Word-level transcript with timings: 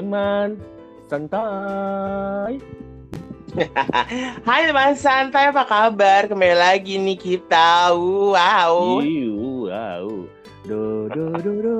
Teman 0.00 0.56
santai. 1.12 2.56
Hai 4.48 4.64
teman 4.64 4.96
santai, 4.96 5.52
apa 5.52 5.68
kabar? 5.68 6.24
Kembali 6.24 6.56
lagi 6.56 6.96
nih 6.96 7.20
kita. 7.20 7.92
Wow. 7.92 9.04
Iu, 9.04 9.68
wow. 9.68 10.24
Do 10.64 11.04
do 11.12 11.36
do 11.44 11.52
do. 11.60 11.78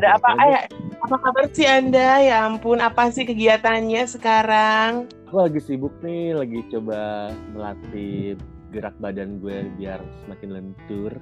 Ada 0.00 0.16
apa? 0.16 0.28
Eh, 0.48 0.64
apa 0.96 1.16
kabar 1.20 1.44
sih 1.52 1.68
Anda? 1.68 2.24
Ya 2.24 2.48
ampun, 2.48 2.80
apa 2.80 3.12
sih 3.12 3.28
kegiatannya 3.28 4.00
sekarang? 4.08 5.04
Aku 5.28 5.36
lagi 5.36 5.60
sibuk 5.60 5.92
nih, 6.00 6.40
lagi 6.40 6.64
coba 6.72 7.36
melatih 7.52 8.40
gerak 8.72 8.96
badan 8.96 9.44
gue 9.44 9.68
biar 9.76 10.00
semakin 10.24 10.48
lentur. 10.56 11.12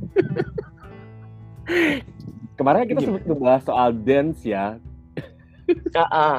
Kemarin 2.56 2.88
kita 2.88 3.04
sempat 3.04 3.28
ngebahas 3.28 3.62
soal 3.68 3.92
dance 3.92 4.40
ya. 4.40 4.80
Heeh. 5.68 6.38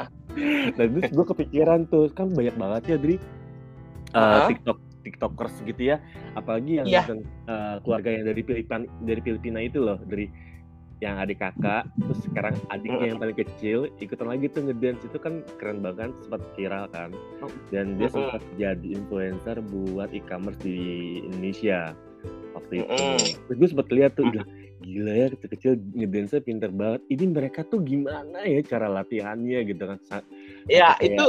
Dan 0.78 0.88
terus 0.98 1.10
gue 1.12 1.26
kepikiran 1.36 1.90
tuh, 1.90 2.12
kan 2.14 2.30
banyak 2.32 2.56
banget 2.56 2.82
ya 2.94 2.98
Dri. 3.00 3.16
uh, 4.16 4.48
Heeh. 4.48 4.56
TikTok 4.56 4.80
TikTokers 5.08 5.56
gitu 5.64 5.82
ya. 5.96 6.04
Apalagi 6.36 6.84
yang 6.84 6.88
Iya. 6.88 7.04
uh, 7.48 7.80
keluarga 7.84 8.12
yang 8.12 8.24
dari 8.28 8.42
Filipina 8.44 8.86
dari 9.04 9.22
Filipina 9.24 9.60
itu 9.64 9.80
loh, 9.80 10.00
dari 10.04 10.28
yang 10.98 11.22
adik 11.22 11.38
kakak, 11.38 11.86
terus 11.94 12.26
sekarang 12.26 12.58
adiknya 12.74 13.14
yang 13.14 13.22
paling 13.22 13.38
kecil 13.38 13.86
ikutan 14.02 14.34
lagi 14.34 14.50
tuh 14.50 14.66
ngedance 14.66 15.06
itu 15.06 15.22
kan 15.22 15.46
keren 15.62 15.86
banget, 15.86 16.10
sempat 16.26 16.42
viral 16.58 16.90
kan. 16.90 17.14
Dan 17.70 18.02
dia 18.02 18.10
sempat 18.10 18.42
jadi 18.58 18.98
influencer 18.98 19.62
buat 19.62 20.10
e-commerce 20.10 20.58
di 20.66 21.22
Indonesia 21.22 21.94
waktu 22.58 22.82
itu. 22.82 22.98
Terus 23.46 23.58
gue 23.62 23.70
sempat 23.70 23.88
lihat 23.94 24.18
tuh, 24.18 24.26
udah 24.26 24.42
gila 24.82 25.14
ya 25.14 25.28
kecil-kecil 25.34 25.74
ngedance 25.94 26.38
pinter 26.44 26.70
banget. 26.70 27.02
Ini 27.10 27.26
mereka 27.30 27.66
tuh 27.66 27.82
gimana 27.82 28.46
ya 28.46 28.62
cara 28.64 28.88
latihannya 28.92 29.60
gitu 29.66 29.84
kan? 29.84 30.00
Ya, 30.70 30.94
Kayak- 30.98 31.02
itu 31.02 31.26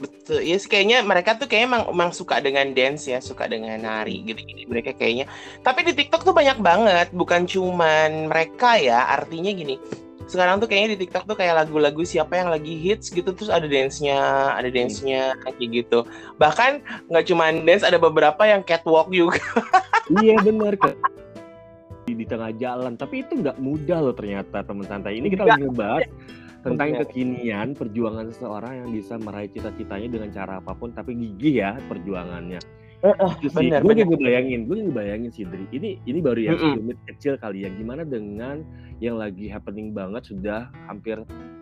betul. 0.00 0.40
Ya, 0.40 0.56
sih, 0.56 0.68
kayaknya 0.70 0.98
mereka 1.04 1.36
tuh 1.36 1.46
kayaknya 1.50 1.68
emang, 1.76 1.82
emang 1.92 2.10
suka 2.14 2.40
dengan 2.40 2.72
dance 2.72 3.10
ya, 3.10 3.18
suka 3.20 3.44
dengan 3.50 3.76
nari 3.80 4.24
gitu-gitu 4.24 4.64
mereka 4.70 4.96
kayaknya. 4.96 5.28
Tapi 5.60 5.84
di 5.84 5.92
TikTok 5.92 6.24
tuh 6.24 6.34
banyak 6.36 6.58
banget, 6.62 7.08
bukan 7.12 7.44
cuman 7.44 8.30
mereka 8.30 8.80
ya. 8.80 9.12
Artinya 9.12 9.52
gini, 9.52 9.76
sekarang 10.30 10.62
tuh 10.62 10.70
kayaknya 10.70 10.94
di 10.94 10.98
TikTok 11.04 11.26
tuh 11.26 11.36
kayak 11.36 11.66
lagu-lagu 11.66 12.06
siapa 12.06 12.38
yang 12.38 12.54
lagi 12.54 12.78
hits 12.78 13.10
gitu 13.10 13.34
terus 13.34 13.50
ada 13.50 13.66
dance-nya, 13.66 14.54
ada 14.54 14.70
dance-nya 14.70 15.34
kayak 15.42 15.58
gitu. 15.58 16.06
Bahkan 16.38 16.80
nggak 17.10 17.24
cuman 17.26 17.66
dance, 17.66 17.82
ada 17.82 17.98
beberapa 17.98 18.46
yang 18.46 18.62
catwalk 18.62 19.10
juga. 19.10 19.42
iya 20.22 20.38
bener 20.42 20.74
ke 20.78 20.90
di, 22.20 22.24
tengah 22.28 22.52
jalan. 22.60 22.92
Tapi 23.00 23.24
itu 23.24 23.40
nggak 23.40 23.56
mudah 23.56 23.98
loh 24.04 24.14
ternyata 24.14 24.60
teman 24.60 24.84
santai. 24.84 25.16
Ini 25.16 25.32
kita 25.32 25.48
lagi 25.48 25.64
ngebahas 25.64 26.04
tentang 26.60 26.88
kekinian 27.04 27.72
perjuangan 27.72 28.28
seseorang 28.28 28.84
yang 28.84 28.88
bisa 28.92 29.16
meraih 29.16 29.48
cita-citanya 29.48 30.08
dengan 30.12 30.28
cara 30.28 30.60
apa 30.60 30.76
pun 30.76 30.92
tapi 30.92 31.16
gigih 31.16 31.64
ya 31.64 31.70
perjuangannya. 31.88 32.60
Itu 33.00 33.48
sih, 33.48 33.72
bener, 33.72 33.80
gue 33.80 33.96
bener. 33.96 34.20
bayangin, 34.20 34.68
gue 34.68 34.76
juga 34.84 34.92
bayangin 35.00 35.32
sih 35.32 35.48
Dri. 35.48 35.64
Ini 35.72 36.04
ini 36.04 36.18
baru 36.20 36.40
yang 36.52 36.56
Mm-mm. 36.60 36.72
sedikit 36.84 36.98
kecil 37.08 37.34
kali 37.40 37.64
ya. 37.64 37.72
Gimana 37.72 38.04
dengan 38.04 38.60
yang 39.00 39.16
lagi 39.16 39.48
happening 39.48 39.96
banget 39.96 40.28
sudah 40.28 40.68
hampir 40.84 41.16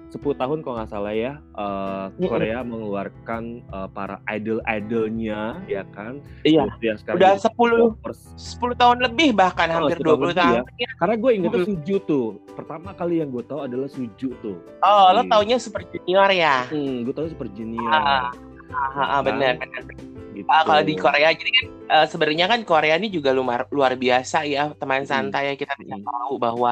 10 0.08 0.20
tahun 0.34 0.58
kalau 0.60 0.74
nggak 0.74 0.88
salah 0.88 1.12
ya 1.12 1.36
Mm-mm. 1.52 2.24
Korea 2.24 2.60
mengeluarkan 2.62 3.42
eh, 3.62 3.88
para 3.90 4.16
idol-idolnya 4.26 5.40
ya 5.64 5.84
kan. 5.88 6.24
Iya. 6.42 6.64
Yang 6.78 7.04
sekarang 7.04 7.18
Udah 7.18 7.30
jadi 7.30 7.44
10 7.44 7.52
K-popers. 7.52 8.20
10 8.56 8.72
tahun 8.74 8.96
lebih 9.02 9.30
bahkan 9.32 9.68
Oh, 9.70 9.74
hampir 9.84 9.96
10 9.96 10.00
tahun 10.00 10.16
20 10.16 10.24
lebih 10.24 10.34
tahun. 10.34 10.56
ya. 10.56 10.62
Ya. 10.78 10.90
Karena 10.96 11.14
gue 11.14 11.30
ingetnya 11.30 11.58
Mm-mm. 11.58 11.70
Suju 11.70 11.96
tuh. 12.02 12.26
Pertama 12.50 12.90
kali 12.92 13.14
yang 13.18 13.28
gue 13.28 13.44
tahu 13.44 13.60
adalah 13.62 13.86
Suju 13.86 14.28
tuh. 14.40 14.56
Oh, 14.80 15.06
lo 15.10 15.20
Iya. 15.20 15.28
taunya 15.28 15.56
Super 15.58 15.82
Junior 15.84 16.28
ya? 16.30 16.56
Hmm, 16.66 17.04
gue 17.04 17.12
tahu 17.12 17.26
Super 17.28 17.48
Junior. 17.50 17.90
Ah, 17.90 18.32
ah, 18.70 19.10
ah, 19.10 19.20
benar, 19.20 19.56
benar. 19.56 19.82
Gitu. 20.30 20.46
Ah, 20.46 20.62
kalau 20.62 20.82
di 20.82 20.94
Korea 20.94 21.28
jadi 21.30 21.50
kan 21.52 21.66
eh, 21.90 22.06
sebenarnya 22.06 22.46
kan 22.46 22.60
Korea 22.62 22.94
ini 22.94 23.08
juga 23.08 23.30
luar 23.30 23.66
luar 23.68 23.92
biasa 23.92 24.44
ya 24.44 24.70
teman 24.72 25.02
santai 25.02 25.50
ya 25.50 25.54
kita 25.54 25.74
bisa 25.74 25.94
Mm. 25.94 26.04
tahu 26.04 26.38
bahwa 26.38 26.70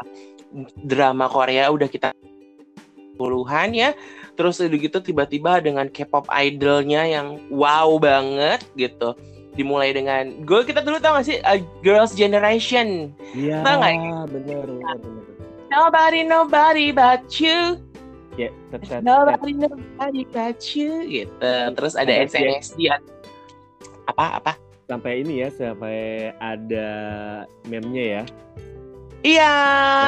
drama 0.78 1.26
Korea 1.26 1.66
udah 1.68 1.84
kita 1.86 2.14
puluhan 3.16 3.72
ya. 3.72 3.90
Terus 4.36 4.60
udah 4.60 4.78
gitu 4.78 5.00
tiba-tiba 5.00 5.64
dengan 5.64 5.88
K-pop 5.88 6.28
idolnya 6.28 7.08
yang 7.08 7.40
wow 7.48 7.96
banget 7.96 8.60
gitu. 8.76 9.16
Dimulai 9.56 9.96
dengan 9.96 10.44
gue 10.44 10.60
kita 10.68 10.84
dulu 10.84 11.00
tau 11.00 11.16
gak 11.16 11.24
sih 11.24 11.40
eh, 11.40 11.64
Girls 11.80 12.12
Generation? 12.12 13.08
Iya, 13.32 13.64
bener, 13.64 14.28
bener, 14.28 14.68
bener. 15.00 15.24
Nobody 15.72 16.20
Nobody 16.22 16.92
But 16.92 17.26
You. 17.40 17.80
Ya, 18.36 18.52
tet. 18.68 19.00
Nobody 19.00 19.56
Nobody 19.56 20.22
But 20.28 20.60
You 20.76 21.08
gitu. 21.08 21.52
Terus 21.72 21.96
ada. 21.96 22.12
SNSD 22.28 22.92
apa 24.06 24.38
apa? 24.38 24.52
Sampai 24.86 25.26
ini 25.26 25.42
ya, 25.42 25.48
sampai 25.50 26.30
ada 26.38 26.88
meme-nya 27.66 28.04
ya. 28.06 28.22
Iya, 29.26 29.54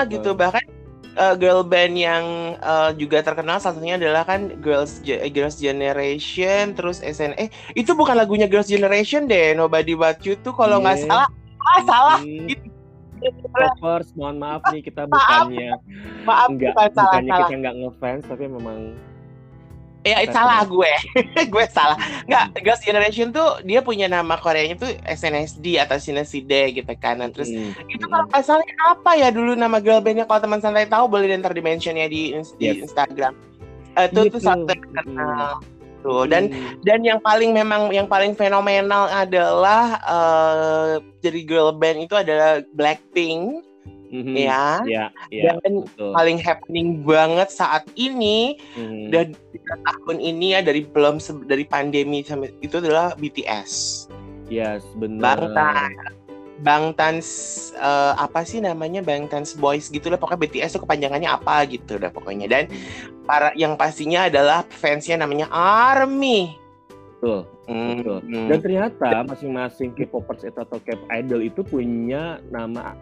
gitu. 0.07 0.39
Bahkan 0.39 0.78
uh, 1.19 1.35
girl 1.35 1.61
band 1.61 1.93
yang 1.93 2.25
uh, 2.63 2.95
juga 2.95 3.21
terkenal 3.21 3.59
salah 3.59 3.75
satunya 3.75 3.99
adalah 3.99 4.23
kan 4.23 4.55
Girls 4.63 5.03
Ge- 5.03 5.19
eh, 5.19 5.29
Girls 5.29 5.59
Generation, 5.59 6.73
terus 6.73 7.03
SNE. 7.03 7.51
Itu 7.75 7.93
bukan 7.93 8.15
lagunya 8.15 8.47
Girls 8.47 8.71
Generation 8.71 9.27
deh, 9.27 9.53
Nobody 9.53 9.93
But 9.93 10.23
You 10.23 10.39
tuh 10.39 10.55
kalau 10.55 10.79
nggak 10.79 11.03
Iya. 11.03 11.07
salah. 11.11 11.29
Ah, 11.59 11.81
salah. 11.85 12.21
Hmm, 12.23 12.47
Gitu. 12.49 12.67
Popers, 13.51 14.15
mohon 14.15 14.39
maaf 14.39 14.63
nih 14.71 14.79
kita 14.79 15.03
bukannya 15.05 15.75
Maaf, 16.23 16.49
enggak 16.55 16.71
bukan 16.71 16.89
salah, 16.95 17.03
bukannya 17.03 17.31
salah. 17.35 17.41
kita 17.43 17.55
enggak 17.59 17.75
ngefans 17.83 18.23
tapi 18.31 18.45
memang 18.47 18.79
Ya, 20.09 20.25
kita 20.25 20.33
salah 20.33 20.65
gue. 20.65 20.93
gue 21.53 21.65
salah. 21.69 21.97
Nggak, 22.25 22.45
Girls 22.65 22.83
Generation 22.83 23.29
tuh 23.29 23.61
dia 23.63 23.85
punya 23.85 24.09
nama 24.09 24.41
Koreanya 24.41 24.81
tuh 24.81 24.89
SNSD 25.05 25.77
atau 25.77 26.01
SNSD 26.01 26.81
gitu 26.81 26.93
kan. 26.97 27.21
Nah, 27.21 27.29
terus 27.29 27.53
Hmm, 27.53 27.77
itu 27.87 28.05
hmm. 28.05 28.13
kalau 28.13 28.25
salah 28.41 28.65
apa 28.89 29.11
ya 29.15 29.29
dulu 29.29 29.53
nama 29.53 29.77
girl 29.79 30.01
bandnya 30.01 30.25
kalau 30.25 30.41
teman 30.41 30.61
santai 30.63 30.89
tahu 30.89 31.07
boleh 31.07 31.29
ntar 31.39 31.53
di 31.53 31.61
di, 32.09 32.33
Yes. 32.57 32.89
Instagram. 32.89 33.37
Eh, 33.99 34.07
Itu 34.09 34.31
tuh 34.31 34.39
tuh. 34.39 34.41
satu 34.41 34.65
terkenal. 34.65 35.61
Tuh, 35.99 36.31
dan 36.31 36.47
Hmm. 36.55 36.79
dan 36.87 37.03
yang 37.03 37.19
paling 37.19 37.51
memang 37.51 37.91
yang 37.91 38.07
paling 38.07 38.31
fenomenal 38.33 39.11
adalah 39.11 39.99
eh 39.99 40.93
jadi 41.19 41.41
girl 41.43 41.75
band 41.75 42.07
itu 42.07 42.15
adalah 42.15 42.63
Blackpink 42.79 43.67
Mhm. 44.09 44.35
ya. 44.35 44.81
ya, 44.85 45.05
ya, 45.29 45.57
Dan 45.61 45.85
betul. 45.85 46.13
paling 46.17 46.39
happening 46.41 46.89
banget 47.05 47.49
saat 47.49 47.85
ini 47.95 48.57
Mhm. 48.75 49.13
dan 49.13 49.27
tahun 49.85 50.19
ini 50.19 50.57
ya 50.57 50.61
dari 50.61 50.85
belum 50.85 51.21
dari 51.45 51.65
pandemi 51.65 52.25
sampai 52.25 52.53
itu 52.59 52.81
adalah 52.81 53.13
BTS. 53.15 54.07
Yes, 54.49 54.81
benar. 54.97 55.45
Bangtan. 55.45 55.93
Bangtan 56.59 57.15
eh, 57.77 58.13
apa 58.19 58.43
sih 58.43 58.59
namanya 58.59 58.99
Bangtan 58.99 59.47
Boys 59.57 59.87
gitu 59.87 60.11
lah 60.11 60.19
pokoknya 60.19 60.43
BTS 60.43 60.75
itu 60.75 60.81
kepanjangannya 60.83 61.31
apa 61.31 61.63
gitu 61.71 62.03
udah 62.03 62.11
pokoknya 62.11 62.51
dan 62.51 62.65
para 63.23 63.55
yang 63.55 63.79
pastinya 63.79 64.27
adalah 64.27 64.67
fansnya 64.67 65.21
namanya 65.21 65.47
ARMY. 65.53 66.57
Betul, 67.19 67.51
Hmm, 67.67 67.99
betul. 67.99 68.19
hmm. 68.25 68.47
Dan 68.47 68.59
ternyata 68.63 69.09
masing-masing 69.27 69.91
K-popers 69.93 70.47
atau 70.49 70.79
K 70.79 70.95
idol 71.13 71.43
itu 71.45 71.61
punya 71.63 72.39
nama 72.49 72.95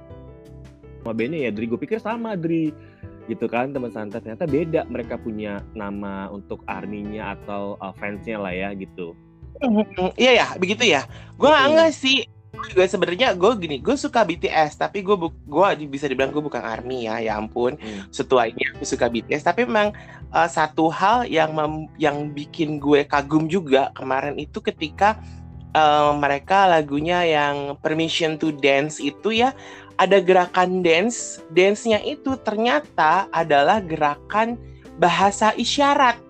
nama 1.06 1.14
bandnya 1.14 1.46
ya. 1.46 1.50
Dri, 1.54 1.70
gue 1.70 1.78
pikir 1.78 2.02
sama 2.02 2.34
Dri. 2.34 2.74
Gitu 3.30 3.46
kan 3.46 3.70
teman 3.70 3.90
santai 3.94 4.22
ternyata 4.22 4.46
beda 4.46 4.86
mereka 4.90 5.14
punya 5.14 5.62
nama 5.74 6.26
untuk 6.30 6.66
arminya 6.66 7.38
atau 7.38 7.78
uh, 7.78 7.94
fansnya 7.94 8.42
lah 8.42 8.50
ya 8.50 8.74
gitu. 8.74 9.14
Hmm, 9.62 10.12
Iya 10.18 10.32
ya, 10.42 10.46
begitu 10.58 10.82
ya. 10.84 11.06
Gue 11.38 11.46
nggak 11.46 11.62
Mm-mm. 11.62 11.74
nggak 11.78 11.92
sih. 11.94 12.26
Gue 12.56 12.88
sebenarnya 12.88 13.36
gue 13.36 13.52
gini, 13.60 13.76
gue 13.84 13.96
suka 14.00 14.24
BTS, 14.24 14.80
tapi 14.80 15.04
gue 15.04 15.12
bu- 15.12 15.34
gue 15.44 15.66
bisa 15.92 16.08
dibilang 16.08 16.32
gue 16.32 16.40
bukan 16.40 16.64
army 16.64 17.04
ya, 17.04 17.20
ya 17.20 17.36
ampun. 17.36 17.76
Hmm. 17.76 18.08
Setua 18.08 18.48
ini 18.48 18.62
aku 18.72 18.80
suka 18.80 19.12
BTS, 19.12 19.44
tapi 19.44 19.68
memang 19.68 19.92
uh, 20.32 20.48
satu 20.48 20.88
hal 20.88 21.28
yang 21.28 21.52
mem- 21.52 21.92
yang 22.00 22.32
bikin 22.32 22.80
gue 22.80 23.04
kagum 23.04 23.44
juga 23.44 23.92
kemarin 23.92 24.40
itu 24.40 24.64
ketika 24.64 25.20
uh, 25.76 26.16
mereka 26.16 26.64
lagunya 26.64 27.28
yang 27.28 27.76
Permission 27.84 28.40
to 28.40 28.56
Dance 28.56 29.04
itu 29.04 29.36
ya 29.36 29.52
ada 29.96 30.20
gerakan 30.20 30.84
dance, 30.84 31.40
dance-nya 31.52 32.00
itu 32.04 32.36
ternyata 32.44 33.28
adalah 33.32 33.80
gerakan 33.80 34.60
bahasa 35.00 35.52
isyarat. 35.56 36.20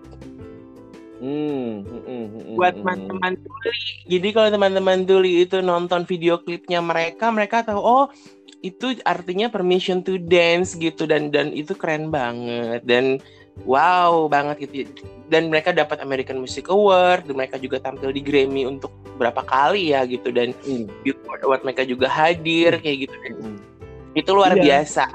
Hmm, 1.17 1.81
hmm, 1.81 2.03
hmm, 2.05 2.25
hmm, 2.29 2.55
buat 2.55 2.77
teman-teman 2.77 3.33
tuli. 3.41 3.81
Jadi 4.05 4.27
kalau 4.31 4.49
teman-teman 4.53 4.99
tuli 5.03 5.43
itu 5.43 5.59
nonton 5.65 6.05
video 6.05 6.37
klipnya 6.37 6.77
mereka, 6.79 7.33
mereka 7.33 7.65
tahu 7.65 7.81
oh 7.81 8.05
itu 8.61 8.97
artinya 9.05 9.49
permission 9.49 10.01
to 10.01 10.17
dance 10.17 10.73
gitu 10.77 11.05
dan 11.05 11.29
dan 11.29 11.53
itu 11.53 11.77
keren 11.77 12.09
banget 12.09 12.81
dan 12.89 13.21
wow 13.65 14.27
banget 14.27 14.69
gitu. 14.69 14.91
Dan 15.27 15.51
mereka 15.51 15.75
dapat 15.75 15.99
American 15.99 16.39
Music 16.39 16.71
Award, 16.71 17.27
dan 17.27 17.35
mereka 17.35 17.59
juga 17.59 17.83
tampil 17.83 18.15
di 18.15 18.23
Grammy 18.23 18.63
untuk 18.63 18.93
berapa 19.17 19.43
kali 19.43 19.91
ya 19.91 20.05
gitu 20.07 20.29
dan 20.31 20.53
Hmm, 20.63 20.87
Billboard 21.03 21.41
Award 21.43 21.61
mereka 21.65 21.83
juga 21.83 22.07
hadir 22.07 22.77
kayak 22.79 23.09
gitu. 23.09 23.15
Dan 23.25 23.33
hmm. 23.35 23.57
itu 24.15 24.29
luar 24.31 24.55
Iya. 24.55 24.63
biasa. 24.63 25.05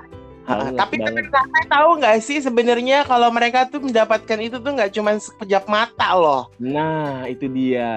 Ha, 0.42 0.74
tapi 0.74 0.98
saya 0.98 1.62
tahu 1.70 2.02
nggak 2.02 2.18
sih 2.18 2.42
sebenarnya 2.42 3.06
kalau 3.06 3.30
mereka 3.30 3.62
tuh 3.70 3.78
mendapatkan 3.78 4.38
itu 4.42 4.58
tuh 4.58 4.74
nggak 4.74 4.90
cuma 4.90 5.14
sekejap 5.14 5.70
mata 5.70 6.18
loh. 6.18 6.50
Nah 6.58 7.30
itu 7.30 7.46
dia. 7.46 7.94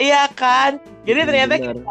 iya 0.00 0.24
kan. 0.32 0.80
Jadi 1.04 1.20
ternyata 1.28 1.54
gitu, 1.60 1.84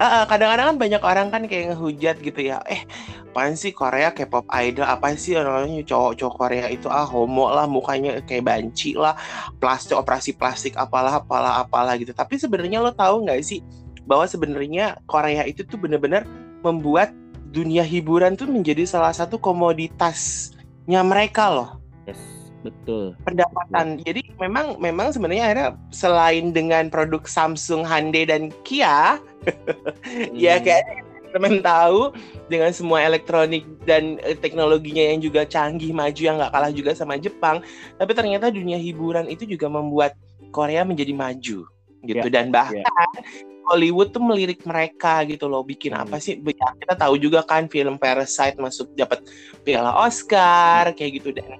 kadang-kadang 0.00 0.66
kan 0.74 0.78
banyak 0.78 1.02
orang 1.02 1.28
kan 1.30 1.42
kayak 1.46 1.74
ngehujat 1.74 2.16
gitu 2.18 2.40
ya. 2.42 2.58
Eh, 2.66 2.82
apaan 3.30 3.54
sih 3.54 3.70
Korea 3.70 4.10
K-pop 4.10 4.46
idol? 4.50 4.86
Apa 4.86 5.14
sih 5.14 5.38
orangnya 5.38 5.86
cowok-cowok 5.86 6.34
Korea 6.34 6.66
itu 6.70 6.90
ah 6.90 7.06
homo 7.06 7.50
lah, 7.50 7.66
mukanya 7.70 8.18
kayak 8.26 8.46
banci 8.46 8.98
lah, 8.98 9.14
plastik 9.62 9.94
operasi 9.94 10.34
plastik 10.34 10.74
apalah 10.74 11.22
apalah 11.22 11.62
apalah 11.62 11.94
gitu. 11.94 12.10
Tapi 12.10 12.38
sebenarnya 12.38 12.82
lo 12.82 12.90
tahu 12.90 13.26
nggak 13.26 13.40
sih 13.46 13.62
bahwa 14.04 14.26
sebenarnya 14.26 14.98
Korea 15.06 15.46
itu 15.46 15.62
tuh 15.62 15.78
bener-bener 15.78 16.26
membuat 16.66 17.14
dunia 17.54 17.86
hiburan 17.86 18.34
tuh 18.34 18.50
menjadi 18.50 18.82
salah 18.82 19.14
satu 19.14 19.38
komoditasnya 19.38 21.00
mereka 21.06 21.54
loh. 21.54 21.70
Yes, 22.04 22.18
betul. 22.64 23.12
Pendapatan. 23.28 24.00
Yes. 24.00 24.04
Jadi 24.08 24.22
memang 24.40 24.80
memang 24.80 25.12
sebenarnya 25.12 25.44
akhirnya 25.52 25.70
selain 25.92 26.50
dengan 26.56 26.88
produk 26.88 27.22
Samsung, 27.28 27.84
Hyundai 27.84 28.24
dan 28.24 28.48
Kia, 28.64 29.20
hmm. 29.20 30.32
ya 30.48 30.56
kayak 30.58 31.04
teman 31.34 31.58
tahu 31.66 32.14
dengan 32.46 32.70
semua 32.70 33.02
elektronik 33.02 33.66
dan 33.82 34.22
eh, 34.22 34.38
teknologinya 34.38 35.02
yang 35.02 35.18
juga 35.18 35.42
canggih 35.42 35.90
maju 35.90 36.22
yang 36.22 36.38
nggak 36.38 36.54
kalah 36.54 36.70
juga 36.70 36.94
sama 36.94 37.18
Jepang 37.18 37.58
tapi 37.98 38.14
ternyata 38.14 38.54
dunia 38.54 38.78
hiburan 38.78 39.26
itu 39.26 39.42
juga 39.42 39.66
membuat 39.66 40.14
Korea 40.54 40.86
menjadi 40.86 41.10
maju 41.10 41.66
gitu 42.06 42.26
yeah. 42.30 42.30
dan 42.30 42.54
bahkan 42.54 42.86
yeah. 42.86 43.50
Hollywood 43.66 44.14
tuh 44.14 44.22
melirik 44.22 44.62
mereka 44.62 45.26
gitu 45.26 45.50
loh 45.50 45.66
bikin 45.66 45.98
hmm. 45.98 46.06
apa 46.06 46.22
sih 46.22 46.38
ya, 46.38 46.70
kita 46.78 46.94
tahu 46.94 47.18
juga 47.18 47.42
kan 47.42 47.66
film 47.66 47.98
Parasite 47.98 48.54
masuk 48.62 48.94
dapat 48.94 49.26
piala 49.66 49.90
Oscar 50.06 50.94
kayak 50.94 51.18
gitu 51.18 51.34
dan 51.34 51.58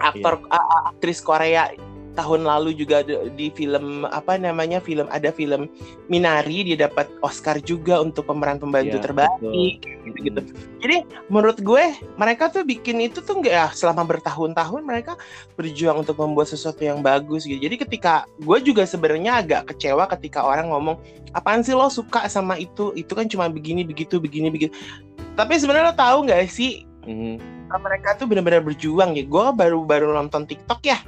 aktor 0.00 0.40
yeah. 0.48 0.88
aktris 0.92 1.20
Korea 1.20 1.72
tahun 2.12 2.44
lalu 2.44 2.76
juga 2.76 3.00
di 3.32 3.48
film 3.56 4.04
apa 4.04 4.36
namanya 4.36 4.84
film 4.84 5.08
ada 5.08 5.32
film 5.32 5.64
Minari 6.12 6.60
dia 6.68 6.84
dapat 6.84 7.08
Oscar 7.24 7.56
juga 7.64 8.04
untuk 8.04 8.28
pemeran 8.28 8.60
pembantu 8.60 9.00
yeah, 9.00 9.04
terbaik 9.04 9.76
gitu 10.04 10.18
gitu 10.28 10.40
jadi 10.82 11.06
menurut 11.30 11.62
gue 11.62 11.94
mereka 12.18 12.50
tuh 12.50 12.66
bikin 12.66 12.98
itu 13.06 13.22
tuh 13.22 13.38
enggak 13.38 13.54
ya 13.54 13.66
selama 13.70 14.02
bertahun-tahun 14.02 14.82
mereka 14.82 15.14
berjuang 15.54 16.02
untuk 16.02 16.18
membuat 16.18 16.50
sesuatu 16.50 16.82
yang 16.82 17.06
bagus 17.06 17.46
gitu. 17.46 17.62
Jadi 17.62 17.86
ketika 17.86 18.26
gue 18.42 18.58
juga 18.58 18.82
sebenarnya 18.82 19.38
agak 19.38 19.70
kecewa 19.70 20.10
ketika 20.10 20.42
orang 20.42 20.74
ngomong 20.74 20.98
apaan 21.38 21.62
sih 21.62 21.70
lo 21.70 21.86
suka 21.86 22.26
sama 22.26 22.58
itu? 22.58 22.90
Itu 22.98 23.14
kan 23.14 23.30
cuma 23.30 23.46
begini 23.46 23.86
begitu 23.86 24.18
begini 24.18 24.50
begitu. 24.50 24.74
Tapi 25.38 25.54
sebenarnya 25.54 25.94
lo 25.94 25.96
tahu 25.96 26.18
nggak 26.26 26.50
sih 26.50 26.82
mm-hmm. 27.04 27.34
mereka 27.78 28.14
tuh 28.16 28.26
benar-benar 28.30 28.62
berjuang 28.62 29.14
ya 29.18 29.24
gue 29.26 29.46
baru 29.54 29.82
baru 29.84 30.14
nonton 30.14 30.46
TikTok 30.46 30.82
ya 30.86 30.98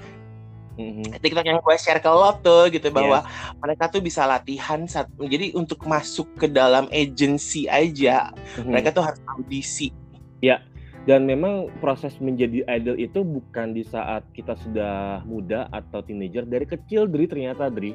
Mm-hmm. 0.74 1.22
TikTok 1.22 1.46
yang 1.46 1.62
gue 1.62 1.76
share 1.78 2.02
ke 2.02 2.10
lo 2.10 2.34
tuh 2.42 2.66
gitu 2.66 2.90
bahwa 2.90 3.22
yeah. 3.22 3.54
mereka 3.62 3.86
tuh 3.86 4.02
bisa 4.02 4.26
latihan 4.26 4.82
saat 4.90 5.06
jadi 5.22 5.54
untuk 5.54 5.86
masuk 5.86 6.26
ke 6.34 6.50
dalam 6.50 6.90
agency 6.90 7.70
aja 7.70 8.34
mm-hmm. 8.34 8.74
mereka 8.74 8.90
tuh 8.90 9.06
harus 9.06 9.22
audisi. 9.38 9.94
Ya. 10.42 10.58
Yeah. 10.58 10.60
Dan 11.04 11.28
memang 11.28 11.68
proses 11.84 12.16
menjadi 12.16 12.64
idol 12.64 12.96
itu 12.96 13.20
bukan 13.20 13.76
di 13.76 13.84
saat 13.84 14.24
kita 14.32 14.56
sudah 14.56 15.20
muda 15.28 15.68
atau 15.68 16.00
teenager 16.00 16.48
dari 16.48 16.64
kecil 16.64 17.04
Dri 17.06 17.28
ternyata 17.28 17.68
Dri. 17.68 17.92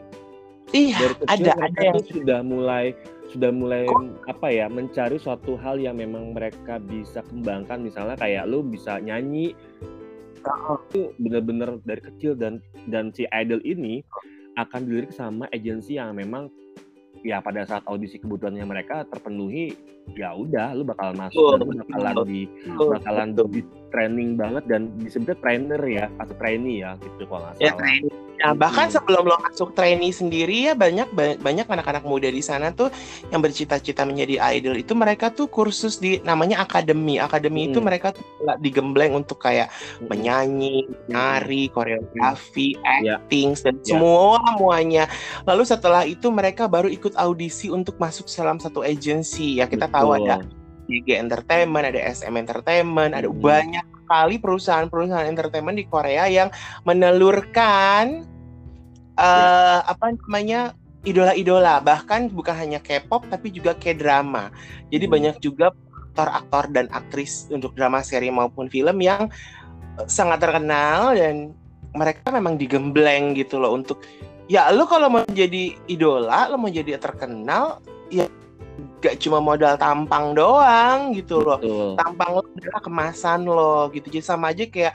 Iya, 0.70 0.98
dari 1.02 1.16
kecil 1.18 1.46
ada 1.50 1.52
ada 1.66 1.82
yang 1.82 2.04
sudah 2.06 2.40
mulai 2.46 2.86
sudah 3.30 3.52
mulai 3.54 3.86
Kok? 3.86 4.26
apa 4.26 4.48
ya 4.50 4.66
mencari 4.70 5.18
suatu 5.22 5.54
hal 5.62 5.78
yang 5.82 5.98
memang 5.98 6.34
mereka 6.34 6.82
bisa 6.82 7.22
kembangkan. 7.30 7.82
Misalnya 7.82 8.18
kayak 8.18 8.50
lu 8.50 8.66
bisa 8.66 8.98
nyanyi. 9.02 9.54
Itu 10.90 11.14
benar-benar 11.20 11.84
dari 11.84 12.02
kecil 12.02 12.34
dan 12.34 12.64
dan 12.90 13.12
si 13.14 13.28
idol 13.30 13.62
ini 13.68 14.02
akan 14.58 14.88
dilirik 14.88 15.14
sama 15.14 15.46
agensi 15.52 16.00
yang 16.00 16.16
memang 16.16 16.50
ya 17.22 17.44
pada 17.44 17.68
saat 17.68 17.84
audisi 17.88 18.18
kebutuhannya 18.20 18.64
mereka 18.64 19.04
terpenuhi 19.12 19.76
ya 20.16 20.30
udah 20.34 20.68
lu 20.74 20.84
bakal 20.88 21.14
masuk 21.18 21.42
oh, 21.42 21.54
lu 21.58 21.66
bakalan 21.84 22.16
di 22.26 22.40
bakalan 22.78 23.28
di 23.36 23.62
training 23.90 24.30
banget 24.38 24.64
dan 24.70 24.82
disebutnya 25.02 25.38
trainer 25.42 25.82
ya 25.86 26.06
atau 26.22 26.34
trainee 26.38 26.86
ya 26.86 26.96
gitu 27.02 27.26
kalau 27.26 27.50
nggak 27.50 27.56
ya, 27.58 27.74
salah. 27.74 27.90
Ya, 27.90 28.30
Nah, 28.40 28.56
bahkan 28.56 28.88
hmm. 28.88 28.96
sebelum 28.96 29.24
lo 29.28 29.36
masuk 29.44 29.76
trainee 29.76 30.16
sendiri 30.16 30.72
ya 30.72 30.74
banyak 30.74 31.12
banyak 31.44 31.68
anak-anak 31.68 32.04
muda 32.08 32.32
di 32.32 32.40
sana 32.40 32.72
tuh 32.72 32.88
yang 33.36 33.44
bercita-cita 33.44 34.08
menjadi 34.08 34.40
idol 34.56 34.80
itu 34.80 34.96
mereka 34.96 35.28
tuh 35.28 35.52
kursus 35.52 36.00
di 36.00 36.24
namanya 36.24 36.64
akademi. 36.64 37.20
Akademi 37.20 37.68
hmm. 37.68 37.70
itu 37.76 37.80
mereka 37.84 38.16
tuh 38.16 38.24
digembleng 38.64 39.12
untuk 39.12 39.44
kayak 39.44 39.68
hmm. 40.00 40.08
menyanyi, 40.08 40.88
nari, 41.12 41.68
koreografi, 41.68 42.80
hmm. 42.80 43.12
acting 43.12 43.60
dan 43.60 43.76
yeah. 43.76 43.88
semua 43.92 44.40
semuanya. 44.56 45.04
Lalu 45.44 45.64
setelah 45.68 46.04
itu 46.08 46.32
mereka 46.32 46.72
baru 46.72 46.88
ikut 46.88 47.20
audisi 47.20 47.68
untuk 47.68 48.00
masuk 48.00 48.32
dalam 48.32 48.56
satu 48.56 48.88
agensi. 48.88 49.60
Ya 49.60 49.68
kita 49.68 49.92
Betul. 49.92 49.99
Tahu 50.00 50.12
ada 50.24 50.36
IG 50.90 51.08
Entertainment, 51.14 51.86
ada 51.86 52.00
SM 52.02 52.34
Entertainment, 52.34 53.12
ada 53.14 53.30
hmm. 53.30 53.40
banyak 53.40 53.86
sekali 54.10 54.36
perusahaan-perusahaan 54.42 55.30
entertainment 55.30 55.78
di 55.78 55.86
Korea 55.86 56.26
yang 56.26 56.50
menelurkan 56.82 58.26
uh, 59.22 59.86
apa 59.86 60.18
namanya 60.26 60.74
idola-idola 61.06 61.78
bahkan 61.86 62.26
bukan 62.34 62.58
hanya 62.58 62.82
K-pop 62.82 63.30
tapi 63.30 63.54
juga 63.54 63.78
K-drama. 63.78 64.50
Jadi 64.90 65.06
hmm. 65.06 65.14
banyak 65.14 65.36
juga 65.46 65.70
aktor-aktor 66.10 66.74
dan 66.74 66.90
aktris 66.90 67.46
untuk 67.54 67.78
drama 67.78 68.02
seri 68.02 68.34
maupun 68.34 68.66
film 68.68 68.98
yang 69.00 69.30
eh, 70.02 70.08
sangat 70.10 70.42
terkenal 70.42 71.14
dan 71.14 71.54
mereka 71.94 72.34
memang 72.34 72.58
digembleng 72.58 73.38
gitu 73.38 73.62
loh 73.62 73.78
untuk 73.78 74.04
ya 74.50 74.68
lo 74.74 74.90
kalau 74.90 75.08
mau 75.08 75.24
jadi 75.30 75.78
idola 75.88 76.50
lo 76.50 76.58
mau 76.58 76.68
jadi 76.70 76.98
terkenal 76.98 77.80
gak 79.00 79.16
cuma 79.24 79.40
modal 79.40 79.80
tampang 79.80 80.36
doang 80.36 81.16
gitu 81.16 81.42
loh. 81.44 81.60
Betul. 81.60 81.96
Tampang 82.00 82.30
lo 82.36 82.42
adalah 82.44 82.82
kemasan 82.84 83.40
lo 83.48 83.88
gitu. 83.96 84.08
Jadi 84.12 84.24
sama 84.24 84.52
aja 84.52 84.68
kayak 84.68 84.94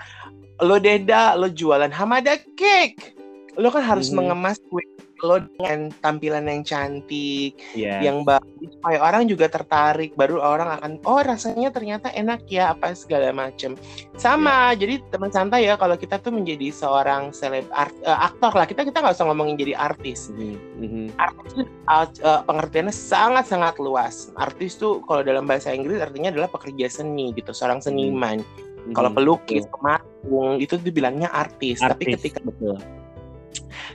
lo 0.62 0.77
Deda, 0.79 1.35
lo 1.35 1.49
jualan 1.49 1.91
Hamada 1.91 2.37
Cake. 2.57 3.17
Lo 3.57 3.73
kan 3.73 3.85
harus 3.85 4.12
hmm. 4.12 4.21
mengemas 4.21 4.61
kue 4.69 4.85
lo 5.23 5.38
dengan 5.38 5.92
tampilan 6.02 6.49
yang 6.50 6.62
cantik, 6.66 7.61
yes. 7.76 8.02
yang 8.02 8.26
bagus 8.26 8.73
supaya 8.75 8.99
orang 9.04 9.30
juga 9.30 9.47
tertarik. 9.47 10.16
Baru 10.18 10.42
orang 10.42 10.80
akan 10.80 10.92
oh 11.06 11.23
rasanya 11.23 11.71
ternyata 11.71 12.11
enak 12.11 12.49
ya 12.50 12.75
apa 12.75 12.97
segala 12.97 13.30
macem. 13.30 13.78
Sama, 14.18 14.73
yeah. 14.75 14.80
jadi 14.85 14.94
teman 15.14 15.30
santai 15.30 15.68
ya 15.71 15.78
kalau 15.78 15.94
kita 15.94 16.18
tuh 16.18 16.35
menjadi 16.35 16.75
seorang 16.75 17.30
seleb 17.30 17.68
art, 17.71 17.94
uh, 18.02 18.26
aktor 18.26 18.52
lah. 18.56 18.66
Kita 18.66 18.83
kita 18.83 19.04
nggak 19.04 19.14
usah 19.14 19.26
ngomongin 19.30 19.54
jadi 19.61 19.75
artis. 19.78 20.35
Mm-hmm. 20.35 21.14
Artis 21.21 21.52
uh, 21.87 22.06
uh, 22.25 22.40
pengertiannya 22.49 22.94
sangat 22.94 23.47
sangat 23.47 23.78
luas. 23.78 24.35
Artis 24.35 24.80
tuh 24.80 25.04
kalau 25.06 25.23
dalam 25.23 25.47
bahasa 25.47 25.71
Inggris 25.71 26.02
artinya 26.02 26.35
adalah 26.35 26.50
pekerja 26.50 26.90
seni 26.90 27.30
gitu, 27.37 27.54
seorang 27.54 27.78
seniman. 27.78 28.42
Mm-hmm. 28.42 28.92
Kalau 28.92 29.11
pelukis, 29.14 29.64
pematung 29.71 30.61
itu 30.61 30.76
dibilangnya 30.76 31.33
artis. 31.33 31.80
artis. 31.80 31.94
Tapi 31.94 32.04
ketika 32.18 32.40
betul 32.44 32.76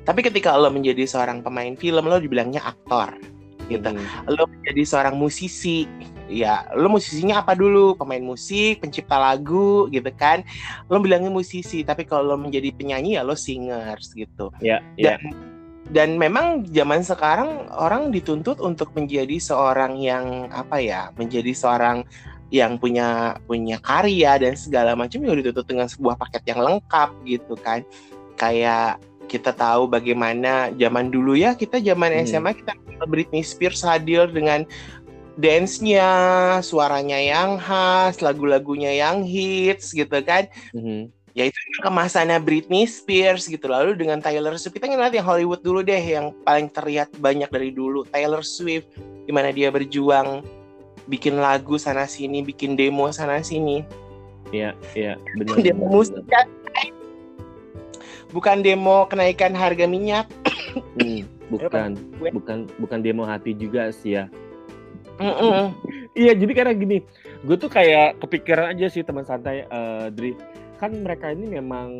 tapi 0.08 0.26
ketika 0.26 0.56
lo 0.56 0.70
menjadi 0.70 1.06
seorang 1.06 1.44
pemain 1.44 1.74
film, 1.76 2.06
lo 2.08 2.18
dibilangnya 2.20 2.64
aktor, 2.64 3.16
gitu. 3.68 3.90
Hmm. 3.94 4.06
Lo 4.30 4.50
menjadi 4.50 4.82
seorang 4.86 5.16
musisi, 5.16 5.86
ya 6.30 6.66
lo 6.74 6.90
musisinya 6.90 7.42
apa 7.46 7.54
dulu? 7.54 7.96
Pemain 7.96 8.22
musik, 8.22 8.82
pencipta 8.82 9.20
lagu, 9.20 9.88
gitu 9.94 10.10
kan? 10.16 10.44
Lo 10.90 11.00
bilangnya 11.00 11.30
musisi, 11.30 11.86
tapi 11.86 12.04
kalau 12.04 12.34
lo 12.34 12.38
menjadi 12.38 12.74
penyanyi 12.74 13.18
ya 13.20 13.24
lo 13.24 13.38
singers, 13.38 14.12
gitu. 14.18 14.52
Ya. 14.60 14.82
Yeah, 14.96 15.18
Dan 15.20 15.50
dan 15.90 16.22
memang 16.22 16.70
zaman 16.70 17.02
sekarang 17.02 17.66
orang 17.74 18.14
dituntut 18.14 18.62
untuk 18.62 18.94
menjadi 18.94 19.42
seorang 19.42 19.98
yang 19.98 20.46
apa 20.54 20.78
ya 20.78 21.10
menjadi 21.18 21.50
seorang 21.50 22.06
yang 22.54 22.78
punya 22.78 23.38
punya 23.50 23.82
karya 23.82 24.38
dan 24.38 24.54
segala 24.54 24.94
macam 24.94 25.22
juga 25.22 25.42
dituntut 25.42 25.66
dengan 25.66 25.90
sebuah 25.90 26.18
paket 26.18 26.54
yang 26.54 26.62
lengkap 26.62 27.10
gitu 27.26 27.58
kan 27.58 27.82
kayak 28.38 29.02
kita 29.30 29.54
tahu 29.54 29.86
bagaimana 29.86 30.74
zaman 30.74 31.14
dulu 31.14 31.38
ya 31.38 31.54
kita 31.54 31.78
zaman 31.78 32.10
hmm. 32.10 32.26
SMA 32.26 32.52
kita 32.58 32.74
Britney 33.06 33.46
Spears 33.46 33.86
hadir 33.86 34.28
dengan 34.34 34.66
dance-nya, 35.40 36.12
suaranya 36.60 37.16
yang 37.16 37.56
khas, 37.64 38.20
lagu-lagunya 38.20 38.92
yang 38.92 39.24
hits 39.24 39.96
gitu 39.96 40.20
kan. 40.26 40.52
hmm 40.76 41.16
Ya 41.38 41.46
itu 41.46 41.56
kemasannya 41.86 42.42
Britney 42.42 42.84
Spears 42.90 43.48
gitu. 43.48 43.70
Lalu 43.70 43.96
dengan 43.96 44.20
Taylor 44.20 44.52
Swift 44.60 44.76
kita 44.76 44.90
ngeliat 44.90 45.14
yang 45.14 45.24
Hollywood 45.24 45.62
dulu 45.62 45.86
deh 45.86 46.02
yang 46.02 46.36
paling 46.44 46.68
terlihat 46.68 47.14
banyak 47.16 47.48
dari 47.48 47.70
dulu. 47.72 48.04
Taylor 48.12 48.42
Swift 48.44 48.90
gimana 49.30 49.54
dia 49.54 49.70
berjuang 49.70 50.44
bikin 51.06 51.38
lagu 51.40 51.78
sana 51.80 52.10
sini, 52.10 52.44
bikin 52.44 52.74
demo 52.76 53.08
sana 53.14 53.40
sini. 53.46 53.86
Iya, 54.50 54.74
iya, 54.98 55.16
benar. 55.38 55.62
Demo 55.62 55.86
musik 55.88 56.26
kan 56.28 56.50
bukan 58.30 58.62
demo 58.62 59.06
kenaikan 59.10 59.54
harga 59.54 59.86
minyak. 59.86 60.26
Hmm, 60.98 61.26
bukan, 61.50 61.98
bukan, 62.34 62.58
bukan 62.78 63.00
demo 63.02 63.26
hati 63.26 63.58
juga 63.58 63.90
sih 63.90 64.18
ya. 64.18 64.26
Iya, 66.16 66.32
jadi 66.36 66.52
karena 66.56 66.74
gini, 66.76 66.98
gue 67.44 67.56
tuh 67.60 67.68
kayak 67.68 68.20
kepikiran 68.24 68.72
aja 68.76 68.88
sih 68.88 69.04
teman 69.04 69.28
santai 69.28 69.68
uh, 69.68 70.08
Dri 70.12 70.36
kan 70.80 70.96
mereka 70.96 71.36
ini 71.36 71.60
memang 71.60 72.00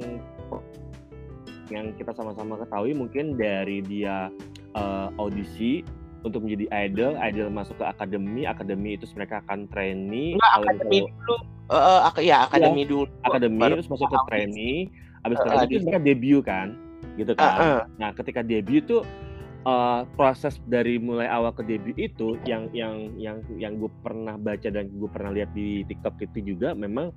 yang 1.70 1.92
kita 2.00 2.16
sama-sama 2.16 2.58
ketahui 2.64 2.96
mungkin 2.96 3.36
dari 3.36 3.84
dia 3.84 4.32
uh, 4.74 5.12
audisi 5.20 5.84
untuk 6.24 6.44
menjadi 6.44 6.90
idol, 6.90 7.16
idol 7.20 7.48
masuk 7.52 7.80
ke 7.80 7.86
akademi, 7.86 8.44
akademi 8.44 8.96
itu 9.00 9.08
mereka 9.16 9.40
akan 9.48 9.68
trainee. 9.72 10.36
Enggak, 10.36 10.54
akademi 10.64 10.98
dulu. 11.08 11.36
Uh, 11.70 12.00
ak 12.10 12.18
ya, 12.20 12.38
akademi 12.50 12.84
ya, 12.84 12.88
dulu. 12.92 13.06
Akademi 13.24 13.60
terus 13.72 13.88
masuk 13.88 14.08
ke 14.10 14.18
trainee, 14.28 14.90
habis 15.24 15.38
uh, 15.42 15.52
uh, 15.52 15.66
itu 15.68 15.84
mereka 15.84 16.02
debut 16.02 16.42
kan, 16.44 16.68
gitu 17.16 17.32
kan. 17.36 17.52
Uh, 17.52 17.62
uh. 17.62 17.82
Nah, 18.00 18.10
ketika 18.16 18.44
debut 18.44 18.84
tuh 18.88 19.04
uh, 19.68 20.08
proses 20.16 20.60
dari 20.70 21.02
mulai 21.02 21.28
awal 21.28 21.52
ke 21.52 21.66
debut 21.66 21.96
itu 21.98 22.40
yang 22.48 22.70
yang 22.72 23.12
yang 23.20 23.42
yang 23.58 23.76
gue 23.80 23.92
pernah 24.06 24.40
baca 24.40 24.70
dan 24.70 24.88
gue 24.88 25.10
pernah 25.10 25.32
lihat 25.34 25.52
di 25.52 25.84
TikTok 25.88 26.22
itu 26.24 26.56
juga 26.56 26.72
memang 26.78 27.12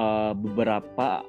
uh, 0.00 0.32
beberapa 0.34 1.22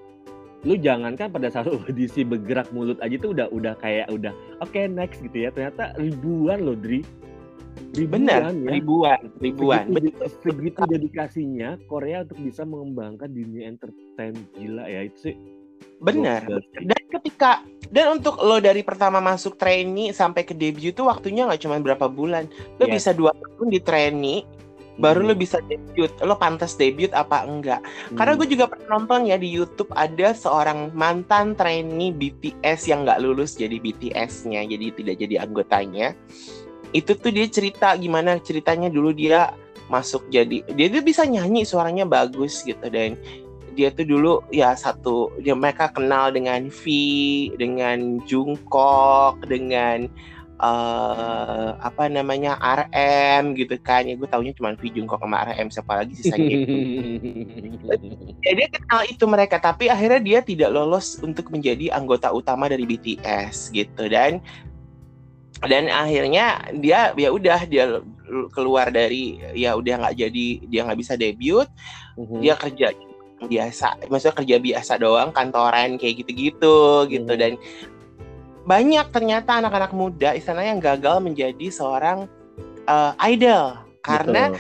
lu 0.66 0.74
jangan 0.74 1.14
kan 1.14 1.30
pada 1.30 1.54
saat 1.54 1.70
audisi 1.74 2.26
bergerak 2.26 2.74
mulut 2.74 2.98
aja 3.04 3.16
tuh 3.22 3.36
udah 3.36 3.48
udah 3.54 3.74
kayak 3.78 4.10
udah 4.10 4.34
oke 4.64 4.74
okay, 4.74 4.90
next 4.90 5.22
gitu 5.22 5.46
ya. 5.46 5.50
Ternyata 5.54 5.94
ribuan 6.02 6.66
loh 6.66 6.78
Dri. 6.78 7.06
Ribuan 7.94 8.26
Bener, 8.26 8.42
ya. 8.42 8.74
ribuan 8.74 9.22
ribuan. 9.38 9.86
Segitu, 9.94 10.26
segitu 10.42 10.82
dedikasinya 10.90 11.78
Korea 11.86 12.26
untuk 12.26 12.42
bisa 12.42 12.66
mengembangkan 12.66 13.30
dunia 13.30 13.70
entertain 13.70 14.34
gila 14.58 14.90
ya 14.90 15.06
itu 15.06 15.18
sih 15.30 15.36
Benar. 15.98 16.46
Dan 16.78 17.02
ketika 17.10 17.66
dan 17.88 18.20
untuk 18.20 18.38
lo 18.44 18.60
dari 18.60 18.84
pertama 18.84 19.24
masuk 19.24 19.56
trainee 19.56 20.12
sampai 20.12 20.44
ke 20.44 20.52
debut 20.52 20.92
tuh 20.92 21.08
waktunya 21.08 21.48
nggak 21.48 21.62
cuma 21.64 21.80
berapa 21.80 22.06
bulan. 22.12 22.46
Lo 22.78 22.86
yes. 22.86 23.02
bisa 23.02 23.10
dua 23.16 23.32
tahun 23.34 23.68
di 23.72 23.80
trainee, 23.80 24.40
baru 25.00 25.24
hmm. 25.24 25.30
lo 25.32 25.34
bisa 25.34 25.58
debut. 25.66 26.12
Lo 26.22 26.36
pantas 26.36 26.76
debut 26.76 27.10
apa 27.16 27.48
enggak? 27.48 27.82
Hmm. 27.82 28.18
Karena 28.20 28.34
gue 28.36 28.48
juga 28.50 28.66
pernah 28.68 29.00
nonton 29.00 29.32
ya 29.32 29.40
di 29.40 29.50
YouTube 29.50 29.90
ada 29.96 30.36
seorang 30.36 30.92
mantan 30.94 31.56
trainee 31.56 32.12
BTS 32.12 32.92
yang 32.92 33.08
nggak 33.08 33.24
lulus 33.24 33.56
jadi 33.56 33.80
BTS-nya, 33.80 34.68
jadi 34.68 34.86
tidak 34.94 35.16
jadi 35.18 35.36
anggotanya. 35.48 36.14
Itu 36.92 37.16
tuh 37.16 37.32
dia 37.32 37.48
cerita 37.48 37.96
gimana 37.96 38.40
ceritanya 38.44 38.92
dulu 38.92 39.16
dia 39.16 39.56
masuk 39.88 40.28
jadi 40.28 40.68
dia 40.76 40.88
tuh 40.92 41.00
bisa 41.00 41.24
nyanyi 41.24 41.64
suaranya 41.64 42.04
bagus 42.04 42.60
gitu 42.68 42.84
dan 42.92 43.16
dia 43.78 43.94
tuh 43.94 44.10
dulu 44.10 44.34
ya 44.50 44.74
satu 44.74 45.38
dia 45.38 45.54
mereka 45.54 45.94
kenal 45.94 46.34
dengan 46.34 46.66
V, 46.74 46.84
dengan 47.62 48.18
Jungkook, 48.26 49.46
dengan 49.46 50.10
uh, 50.58 51.78
apa 51.78 52.10
namanya 52.10 52.58
RM 52.58 53.54
gitu 53.54 53.78
kan. 53.86 54.10
Ya 54.10 54.18
gue 54.18 54.26
taunya 54.26 54.58
cuma 54.58 54.74
V 54.74 54.82
Jungkook 54.90 55.22
sama 55.22 55.46
RM 55.46 55.70
siapa 55.70 56.02
lagi 56.02 56.18
sisanya 56.18 56.50
itu 56.66 56.78
ya 58.42 58.52
dia 58.58 58.68
kenal 58.74 59.02
itu 59.06 59.26
mereka 59.30 59.62
tapi 59.62 59.94
akhirnya 59.94 60.22
dia 60.22 60.40
tidak 60.42 60.74
lolos 60.74 61.22
untuk 61.22 61.54
menjadi 61.54 61.94
anggota 61.94 62.34
utama 62.34 62.66
dari 62.66 62.84
BTS 62.90 63.70
gitu. 63.78 64.10
Dan 64.10 64.42
dan 65.66 65.90
akhirnya 65.90 66.66
dia 66.82 67.14
ya 67.14 67.30
udah 67.30 67.66
dia 67.70 68.02
keluar 68.54 68.90
dari 68.90 69.38
ya 69.54 69.78
udah 69.78 70.06
nggak 70.06 70.18
jadi 70.18 70.48
dia 70.66 70.82
nggak 70.86 71.00
bisa 71.00 71.14
debut. 71.14 71.70
-huh. 72.18 72.42
dia 72.42 72.58
kerja 72.58 72.90
biasa 73.46 74.02
maksudnya 74.10 74.36
kerja 74.42 74.58
biasa 74.58 74.94
doang 74.98 75.30
kantoran 75.30 76.02
kayak 76.02 76.26
gitu-gitu 76.26 77.06
gitu 77.06 77.34
hmm. 77.34 77.42
dan 77.42 77.54
banyak 78.68 79.06
ternyata 79.14 79.62
anak-anak 79.62 79.94
muda 79.94 80.34
istana 80.34 80.66
yang 80.66 80.82
gagal 80.82 81.22
menjadi 81.22 81.70
seorang 81.70 82.26
uh, 82.90 83.14
idol 83.24 83.78
karena 84.02 84.58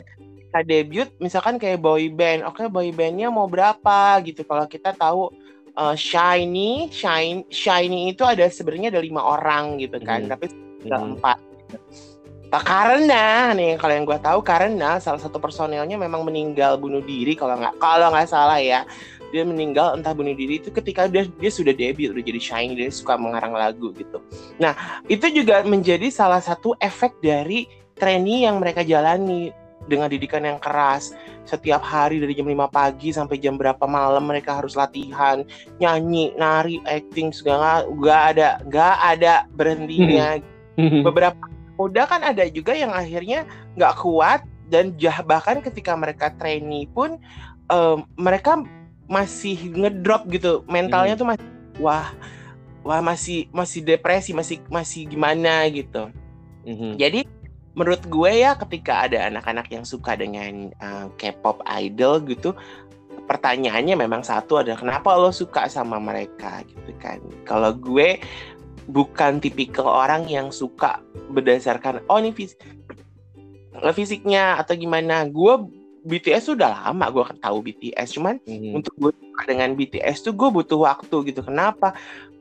kita 0.47 0.59
debut 0.63 1.09
misalkan 1.19 1.57
kayak 1.57 1.81
boy 1.81 2.07
band 2.13 2.45
oke 2.45 2.55
okay, 2.55 2.67
boy 2.69 2.87
bandnya 2.93 3.27
mau 3.33 3.49
berapa 3.49 4.21
gitu 4.23 4.45
kalau 4.45 4.63
kita 4.69 4.93
tahu 4.95 5.33
uh, 5.75 5.95
shiny 5.97 6.87
shine 6.93 7.43
shiny 7.51 8.13
itu 8.15 8.23
ada 8.23 8.47
sebenarnya 8.47 8.93
ada 8.95 9.01
lima 9.03 9.19
orang 9.25 9.81
gitu 9.81 9.99
kan 9.99 10.23
hmm. 10.23 10.31
tapi 10.31 10.45
tinggal 10.79 11.01
hmm. 11.03 11.13
empat 11.17 11.37
karena 12.51 13.51
nih 13.51 13.75
kalau 13.75 13.93
yang 13.93 14.05
gue 14.07 14.19
tahu 14.23 14.39
karena 14.39 15.03
salah 15.03 15.19
satu 15.19 15.35
personelnya 15.35 15.99
memang 15.99 16.23
meninggal 16.23 16.79
bunuh 16.79 17.03
diri 17.03 17.35
kalau 17.35 17.59
nggak 17.59 17.75
kalau 17.79 18.07
nggak 18.11 18.29
salah 18.29 18.59
ya. 18.59 18.87
Dia 19.27 19.43
meninggal 19.43 19.99
entah 19.99 20.15
bunuh 20.15 20.31
diri 20.31 20.63
itu 20.63 20.71
ketika 20.71 21.11
dia 21.11 21.27
dia 21.27 21.51
sudah 21.51 21.75
debut 21.75 22.15
udah 22.15 22.23
jadi 22.23 22.39
shiny 22.39 22.79
dia 22.79 22.87
suka 22.87 23.19
mengarang 23.19 23.51
lagu 23.51 23.91
gitu. 23.91 24.23
Nah 24.55 24.71
itu 25.11 25.27
juga 25.27 25.67
menjadi 25.67 26.07
salah 26.07 26.39
satu 26.39 26.71
efek 26.79 27.19
dari 27.19 27.67
training 27.99 28.47
yang 28.47 28.63
mereka 28.63 28.87
jalani 28.87 29.51
dengan 29.91 30.07
didikan 30.07 30.47
yang 30.47 30.59
keras. 30.63 31.11
Setiap 31.43 31.83
hari 31.83 32.23
dari 32.23 32.35
jam 32.35 32.47
5 32.47 32.71
pagi 32.71 33.11
sampai 33.11 33.35
jam 33.39 33.59
berapa 33.59 33.83
malam 33.83 34.23
mereka 34.23 34.63
harus 34.63 34.79
latihan 34.79 35.43
nyanyi 35.79 36.31
nari 36.39 36.79
acting 36.87 37.35
segala 37.35 37.83
nggak 37.87 38.21
ada 38.31 38.49
nggak 38.63 38.95
ada 39.03 39.33
berhentinya. 39.51 40.39
Beberapa 40.77 41.56
muda 41.77 42.09
kan 42.09 42.25
ada 42.25 42.43
juga 42.49 42.73
yang 42.73 42.91
akhirnya 42.91 43.45
nggak 43.77 43.93
kuat 44.01 44.41
dan 44.67 44.97
jah 44.99 45.23
bahkan 45.23 45.63
ketika 45.63 45.95
mereka 45.95 46.33
trainee 46.35 46.89
pun 46.91 47.21
um, 47.71 48.03
mereka 48.19 48.59
masih 49.07 49.55
ngedrop 49.71 50.27
gitu 50.27 50.67
mentalnya 50.67 51.15
hmm. 51.15 51.21
tuh 51.23 51.27
masih 51.31 51.47
wah 51.79 52.11
wah 52.83 52.99
masih 52.99 53.47
masih 53.55 53.85
depresi 53.85 54.35
masih 54.35 54.59
masih 54.67 55.07
gimana 55.07 55.63
gitu 55.71 56.11
hmm. 56.67 56.99
jadi 56.99 57.23
menurut 57.77 58.03
gue 58.09 58.31
ya 58.41 58.57
ketika 58.57 59.07
ada 59.07 59.29
anak-anak 59.29 59.69
yang 59.69 59.85
suka 59.85 60.17
dengan 60.17 60.73
uh, 60.81 61.07
K-pop 61.15 61.61
idol 61.77 62.25
gitu 62.25 62.57
pertanyaannya 63.27 63.95
memang 63.99 64.23
satu 64.23 64.63
ada 64.63 64.73
kenapa 64.73 65.13
lo 65.13 65.29
suka 65.29 65.67
sama 65.67 65.99
mereka 65.99 66.63
gitu 66.65 66.91
kan 66.97 67.19
kalau 67.43 67.75
gue 67.75 68.17
bukan 68.87 69.43
tipikal 69.43 69.87
orang 69.87 70.25
yang 70.31 70.47
suka 70.49 71.03
berdasarkan 71.31 71.99
oh 72.07 72.17
ini 72.17 72.31
fisik 72.31 72.63
fisiknya 73.93 74.57
atau 74.57 74.73
gimana 74.73 75.27
gue 75.27 75.53
BTS 76.07 76.55
sudah 76.55 76.87
lama 76.87 77.11
gue 77.11 77.23
tahu 77.43 77.57
BTS 77.61 78.15
cuman 78.15 78.39
mm-hmm. 78.41 78.77
untuk 78.79 78.93
gue 78.95 79.11
dengan 79.45 79.75
BTS 79.75 80.23
tuh 80.23 80.33
gue 80.33 80.49
butuh 80.49 80.87
waktu 80.87 81.15
gitu 81.29 81.43
kenapa 81.43 81.93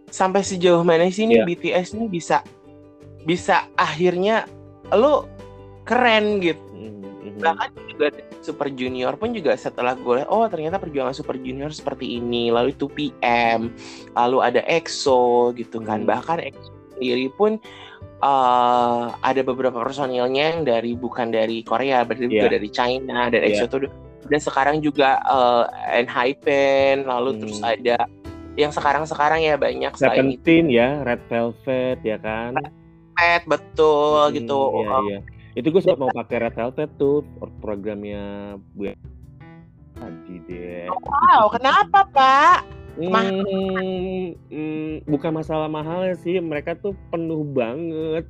sampai 0.09 0.47
sejauh 0.47 0.87
mana 0.87 1.11
sih 1.11 1.27
nih 1.27 1.43
yeah. 1.43 1.47
BTS 1.47 1.99
ini 1.99 2.07
bisa 2.07 2.47
bisa 3.27 3.67
akhirnya 3.75 4.47
lo 4.95 5.27
keren 5.83 6.39
gitu 6.39 6.63
mm-hmm. 6.63 7.43
bahkan 7.43 7.71
juga 7.91 8.15
Super 8.47 8.71
Junior 8.71 9.19
pun 9.19 9.35
juga 9.35 9.59
setelah 9.59 9.99
gue 9.99 10.23
oh 10.31 10.47
ternyata 10.47 10.79
perjuangan 10.79 11.11
Super 11.11 11.35
Junior 11.43 11.75
seperti 11.75 12.23
ini 12.23 12.55
lalu 12.55 12.71
itu 12.71 12.87
PM 12.87 13.75
lalu 14.15 14.39
ada 14.39 14.63
EXO 14.63 15.51
gitu 15.59 15.83
kan 15.83 16.07
hmm. 16.07 16.09
bahkan 16.09 16.39
EXO 16.39 16.71
sendiri 16.95 17.27
pun 17.35 17.59
uh, 18.23 19.11
ada 19.21 19.43
beberapa 19.43 19.83
personilnya 19.83 20.55
yang 20.55 20.63
dari 20.63 20.95
bukan 20.95 21.35
dari 21.35 21.67
Korea 21.67 22.07
berarti 22.07 22.31
yeah. 22.31 22.35
juga 22.39 22.49
dari 22.55 22.69
China 22.71 23.19
dan 23.27 23.41
EXO 23.43 23.67
yeah. 23.67 23.73
tuh 23.75 23.81
dan 24.27 24.41
sekarang 24.43 24.77
juga 24.79 25.19
uh, 25.27 25.67
Enhypen 25.91 27.07
lalu 27.07 27.31
hmm. 27.35 27.41
terus 27.43 27.59
ada 27.67 28.07
yang 28.57 28.73
sekarang-sekarang 28.73 29.45
ya 29.45 29.59
banyak 29.61 29.93
Seventeen 29.99 30.73
ya 30.73 31.03
Red 31.05 31.27
Velvet 31.29 31.99
ya 32.01 32.17
kan 32.17 32.57
Red 32.57 32.73
Velvet 33.19 33.43
betul 33.51 34.21
hmm, 34.31 34.35
gitu 34.41 34.61
iya, 34.81 34.97
iya 35.05 35.36
itu 35.57 35.73
gue 35.73 35.81
sempat 35.81 35.99
mau 35.99 36.13
pakai 36.13 36.37
Red 36.45 36.55
Velvet 36.55 36.91
tuh 37.01 37.25
programnya 37.65 38.55
gue 38.77 38.93
tadi 39.97 40.35
deh 40.45 40.87
wow 40.93 41.49
kenapa 41.49 42.05
pak 42.13 42.59
Hmm, 42.97 44.33
hmm, 44.49 45.05
bukan 45.05 45.33
masalah 45.37 45.69
mahal 45.69 46.09
ya 46.09 46.17
sih, 46.17 46.41
mereka 46.41 46.73
tuh 46.81 46.97
penuh 47.13 47.45
banget. 47.45 48.25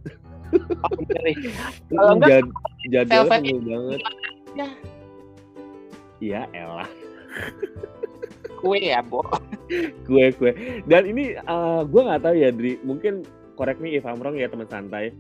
Oh, 0.83 0.91
Kalau 1.95 2.19
enggak, 2.19 2.51
Jad, 2.91 3.07
jadwalnya 3.07 3.31
penuh 3.47 3.63
banget. 3.63 4.01
Ya. 4.59 4.69
Iya, 6.19 6.41
elah. 6.51 6.91
kue 8.59 8.91
ya, 8.91 9.07
Bo. 9.07 9.23
kue, 10.03 10.35
kue. 10.35 10.51
Dan 10.91 11.15
ini 11.15 11.39
uh, 11.47 11.87
gue 11.87 12.03
nggak 12.03 12.27
tahu 12.27 12.35
ya, 12.35 12.51
Dri. 12.51 12.83
Mungkin 12.83 13.23
correct 13.55 13.81
me 13.81 13.97
if 13.97 14.05
I'm 14.05 14.21
wrong 14.21 14.37
ya 14.37 14.53
teman 14.53 14.69
santai 14.69 15.11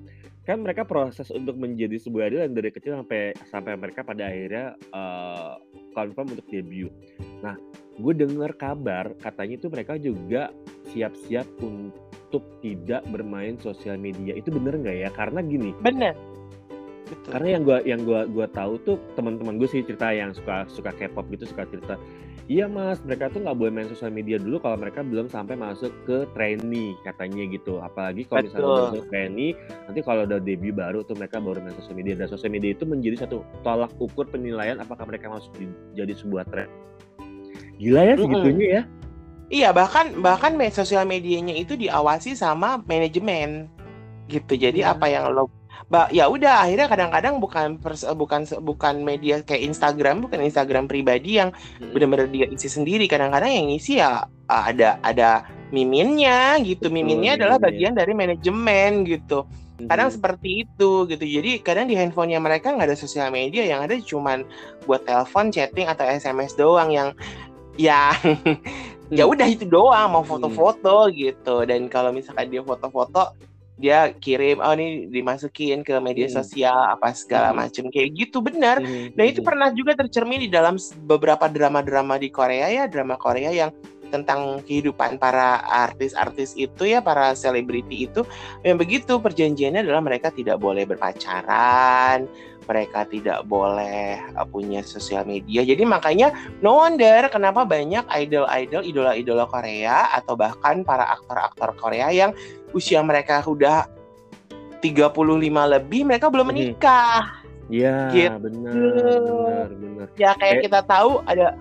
kan 0.47 0.63
mereka 0.63 0.87
proses 0.87 1.27
untuk 1.35 1.59
menjadi 1.59 1.99
sebuah 1.99 2.31
idol 2.31 2.55
dari 2.55 2.71
kecil 2.71 2.95
sampai 3.03 3.35
sampai 3.51 3.75
mereka 3.75 4.07
pada 4.07 4.31
akhirnya 4.31 4.79
uh, 4.95 5.59
confirm 5.91 6.39
untuk 6.39 6.47
debut. 6.47 6.95
Nah, 7.43 7.59
gue 7.99 8.15
dengar 8.15 8.55
kabar 8.55 9.11
katanya 9.19 9.59
itu 9.59 9.67
mereka 9.67 9.99
juga 9.99 10.55
siap-siap 10.95 11.51
untuk 11.59 12.63
tidak 12.63 13.03
bermain 13.11 13.59
sosial 13.59 13.99
media. 13.99 14.39
Itu 14.39 14.55
bener 14.55 14.79
nggak 14.79 14.97
ya? 15.03 15.11
Karena 15.11 15.43
gini. 15.43 15.75
Bener. 15.83 16.15
Karena 17.27 17.59
yang 17.59 17.63
gue 17.63 17.79
yang 17.87 18.01
gua 18.03 18.27
gua 18.27 18.51
tahu 18.51 18.83
tuh 18.83 18.99
teman-teman 19.15 19.63
gue 19.63 19.69
sih 19.71 19.83
cerita 19.87 20.11
yang 20.11 20.35
suka 20.35 20.67
suka 20.67 20.91
K-pop 20.91 21.27
gitu 21.31 21.47
suka 21.47 21.63
cerita 21.71 21.95
Iya 22.47 22.71
mas, 22.71 23.03
mereka 23.03 23.27
tuh 23.27 23.43
nggak 23.43 23.59
boleh 23.59 23.73
main 23.75 23.91
sosial 23.91 24.15
media 24.15 24.39
dulu 24.39 24.63
kalau 24.63 24.79
mereka 24.79 25.03
belum 25.03 25.27
sampai 25.27 25.59
masuk 25.59 25.91
ke 26.07 26.31
trainee 26.31 26.95
katanya 27.03 27.43
gitu. 27.51 27.83
Apalagi 27.83 28.23
kalau 28.23 28.47
misalnya 28.47 28.71
masuk 28.87 29.05
trainee, 29.11 29.59
nanti 29.91 30.01
kalau 30.07 30.23
udah 30.23 30.39
debut 30.39 30.71
baru 30.71 31.03
tuh 31.03 31.19
mereka 31.19 31.43
baru 31.43 31.59
main 31.59 31.75
sosial 31.75 31.99
media. 31.99 32.15
Dan 32.15 32.31
sosial 32.31 32.55
media 32.55 32.71
itu 32.71 32.87
menjadi 32.87 33.27
satu 33.27 33.43
tolak 33.67 33.91
ukur 33.99 34.31
penilaian 34.31 34.79
apakah 34.79 35.11
mereka 35.11 35.27
masuk 35.27 35.51
di, 35.59 35.67
jadi 35.99 36.15
sebuah 36.15 36.47
tren. 36.47 36.71
Gila 37.83 38.03
ya 38.07 38.15
segitunya 38.15 38.67
ya. 38.71 38.83
Iya 39.47 39.69
bahkan 39.75 40.15
bahkan 40.23 40.55
sosial 40.71 41.03
medianya 41.03 41.55
itu 41.55 41.75
diawasi 41.75 42.39
sama 42.39 42.79
manajemen 42.87 43.67
gitu. 44.31 44.55
Jadi 44.55 44.87
ya. 44.87 44.95
apa 44.95 45.11
yang 45.11 45.35
lo 45.35 45.51
ya 46.11 46.27
udah 46.27 46.67
akhirnya 46.67 46.91
kadang-kadang 46.91 47.35
bukan 47.39 47.79
pers 47.79 48.03
bukan 48.19 48.43
bukan 48.59 49.07
media 49.07 49.39
kayak 49.47 49.71
Instagram 49.71 50.19
bukan 50.27 50.43
Instagram 50.43 50.91
pribadi 50.91 51.39
yang 51.39 51.55
hmm. 51.55 51.95
benar-benar 51.95 52.27
dia 52.27 52.47
isi 52.51 52.67
sendiri. 52.67 53.07
Kadang-kadang 53.07 53.51
yang 53.55 53.69
isi 53.71 54.03
ya 54.03 54.27
ada 54.51 54.99
ada 55.07 55.47
miminnya 55.71 56.59
gitu. 56.67 56.91
Miminnya 56.91 57.39
adalah 57.39 57.63
bagian 57.63 57.95
dari 57.95 58.19
manajemen 58.19 59.07
gitu. 59.07 59.47
Kadang 59.87 60.11
hmm. 60.11 60.17
seperti 60.19 60.67
itu 60.67 61.07
gitu. 61.07 61.23
Jadi 61.23 61.63
kadang 61.63 61.87
di 61.87 61.95
handphonenya 61.95 62.43
mereka 62.43 62.75
nggak 62.75 62.91
ada 62.91 62.99
sosial 62.99 63.31
media 63.31 63.63
yang 63.63 63.87
ada 63.87 63.95
cuman 63.95 64.43
buat 64.91 65.07
telepon 65.07 65.55
chatting 65.55 65.87
atau 65.87 66.03
SMS 66.03 66.59
doang 66.59 66.91
yang 66.91 67.15
yang 67.79 68.11
ya 69.19 69.23
udah 69.23 69.47
itu 69.47 69.63
doang 69.71 70.11
mau 70.11 70.27
foto-foto 70.27 71.15
gitu. 71.15 71.63
Dan 71.63 71.87
kalau 71.87 72.11
misalkan 72.11 72.51
dia 72.51 72.65
foto-foto 72.67 73.39
dia 73.77 74.09
kirim 74.17 74.65
oh 74.65 74.73
ini 74.73 75.13
dimasukin 75.13 75.85
ke 75.85 76.01
media 76.01 76.27
hmm. 76.33 76.37
sosial 76.41 76.77
apa 76.97 77.13
segala 77.13 77.53
hmm. 77.53 77.57
macam 77.61 77.85
kayak 77.93 78.09
gitu 78.17 78.41
benar 78.41 78.81
hmm. 78.81 79.13
nah 79.13 79.25
itu 79.29 79.45
hmm. 79.45 79.49
pernah 79.49 79.69
juga 79.77 79.93
tercermin 80.01 80.49
di 80.49 80.51
dalam 80.51 80.81
beberapa 81.05 81.45
drama-drama 81.47 82.17
di 82.17 82.33
Korea 82.33 82.73
ya 82.73 82.89
drama 82.89 83.21
Korea 83.21 83.53
yang 83.53 83.71
tentang 84.09 84.63
kehidupan 84.63 85.19
para 85.19 85.61
artis-artis 85.67 86.55
itu 86.55 86.87
ya 86.87 87.03
para 87.03 87.35
selebriti 87.35 88.07
itu 88.07 88.23
yang 88.63 88.79
begitu 88.79 89.19
perjanjiannya 89.19 89.83
adalah 89.83 89.99
mereka 89.99 90.31
tidak 90.31 90.63
boleh 90.63 90.87
berpacaran 90.87 92.31
mereka 92.67 93.07
tidak 93.07 93.47
boleh 93.47 94.19
uh, 94.35 94.47
punya 94.47 94.83
sosial 94.83 95.23
media 95.25 95.63
jadi 95.63 95.83
makanya 95.87 96.35
no 96.61 96.83
wonder 96.83 97.31
kenapa 97.31 97.63
banyak 97.63 98.03
idol-idol 98.11 98.83
idola-idola 98.83 99.47
Korea 99.47 100.11
atau 100.13 100.35
bahkan 100.35 100.83
para 100.83 101.07
aktor-aktor 101.15 101.79
Korea 101.79 102.11
yang 102.11 102.35
usia 102.75 103.01
mereka 103.01 103.41
udah 103.47 103.89
35 104.83 105.75
lebih 105.75 106.01
mereka 106.07 106.27
belum 106.31 106.53
menikah. 106.53 107.43
Iya, 107.67 108.15
gitu. 108.15 108.39
benar, 108.47 108.75
benar, 108.79 109.69
benar. 109.75 110.07
Ya 110.15 110.31
kayak 110.39 110.55
eh. 110.55 110.63
kita 110.71 110.81
tahu 110.87 111.19
ada 111.27 111.59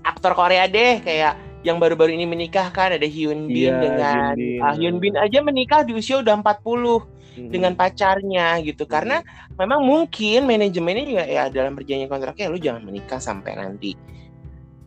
aktor 0.00 0.32
Korea 0.32 0.64
deh 0.64 1.04
kayak 1.04 1.36
yang 1.66 1.76
baru-baru 1.76 2.16
ini 2.16 2.24
menikah 2.24 2.72
kan 2.72 2.96
ada 2.96 3.04
Hyun 3.04 3.50
Bin 3.50 3.68
ya, 3.68 3.76
dengan 3.76 4.32
Hyun 4.32 4.40
Bin. 4.40 4.60
Ah, 4.64 4.72
Hyun 4.72 4.96
Bin 5.02 5.14
aja 5.20 5.38
menikah 5.44 5.84
di 5.84 5.92
usia 5.92 6.24
udah 6.24 6.38
40 6.40 7.17
hmm. 7.38 7.50
dengan 7.54 7.72
pacarnya 7.78 8.58
gitu. 8.66 8.84
Karena 8.90 9.22
memang 9.54 9.86
mungkin 9.86 10.50
manajemennya 10.50 11.04
juga 11.06 11.24
ya 11.24 11.44
dalam 11.46 11.78
perjanjian 11.78 12.10
kontraknya 12.10 12.50
lu 12.50 12.58
jangan 12.58 12.82
menikah 12.82 13.22
sampai 13.22 13.54
nanti 13.54 13.94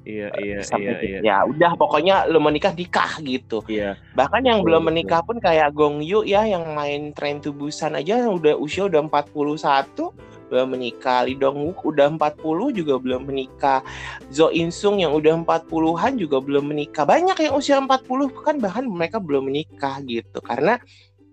Iya 0.02 0.34
iya 0.42 0.60
iya, 0.66 0.96
iya. 1.06 1.20
Ya 1.22 1.38
udah 1.46 1.78
pokoknya 1.78 2.26
lo 2.26 2.42
menikah 2.42 2.74
nikah 2.74 3.22
gitu. 3.22 3.62
Iya. 3.70 4.02
Bahkan 4.18 4.42
yang 4.42 4.66
belum 4.66 4.90
menikah 4.90 5.22
pun 5.22 5.38
kayak 5.38 5.78
Gong 5.78 6.02
Yu 6.02 6.26
ya 6.26 6.42
yang 6.50 6.74
main 6.74 7.14
Train 7.14 7.38
to 7.38 7.54
Busan 7.54 7.94
aja 7.94 8.18
udah 8.26 8.58
usia 8.58 8.90
udah 8.90 9.06
41 9.06 9.94
belum 10.50 10.68
menikah. 10.74 11.24
Lee 11.30 11.38
Dong 11.38 11.62
Wook 11.70 11.94
udah 11.94 12.10
40 12.18 12.78
juga 12.82 12.98
belum 12.98 13.30
menikah. 13.30 13.86
Zo 14.34 14.50
In 14.50 14.74
Sung 14.74 14.98
yang 14.98 15.14
udah 15.14 15.38
40-an 15.46 16.18
juga 16.18 16.42
belum 16.42 16.74
menikah. 16.74 17.06
Banyak 17.06 17.38
yang 17.38 17.54
usia 17.54 17.78
40 17.78 18.02
kan 18.42 18.58
bahkan 18.58 18.90
mereka 18.90 19.22
belum 19.22 19.54
menikah 19.54 20.02
gitu. 20.02 20.42
Karena 20.42 20.82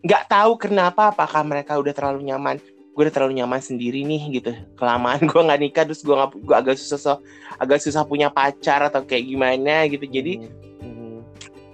nggak 0.03 0.25
tahu 0.31 0.53
kenapa 0.61 1.11
apakah 1.11 1.43
mereka 1.43 1.75
udah 1.79 1.91
terlalu 1.91 2.31
nyaman 2.31 2.63
gue 2.99 3.07
udah 3.07 3.15
terlalu 3.15 3.39
nyaman 3.39 3.63
sendiri 3.63 4.03
nih 4.03 4.43
gitu 4.43 4.53
kelamaan 4.75 5.23
gue 5.31 5.39
nggak 5.39 5.61
nikah 5.63 5.85
terus 5.87 6.03
gue 6.03 6.15
nggak 6.15 6.35
gue 6.35 6.57
agak 6.59 6.75
susah 6.79 6.99
so, 6.99 7.13
agak 7.59 7.79
susah 7.79 8.03
punya 8.03 8.27
pacar 8.27 8.83
atau 8.83 9.07
kayak 9.07 9.27
gimana 9.27 9.87
gitu 9.87 10.03
jadi 10.03 10.51
hmm. 10.83 10.83
hmm. 10.83 11.19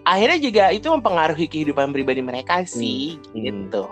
akhirnya 0.05 0.39
juga 0.41 0.65
itu 0.73 0.89
mempengaruhi 0.93 1.49
kehidupan 1.49 1.97
pribadi 1.97 2.21
mereka 2.21 2.65
sih 2.69 3.17
hmm. 3.33 3.41
gitu 3.41 3.85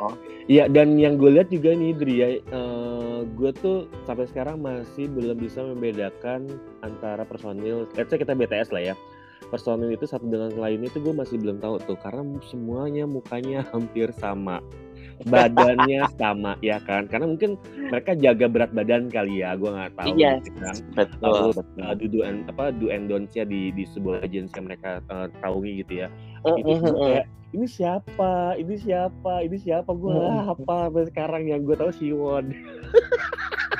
Iya 0.50 0.66
dan 0.66 0.98
yang 0.98 1.22
gue 1.22 1.38
lihat 1.38 1.54
juga 1.54 1.70
nih 1.70 1.94
Dri 1.94 2.14
ya, 2.18 2.28
uh, 2.50 3.22
gue 3.22 3.54
tuh 3.62 3.86
sampai 4.10 4.26
sekarang 4.26 4.58
masih 4.58 5.06
belum 5.06 5.38
bisa 5.38 5.62
membedakan 5.62 6.58
antara 6.82 7.22
personil, 7.22 7.86
let's 7.94 8.10
say 8.10 8.18
kita 8.18 8.34
BTS 8.34 8.74
lah 8.74 8.90
ya, 8.90 8.94
personil 9.52 9.92
itu 9.92 10.08
satu 10.08 10.24
dengan 10.24 10.48
lainnya 10.56 10.88
itu 10.88 11.04
gue 11.04 11.12
masih 11.12 11.36
belum 11.36 11.60
tahu 11.60 11.76
tuh 11.84 12.00
karena 12.00 12.24
semuanya 12.48 13.04
mukanya 13.04 13.60
hampir 13.76 14.08
sama. 14.16 14.64
Badannya 15.28 16.08
sama 16.20 16.56
ya 16.64 16.80
kan? 16.82 17.04
Karena 17.06 17.28
mungkin 17.28 17.60
mereka 17.92 18.16
jaga 18.16 18.48
berat 18.48 18.72
badan 18.72 19.12
kali 19.12 19.44
ya 19.44 19.52
gue 19.54 19.68
nggak 19.68 19.92
tahu 20.00 20.16
iya 20.16 20.40
gitu 20.40 20.56
kan. 20.56 20.76
betul. 20.96 21.52
Uh, 21.76 21.92
do 21.94 22.24
and 22.24 22.48
apa 22.48 22.72
do 22.72 22.88
and 22.88 23.12
don'ts-nya 23.12 23.44
di 23.44 23.68
di 23.76 23.84
sebuah 23.92 24.24
agensi 24.24 24.56
yang 24.56 24.72
mereka 24.72 25.04
uh, 25.12 25.28
taungi 25.44 25.84
gitu 25.84 26.02
ya. 26.02 26.08
Uh, 26.48 26.56
itu 26.56 26.72
uh, 26.72 26.88
uh, 26.88 26.96
kayak 27.06 27.26
ini 27.52 27.66
siapa? 27.68 28.56
Ini 28.56 28.74
siapa? 28.80 29.44
Ini 29.44 29.56
siapa? 29.60 29.92
Gue 29.92 30.16
uh, 30.16 30.56
apa 30.56 30.88
sekarang 31.04 31.52
yang 31.52 31.68
gue 31.68 31.76
tahu 31.76 31.92
Siwon 31.92 32.56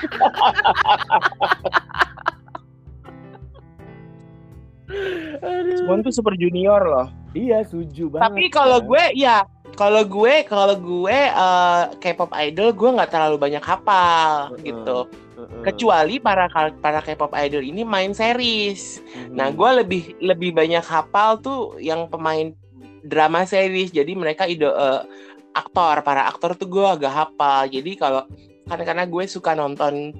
Siwon 5.42 6.00
tuh 6.06 6.14
super 6.14 6.38
junior 6.38 6.82
loh. 6.86 7.08
Iya 7.32 7.64
setuju 7.66 8.12
banget 8.12 8.24
tapi 8.28 8.44
kalau 8.52 8.78
kan. 8.78 8.88
gue 8.88 9.04
ya 9.18 9.36
kalau 9.72 10.02
gue 10.04 10.34
kalau 10.44 10.76
gue 10.76 11.18
uh, 11.32 11.88
K-pop 11.96 12.30
idol 12.36 12.76
gue 12.76 12.90
nggak 12.92 13.10
terlalu 13.10 13.36
banyak 13.40 13.64
hafal 13.64 14.52
uh, 14.52 14.60
gitu. 14.60 15.08
uh, 15.08 15.40
uh, 15.40 15.62
kecuali 15.64 16.20
para 16.20 16.46
para 16.78 17.00
K-pop 17.00 17.32
idol 17.34 17.64
ini 17.64 17.82
main 17.82 18.12
series. 18.12 19.00
Uh, 19.00 19.32
nah 19.32 19.48
gue 19.48 19.70
lebih 19.82 20.02
lebih 20.20 20.52
banyak 20.52 20.84
hafal 20.84 21.40
tuh 21.40 21.80
yang 21.80 22.06
pemain 22.12 22.52
drama 23.02 23.48
series. 23.48 23.90
Jadi 23.90 24.12
mereka 24.12 24.44
ide 24.44 24.68
uh, 24.68 25.02
aktor 25.56 26.04
para 26.04 26.28
aktor 26.28 26.52
tuh 26.54 26.68
gue 26.68 26.84
agak 26.84 27.12
hafal. 27.12 27.64
Jadi 27.66 27.96
kalau 27.96 28.28
karena 28.68 28.84
karena 28.84 29.04
gue 29.08 29.24
suka 29.26 29.56
nonton 29.56 30.12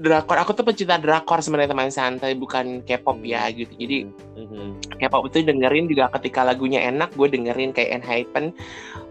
drakor 0.00 0.40
aku 0.40 0.56
tuh 0.56 0.64
pecinta 0.64 0.96
drakor 0.96 1.44
sebenarnya 1.44 1.76
teman 1.76 1.92
santai 1.92 2.32
bukan 2.32 2.80
K-pop 2.82 3.20
ya 3.20 3.46
gitu 3.52 3.70
jadi 3.76 4.08
mm-hmm. 4.08 4.96
K-pop 4.96 5.28
itu 5.28 5.44
dengerin 5.44 5.86
juga 5.92 6.08
ketika 6.16 6.42
lagunya 6.42 6.80
enak 6.88 7.12
gue 7.14 7.28
dengerin 7.28 7.76
kayak 7.76 8.00
Enhypen 8.00 8.56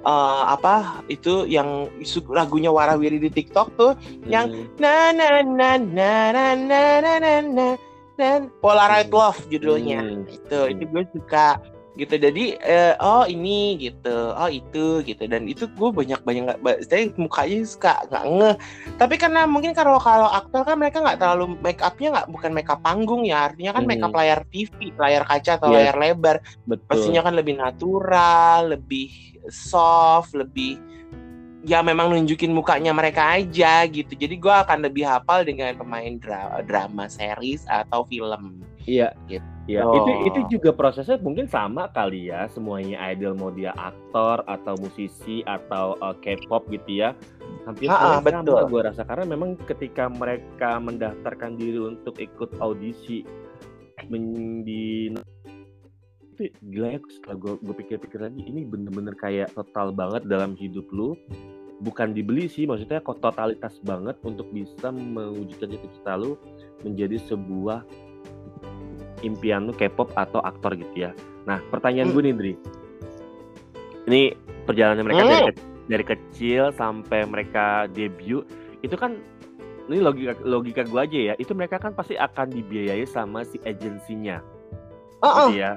uh, 0.04 0.50
apa 0.50 1.06
itu 1.08 1.46
yang 1.46 1.88
lagunya 2.28 2.74
warawiri 2.74 3.22
di 3.22 3.30
TikTok 3.30 3.68
tuh 3.78 3.94
mm-hmm. 3.94 4.30
yang 4.34 4.50
na 4.82 5.14
na 5.14 5.46
na 5.46 5.72
na 5.78 6.12
na 6.34 6.48
na 6.58 6.82
na 7.00 7.14
na 7.22 7.34
na 7.46 7.68
dan 8.18 8.52
Polaroid 8.60 9.14
Love 9.14 9.40
judulnya 9.54 10.02
mm-hmm. 10.02 10.36
itu 10.36 10.60
itu 10.74 10.84
gue 10.90 11.04
suka 11.14 11.62
gitu. 12.00 12.16
Jadi 12.16 12.56
uh, 12.64 12.96
oh 13.04 13.26
ini 13.28 13.76
gitu 13.76 14.32
oh 14.32 14.48
itu 14.48 15.04
gitu. 15.04 15.24
Dan 15.28 15.46
itu 15.46 15.68
gue 15.68 15.90
banyak 15.92 16.24
banyak 16.24 16.44
nggak 16.48 16.78
saya 16.88 17.12
mukanya 17.20 17.60
suka 17.68 17.94
nggak 18.08 18.26
ngeh. 18.26 18.56
Tapi 18.96 19.16
karena 19.20 19.44
mungkin 19.44 19.76
kalau 19.76 20.00
kalau 20.00 20.32
aktor 20.32 20.64
kan 20.64 20.80
mereka 20.80 21.04
nggak 21.04 21.20
terlalu 21.20 21.60
make 21.60 21.84
upnya 21.84 22.16
nggak 22.16 22.28
bukan 22.32 22.52
make 22.56 22.72
up 22.72 22.80
panggung 22.80 23.28
ya. 23.28 23.52
Artinya 23.52 23.76
kan 23.76 23.84
hmm. 23.84 23.92
make 23.92 24.04
up 24.04 24.14
layar 24.16 24.40
TV 24.50 24.96
layar 24.96 25.24
kaca 25.28 25.60
atau 25.60 25.70
yeah. 25.70 25.92
layar 25.92 25.96
lebar. 26.00 26.38
Betul. 26.66 26.88
pastinya 26.90 27.22
kan 27.22 27.36
lebih 27.36 27.60
natural 27.60 28.74
lebih 28.74 29.12
soft 29.52 30.34
lebih 30.34 30.80
ya 31.68 31.84
memang 31.84 32.16
nunjukin 32.16 32.56
mukanya 32.56 32.96
mereka 32.96 33.36
aja 33.36 33.84
gitu. 33.86 34.16
Jadi 34.16 34.40
gue 34.40 34.56
akan 34.64 34.88
lebih 34.88 35.04
hafal 35.04 35.44
dengan 35.44 35.76
pemain 35.76 36.16
dra 36.16 36.64
drama 36.64 37.12
series 37.12 37.68
atau 37.68 38.08
film. 38.08 38.64
Iya. 38.88 39.12
Gitu 39.28 39.59
Ya, 39.70 39.86
oh. 39.86 39.94
itu 39.94 40.12
itu 40.34 40.40
juga 40.58 40.74
prosesnya 40.74 41.22
mungkin 41.22 41.46
sama 41.46 41.94
kali 41.94 42.34
ya 42.34 42.50
semuanya 42.50 42.98
idol 43.14 43.38
mau 43.38 43.54
dia 43.54 43.70
aktor 43.78 44.42
atau 44.50 44.74
musisi 44.82 45.46
atau 45.46 45.94
uh, 46.02 46.18
K-pop 46.18 46.66
gitu 46.74 47.06
ya. 47.06 47.14
Hampir 47.70 47.86
ha, 47.86 48.18
sama 48.18 48.66
gue 48.66 48.82
rasa 48.82 49.06
karena 49.06 49.30
memang 49.30 49.54
ketika 49.70 50.10
mereka 50.10 50.82
mendaftarkan 50.82 51.54
diri 51.54 51.78
untuk 51.78 52.18
ikut 52.18 52.58
audisi 52.58 53.22
di 54.66 55.14
itu 56.40 56.56
gila 56.72 56.96
ya 56.96 57.00
setelah 57.12 57.36
gue, 57.38 57.54
gue 57.62 57.76
pikir-pikir 57.84 58.20
lagi 58.24 58.42
ini 58.48 58.64
bener-bener 58.64 59.14
kayak 59.20 59.52
total 59.54 59.92
banget 59.92 60.24
dalam 60.26 60.56
hidup 60.56 60.88
lu 60.96 61.14
bukan 61.84 62.16
dibeli 62.16 62.48
sih 62.48 62.64
maksudnya 62.64 63.04
kok 63.04 63.20
totalitas 63.20 63.76
banget 63.84 64.16
untuk 64.24 64.48
bisa 64.56 64.88
mewujudkan 64.92 65.76
cita-cita 65.76 66.16
lu 66.16 66.40
menjadi 66.88 67.20
sebuah 67.28 67.84
impian 69.22 69.68
lu 69.70 69.74
K-pop 69.76 70.12
atau 70.16 70.40
aktor 70.42 70.76
gitu 70.76 71.10
ya. 71.10 71.12
Nah, 71.46 71.60
pertanyaan 71.70 72.12
hmm. 72.12 72.16
gue 72.16 72.24
nih, 72.24 72.36
Dri. 72.36 72.54
Ini 74.10 74.22
perjalanan 74.66 75.06
mereka 75.06 75.22
hmm. 75.24 75.30
dari, 75.30 75.44
ke, 75.46 75.54
dari 75.90 76.06
kecil 76.06 76.64
sampai 76.76 77.26
mereka 77.26 77.86
debut, 77.92 78.46
itu 78.82 78.96
kan 78.96 79.20
ini 79.90 80.00
logika 80.06 80.34
logika 80.46 80.82
gue 80.86 81.02
aja 81.02 81.20
ya 81.20 81.36
itu 81.42 81.52
mereka 81.58 81.82
kan 81.82 81.98
pasti 81.98 82.14
akan 82.14 82.54
dibiayai 82.54 83.04
sama 83.10 83.42
si 83.42 83.58
agensinya 83.66 84.40
Oh, 85.20 85.52
gitu 85.52 85.66
ya 85.66 85.76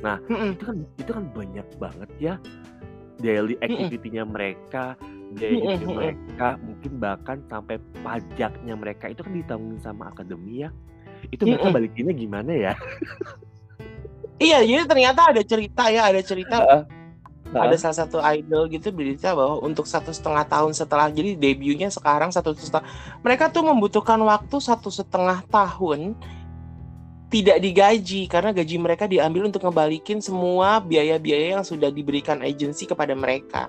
nah 0.00 0.16
Mm-mm. 0.26 0.56
itu 0.56 0.64
kan 0.64 0.76
itu 0.96 1.10
kan 1.12 1.24
banyak 1.34 1.66
banget 1.76 2.10
ya 2.18 2.34
daily 3.20 3.54
activity-nya 3.60 4.24
mereka 4.24 4.96
biaya 5.36 5.52
Mm-mm, 5.52 5.60
hidupnya 5.60 5.86
mm-mm. 5.86 5.98
mereka 6.00 6.48
mungkin 6.64 6.92
bahkan 6.98 7.38
sampai 7.46 7.76
pajaknya 8.00 8.74
mereka 8.74 9.12
itu 9.12 9.20
kan 9.20 9.32
ditanggungin 9.36 9.82
sama 9.84 10.08
akademi 10.08 10.64
ya 10.64 10.70
itu 11.28 11.42
mereka 11.44 11.68
Mm-mm. 11.68 11.76
balikinnya 11.76 12.14
gimana 12.16 12.52
ya? 12.52 12.74
Iya, 14.40 14.64
jadi 14.64 14.88
ternyata 14.88 15.20
ada 15.36 15.44
cerita 15.44 15.92
ya, 15.92 16.08
ada 16.08 16.24
cerita 16.24 16.64
ada 17.50 17.74
Nah, 17.74 17.82
salah 17.82 17.98
satu 18.06 18.22
idol 18.22 18.70
gitu 18.70 18.94
berita 18.94 19.34
bahwa 19.34 19.58
untuk 19.66 19.82
satu 19.82 20.14
setengah 20.14 20.46
tahun 20.46 20.70
setelah 20.70 21.10
jadi 21.10 21.34
debutnya 21.34 21.90
sekarang 21.90 22.30
satu 22.30 22.54
setengah 22.54 22.86
mereka 23.26 23.50
tuh 23.50 23.66
membutuhkan 23.66 24.22
waktu 24.22 24.62
satu 24.62 24.86
setengah 24.86 25.42
tahun 25.50 26.14
tidak 27.26 27.58
digaji 27.58 28.30
karena 28.30 28.54
gaji 28.54 28.76
mereka 28.78 29.10
diambil 29.10 29.50
untuk 29.50 29.66
ngebalikin 29.66 30.22
semua 30.22 30.78
biaya-biaya 30.78 31.58
yang 31.58 31.66
sudah 31.66 31.90
diberikan 31.90 32.38
agensi 32.38 32.86
kepada 32.86 33.18
mereka 33.18 33.66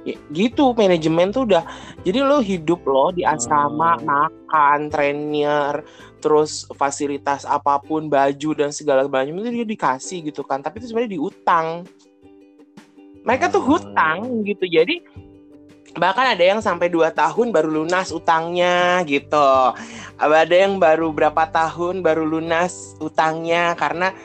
Ya, 0.00 0.16
gitu 0.32 0.72
manajemen 0.72 1.28
tuh 1.28 1.44
udah 1.44 1.60
jadi 2.08 2.24
lo 2.24 2.40
hidup 2.40 2.88
lo 2.88 3.12
di 3.12 3.20
asrama 3.20 4.00
Oh. 4.00 4.08
makan 4.08 4.88
trainer 4.88 5.84
terus 6.24 6.64
fasilitas 6.72 7.44
apa 7.44 7.76
pun 7.84 8.08
baju 8.08 8.50
dan 8.56 8.72
segala 8.72 9.04
macam 9.04 9.36
itu 9.44 9.60
dia 9.60 9.68
dikasih 9.68 10.32
gitu 10.32 10.40
kan 10.40 10.64
tapi 10.64 10.80
itu 10.80 10.88
sebenarnya 10.88 11.20
diutang 11.20 11.84
mereka 13.28 13.52
tuh 13.52 13.60
Oh. 13.60 13.76
hutang 13.76 14.40
gitu 14.48 14.64
jadi 14.64 15.04
bahkan 16.00 16.32
ada 16.32 16.44
yang 16.48 16.64
sampai 16.64 16.88
2 16.88 17.12
tahun 17.12 17.52
baru 17.52 17.84
lunas 17.84 18.08
utangnya 18.08 19.04
gitu 19.04 19.76
ada 20.16 20.54
yang 20.56 20.80
baru 20.80 21.12
berapa 21.12 21.44
tahun 21.52 22.00
baru 22.00 22.24
lunas 22.24 22.96
utangnya 23.04 23.76
karena 23.76 24.16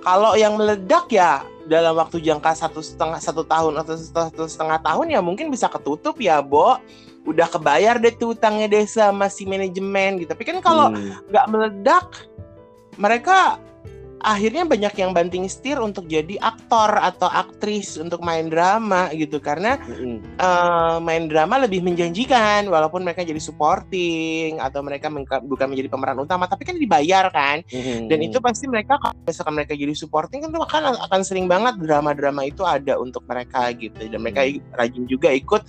kalau 0.00 0.38
yang 0.40 0.56
meledak 0.56 1.10
ya 1.12 1.44
dalam 1.68 1.94
waktu 1.94 2.24
jangka 2.24 2.56
satu 2.56 2.80
setengah 2.80 3.20
satu 3.20 3.44
tahun 3.44 3.76
atau 3.84 3.94
satu 3.94 4.48
setengah 4.48 4.80
tahun 4.80 5.12
ya 5.12 5.20
mungkin 5.20 5.52
bisa 5.52 5.68
ketutup 5.68 6.16
ya 6.18 6.40
Bo 6.40 6.80
udah 7.28 7.44
kebayar 7.44 8.00
deh 8.00 8.16
tuh 8.16 8.32
utangnya 8.32 8.72
desa 8.72 9.12
masih 9.12 9.44
manajemen 9.44 10.24
gitu 10.24 10.32
tapi 10.32 10.48
kan 10.48 10.64
kalau 10.64 10.88
hmm. 10.88 11.28
nggak 11.28 11.46
meledak 11.52 12.06
mereka 12.96 13.60
akhirnya 14.18 14.66
banyak 14.66 14.94
yang 14.98 15.14
banting 15.14 15.46
setir 15.46 15.78
untuk 15.78 16.10
jadi 16.10 16.38
aktor 16.42 16.98
atau 16.98 17.30
aktris 17.30 17.94
untuk 17.98 18.18
main 18.22 18.50
drama 18.50 19.10
gitu. 19.14 19.38
Karena 19.38 19.78
Mm-mm. 19.78 20.38
eh, 20.38 20.96
main 21.02 21.30
drama 21.30 21.62
lebih 21.62 21.86
menjanjikan 21.86 22.66
walaupun 22.66 23.06
mereka 23.06 23.22
jadi 23.22 23.38
supporting 23.38 24.58
atau 24.58 24.82
mereka 24.82 25.06
mengka- 25.06 25.42
bukan 25.42 25.70
menjadi 25.70 25.88
pemeran 25.90 26.18
utama 26.18 26.50
tapi 26.50 26.66
kan 26.66 26.74
dibayar 26.74 27.30
kan. 27.30 27.62
Mm-mm. 27.70 28.10
dan 28.10 28.18
itu 28.22 28.38
pasti 28.42 28.66
mereka 28.66 28.98
kalau 28.98 29.14
misalkan 29.22 29.54
mereka 29.54 29.72
jadi 29.78 29.94
supporting 29.94 30.40
kan 30.42 30.50
akan 30.50 30.82
akan 31.08 31.20
sering 31.22 31.46
banget 31.46 31.78
drama-drama 31.78 32.42
itu 32.46 32.66
ada 32.66 32.98
untuk 32.98 33.22
mereka 33.28 33.70
gitu. 33.74 34.10
Dan 34.10 34.18
mereka 34.18 34.42
i- 34.42 34.62
rajin 34.74 35.06
juga 35.06 35.30
ikut 35.30 35.62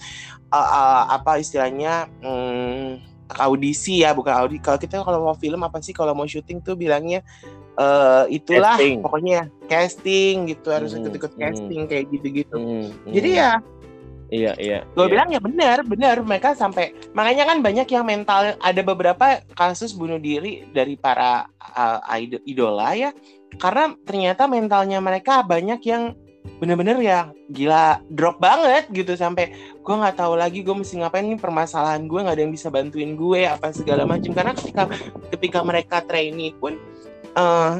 uh, 0.49 0.57
uh, 0.57 1.03
apa 1.13 1.37
istilahnya 1.37 2.09
hmm, 2.21 2.97
audisi 3.37 4.01
ya 4.01 4.17
bukan 4.17 4.33
audisi 4.33 4.61
kalau 4.65 4.79
kita 4.81 5.05
kalau 5.05 5.19
mau 5.21 5.37
film 5.37 5.61
apa 5.61 5.77
sih? 5.85 5.93
Kalau 5.93 6.17
mau 6.17 6.25
syuting 6.25 6.65
tuh 6.65 6.73
bilangnya 6.73 7.21
eh, 7.79 8.23
itulah 8.35 8.75
Casting. 8.75 8.99
pokoknya 8.99 9.41
casting 9.71 10.35
gitu 10.51 10.67
harus 10.69 10.91
Hmm, 10.91 10.99
ikut-ikut 11.07 11.31
hmm. 11.33 11.41
casting 11.41 11.81
kayak 11.87 12.05
gitu-gitu 12.11 12.55
Mm, 12.59 12.87
jadi 13.15 13.29
mm. 13.31 13.39
ya 13.39 13.51
iya 14.29 14.53
iya 14.61 14.79
gue 14.85 15.05
iya. 15.05 15.11
bilang 15.11 15.29
ya 15.33 15.39
benar 15.41 15.77
benar 15.87 16.15
mereka 16.21 16.53
sampai 16.53 16.93
makanya 17.17 17.49
kan 17.49 17.65
banyak 17.65 17.87
yang 17.89 18.05
mental 18.05 18.53
ada 18.61 18.81
beberapa 18.85 19.41
kasus 19.57 19.95
bunuh 19.97 20.21
diri 20.21 20.69
dari 20.69 20.93
para 20.93 21.49
uh, 21.57 21.99
idol- 22.13 22.45
idola 22.45 22.93
ya 22.93 23.09
karena 23.57 23.97
ternyata 24.05 24.45
mentalnya 24.45 25.01
mereka 25.01 25.41
banyak 25.41 25.81
yang 25.81 26.13
bener-bener 26.61 26.97
ya 26.99 27.19
gila 27.49 28.03
drop 28.11 28.37
banget 28.37 28.85
gitu 28.91 29.15
sampai 29.15 29.53
gue 29.79 29.95
nggak 29.95 30.17
tahu 30.19 30.35
lagi 30.35 30.59
gue 30.61 30.75
mesti 30.75 30.99
ngapain 30.99 31.23
nih 31.25 31.39
permasalahan 31.39 32.03
gue 32.05 32.19
nggak 32.19 32.35
ada 32.35 32.43
yang 32.43 32.53
bisa 32.53 32.67
bantuin 32.67 33.15
gue 33.15 33.47
apa 33.47 33.71
segala 33.71 34.03
macam 34.03 34.31
karena 34.35 34.53
ketika 34.53 34.83
ketika 35.33 35.59
mereka 35.63 36.03
trainee 36.03 36.51
pun 36.59 36.75
eh 37.39 37.73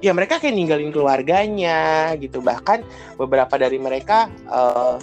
ya 0.00 0.16
mereka 0.16 0.40
kayak 0.40 0.56
ninggalin 0.56 0.88
keluarganya 0.88 2.12
gitu 2.16 2.40
bahkan 2.40 2.80
beberapa 3.14 3.54
dari 3.54 3.76
mereka 3.76 4.32
eh 4.48 4.96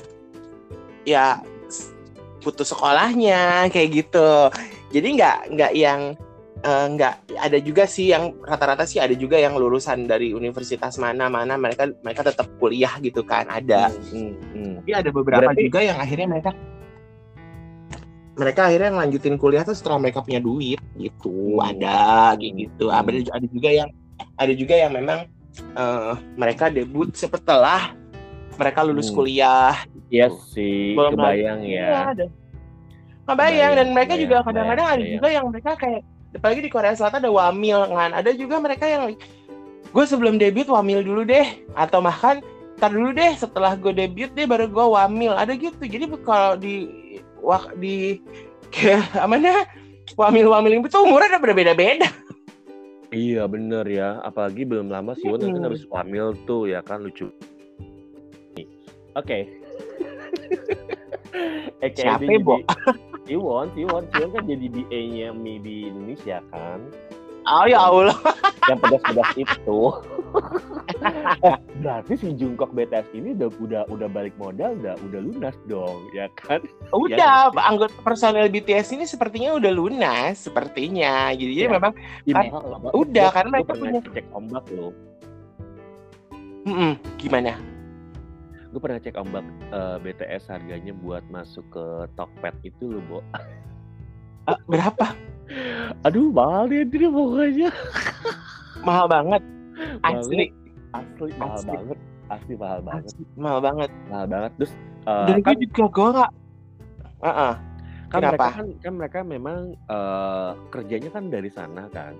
ya 1.05 1.39
putus 2.41 2.73
sekolahnya 2.73 3.69
kayak 3.69 3.89
gitu 3.93 4.49
jadi 4.89 5.07
nggak 5.15 5.37
nggak 5.53 5.73
yang 5.77 6.01
eh, 6.59 6.85
nggak 6.91 7.13
ada 7.37 7.57
juga 7.59 7.83
sih 7.85 8.11
yang 8.11 8.35
rata-rata 8.43 8.83
sih 8.83 8.99
ada 8.99 9.15
juga 9.15 9.39
yang 9.39 9.55
lulusan 9.55 10.07
dari 10.07 10.33
universitas 10.33 10.97
mana 10.97 11.27
mana 11.27 11.55
mereka 11.55 11.87
mereka 12.01 12.27
tetap 12.27 12.47
kuliah 12.57 12.91
gitu 12.99 13.23
kan 13.23 13.45
ada 13.47 13.87
Mm, 14.11 14.33
mm. 14.55 14.73
tapi 14.83 14.91
ada 14.91 15.09
beberapa 15.13 15.51
Berarti- 15.51 15.67
juga 15.67 15.79
yang 15.83 15.99
akhirnya 15.99 16.27
mereka 16.27 16.51
mereka 18.39 18.71
akhirnya 18.71 18.95
ngelanjutin 18.95 19.35
kuliah 19.35 19.67
tuh 19.67 19.75
setelah 19.75 19.99
mereka 19.99 20.23
punya 20.23 20.39
duit 20.39 20.79
gitu 20.95 21.59
Hmm. 21.59 21.75
ada 21.75 22.35
gitu 22.39 22.87
Hmm. 22.87 22.99
ada 23.03 23.11
ada 23.35 23.47
juga 23.51 23.69
yang 23.69 23.89
ada 24.35 24.53
juga 24.53 24.75
yang 24.75 24.91
memang 24.93 25.27
eh, 25.75 26.13
mereka 26.35 26.67
debut 26.67 27.11
setelah 27.13 27.93
mereka 28.55 28.83
lulus 28.83 29.07
Hmm. 29.09 29.17
kuliah 29.17 29.75
Iya 30.09 30.33
sih, 30.51 30.97
Belum 30.97 31.13
kebayang 31.13 31.61
Iya, 31.61 31.85
ya. 31.85 31.99
ada. 32.17 32.25
Kebayang 33.29 33.71
dan 33.77 33.87
mereka 33.93 34.17
Kebayang, 34.17 34.23
juga 34.25 34.37
kadang-kadang 34.41 34.87
ada 34.89 35.03
juga 35.05 35.27
yang 35.29 35.45
mereka 35.53 35.71
kayak 35.77 36.01
apalagi 36.33 36.61
di 36.65 36.71
Korea 36.73 36.93
Selatan 36.97 37.21
ada 37.21 37.29
wamil 37.29 37.79
kan. 37.93 38.09
Ada 38.17 38.31
juga 38.33 38.55
mereka 38.57 38.89
yang 38.89 39.13
gue 39.89 40.05
sebelum 40.09 40.41
debut 40.41 40.65
wamil 40.65 41.05
dulu 41.05 41.21
deh 41.25 41.45
atau 41.77 42.01
bahkan 42.01 42.41
ntar 42.81 42.89
dulu 42.89 43.13
deh 43.13 43.37
setelah 43.37 43.77
gue 43.77 43.93
debut 43.93 44.33
deh 44.33 44.49
baru 44.49 44.65
gue 44.65 44.85
wamil. 44.97 45.37
Ada 45.37 45.53
gitu. 45.53 45.77
Jadi 45.85 46.09
kalau 46.25 46.57
di 46.57 46.89
wak 47.37 47.77
di 47.77 48.17
kayak 48.73 49.13
mana 49.29 49.61
wamil-wamil 50.17 50.81
itu 50.81 50.97
umurnya 50.97 51.37
udah 51.37 51.41
berbeda-beda. 51.45 52.09
Iya 53.09 53.49
bener 53.49 53.89
ya, 53.89 54.21
apalagi 54.21 54.69
belum 54.69 54.93
lama 54.93 55.17
Siwon 55.17 55.41
kan 55.41 55.49
Mm-mm. 55.49 55.65
habis 55.65 55.81
hamil 55.89 56.37
tuh 56.45 56.69
ya 56.69 56.85
kan 56.85 57.01
lucu. 57.01 57.33
Oke. 59.17 59.39
eh, 61.81 61.89
kayak 61.89 62.21
Siapa, 62.21 62.29
dia 62.29 62.37
Bo? 62.37 62.61
Siwon, 63.25 63.73
Siwon, 63.73 64.05
Siwon 64.13 64.29
kan 64.29 64.45
jadi 64.45 64.65
BA-nya 64.69 65.33
Mi 65.33 65.57
di 65.57 65.89
Indonesia 65.89 66.37
kan, 66.53 66.85
Oh 67.49 67.65
ya 67.65 67.79
Allah. 67.81 68.13
yang 68.65 68.77
pedas-pedas 68.77 69.31
itu. 69.35 69.79
eh, 71.41 71.57
berarti 71.79 72.13
si 72.13 72.27
Jungkook 72.31 72.69
BTS 72.69 73.09
ini 73.11 73.33
udah 73.33 73.49
udah 73.57 73.81
udah 73.89 74.07
balik 74.07 74.37
modal, 74.37 74.77
udah 74.77 74.93
udah 75.01 75.19
lunas 75.19 75.57
dong, 75.65 76.05
ya 76.11 76.29
kan? 76.37 76.61
Udah, 76.93 77.49
anggota 77.55 77.93
personel 77.99 78.45
BTS 78.47 78.93
ini 78.93 79.05
sepertinya 79.05 79.53
udah 79.55 79.69
lunas 79.69 80.37
sepertinya. 80.39 81.33
Jadi 81.33 81.65
Ya. 81.65 81.69
memang 81.71 81.93
Ini 82.23 82.33
Kan, 82.35 82.45
gua- 82.51 82.93
udah, 82.93 83.25
gua- 83.25 83.33
karena 83.33 83.55
mereka 83.57 83.73
punya- 83.73 84.01
cek 84.05 84.27
ombak 84.29 84.65
loh. 84.69 84.93
mm-mm, 86.61 86.91
gimana? 87.17 87.57
Gue 88.69 88.77
pernah 88.79 88.99
cek 88.99 89.17
ombak 89.17 89.41
eh, 89.71 89.97
BTS 89.99 90.45
harganya 90.47 90.93
buat 90.93 91.25
masuk 91.27 91.65
ke 91.73 91.85
Tokped 92.13 92.53
itu 92.61 92.85
loh, 92.85 93.01
Bo. 93.03 93.19
Eh, 94.45 94.57
berapa? 94.67 95.09
Aduh, 96.05 96.29
mahal 96.31 96.69
ya 96.69 96.83
dia 96.85 97.09
pokoknya. 97.09 97.69
Mahal 98.85 99.05
banget. 99.09 99.41
Asli. 100.05 100.53
Asli 100.95 101.31
mahal 101.37 101.57
Asli. 101.59 101.69
banget. 101.75 101.97
Asli 102.29 102.53
mahal 102.55 102.79
banget. 102.85 103.03
Asli, 103.09 103.23
mahal 103.35 103.59
banget. 103.59 103.89
Mahal 104.07 104.27
banget. 104.29 104.51
Terus 104.61 104.71
eh, 105.05 105.25
Dan 105.27 105.37
kan, 105.41 105.53
gue 105.53 105.55
juga 105.65 105.83
gue 105.89 106.09
nggak. 106.13 106.31
Heeh. 107.19 107.53
kan 108.09 108.25
mereka 108.25 108.49
kan 108.57 108.67
kan 108.81 108.93
mereka 108.97 109.19
memang 109.21 109.59
eh, 109.85 110.51
kerjanya 110.73 111.09
kan 111.13 111.29
dari 111.29 111.49
sana 111.53 111.85
kan. 111.93 112.17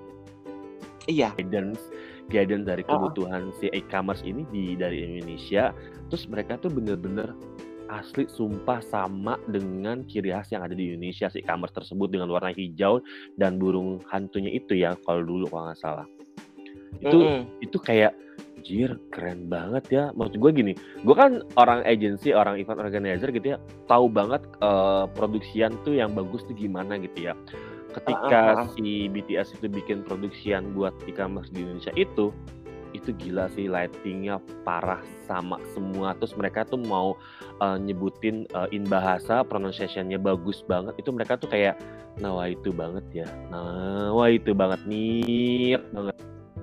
Iya. 1.10 1.34
Guidance 1.38 1.82
guidance 2.30 2.64
dari 2.70 2.86
kebutuhan 2.86 3.50
si 3.58 3.68
e-commerce 3.74 4.22
ini 4.22 4.46
di 4.54 4.78
dari 4.78 5.02
Indonesia. 5.02 5.74
Terus 6.14 6.30
mereka 6.30 6.62
tuh 6.62 6.70
bener-bener 6.70 7.34
asli 7.90 8.30
sumpah 8.30 8.80
sama 8.86 9.36
dengan 9.50 10.06
ciri 10.06 10.30
khas 10.30 10.54
yang 10.54 10.62
ada 10.62 10.78
di 10.78 10.94
Indonesia 10.94 11.28
si 11.28 11.42
e-commerce 11.42 11.74
tersebut 11.74 12.14
dengan 12.14 12.30
warna 12.30 12.54
hijau 12.54 13.02
dan 13.36 13.58
burung 13.58 14.00
hantunya 14.08 14.54
itu 14.54 14.78
ya 14.78 14.94
kalau 15.04 15.26
dulu 15.26 15.50
kalau 15.50 15.74
nggak 15.74 15.82
salah. 15.82 16.08
Itu 17.02 17.18
Mm-mm. 17.26 17.66
itu 17.66 17.78
kayak 17.82 18.14
jir 18.62 19.00
keren 19.10 19.48
banget 19.48 19.84
ya 19.88 20.04
maksud 20.14 20.36
gue 20.36 20.52
gini 20.52 20.74
gue 21.08 21.16
kan 21.16 21.42
orang 21.56 21.80
agency 21.88 22.36
orang 22.36 22.60
event 22.60 22.78
organizer 22.78 23.32
gitu 23.32 23.56
ya 23.56 23.58
tahu 23.88 24.12
banget 24.12 24.44
eh, 24.60 25.06
produksian 25.16 25.80
tuh 25.88 25.96
yang 25.96 26.12
bagus 26.12 26.44
tuh 26.44 26.54
gimana 26.54 27.00
gitu 27.00 27.32
ya 27.32 27.34
ketika 27.90 28.40
ah, 28.54 28.62
ah. 28.64 28.68
si 28.78 29.10
BTS 29.10 29.58
itu 29.58 29.68
bikin 29.72 30.06
produksian 30.06 30.78
buat 30.78 30.94
e-commerce 31.10 31.50
di 31.50 31.66
Indonesia 31.66 31.94
itu 31.98 32.30
itu 32.94 33.14
gila 33.16 33.50
sih 33.54 33.70
lightingnya 33.70 34.42
parah 34.66 35.02
sama 35.30 35.62
semua. 35.74 36.18
Terus 36.18 36.34
mereka 36.36 36.66
tuh 36.66 36.82
mau 36.82 37.16
uh, 37.62 37.78
nyebutin 37.78 38.50
uh, 38.58 38.70
in 38.74 38.86
bahasa 38.86 39.46
pronunciationnya 39.46 40.18
bagus 40.18 40.62
banget. 40.66 40.98
Itu 40.98 41.14
mereka 41.14 41.38
tuh 41.38 41.50
kayak 41.50 41.78
wah 42.20 42.52
itu 42.52 42.76
banget 42.76 43.24
ya 43.24 43.28
wah 44.12 44.28
itu 44.28 44.52
banget 44.52 44.82
nih 44.90 45.80
banget. 45.96 46.16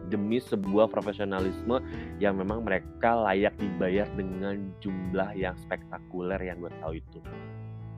Demi 0.07 0.39
sebuah 0.39 0.87
profesionalisme 0.87 1.83
yang 2.23 2.39
memang 2.39 2.62
mereka 2.62 3.27
layak 3.27 3.59
dibayar 3.59 4.07
dengan 4.15 4.71
jumlah 4.79 5.35
yang 5.35 5.59
spektakuler 5.67 6.39
yang 6.39 6.62
gue 6.62 6.71
tahu 6.79 6.93
itu. 7.03 7.19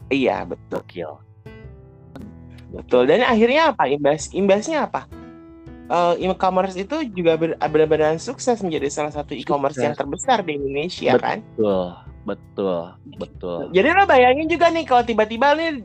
Iya 0.09 0.49
betul. 0.49 0.81
Kill 0.89 1.15
betul. 2.73 3.09
Dan 3.09 3.25
akhirnya 3.25 3.77
apa? 3.77 3.89
Imbas 3.93 4.33
imbasnya 4.33 4.89
apa 4.89 5.18
uh, 5.89 6.15
e-commerce 6.17 6.77
itu 6.77 7.05
juga 7.13 7.37
benar-benar 7.41 8.21
sukses 8.21 8.61
menjadi 8.61 8.89
salah 8.93 9.13
satu 9.13 9.33
e-commerce 9.35 9.81
yang 9.81 9.97
terbesar 9.97 10.45
di 10.45 10.57
Indonesia 10.57 11.17
betul, 11.17 11.25
kan? 11.25 11.39
Betul, 11.57 11.87
betul, 12.25 12.83
betul. 13.17 13.61
Jadi 13.73 13.89
lo 13.93 14.05
bayangin 14.05 14.47
juga 14.47 14.69
nih 14.69 14.85
kalau 14.85 15.03
tiba-tiba 15.05 15.57
nih 15.57 15.83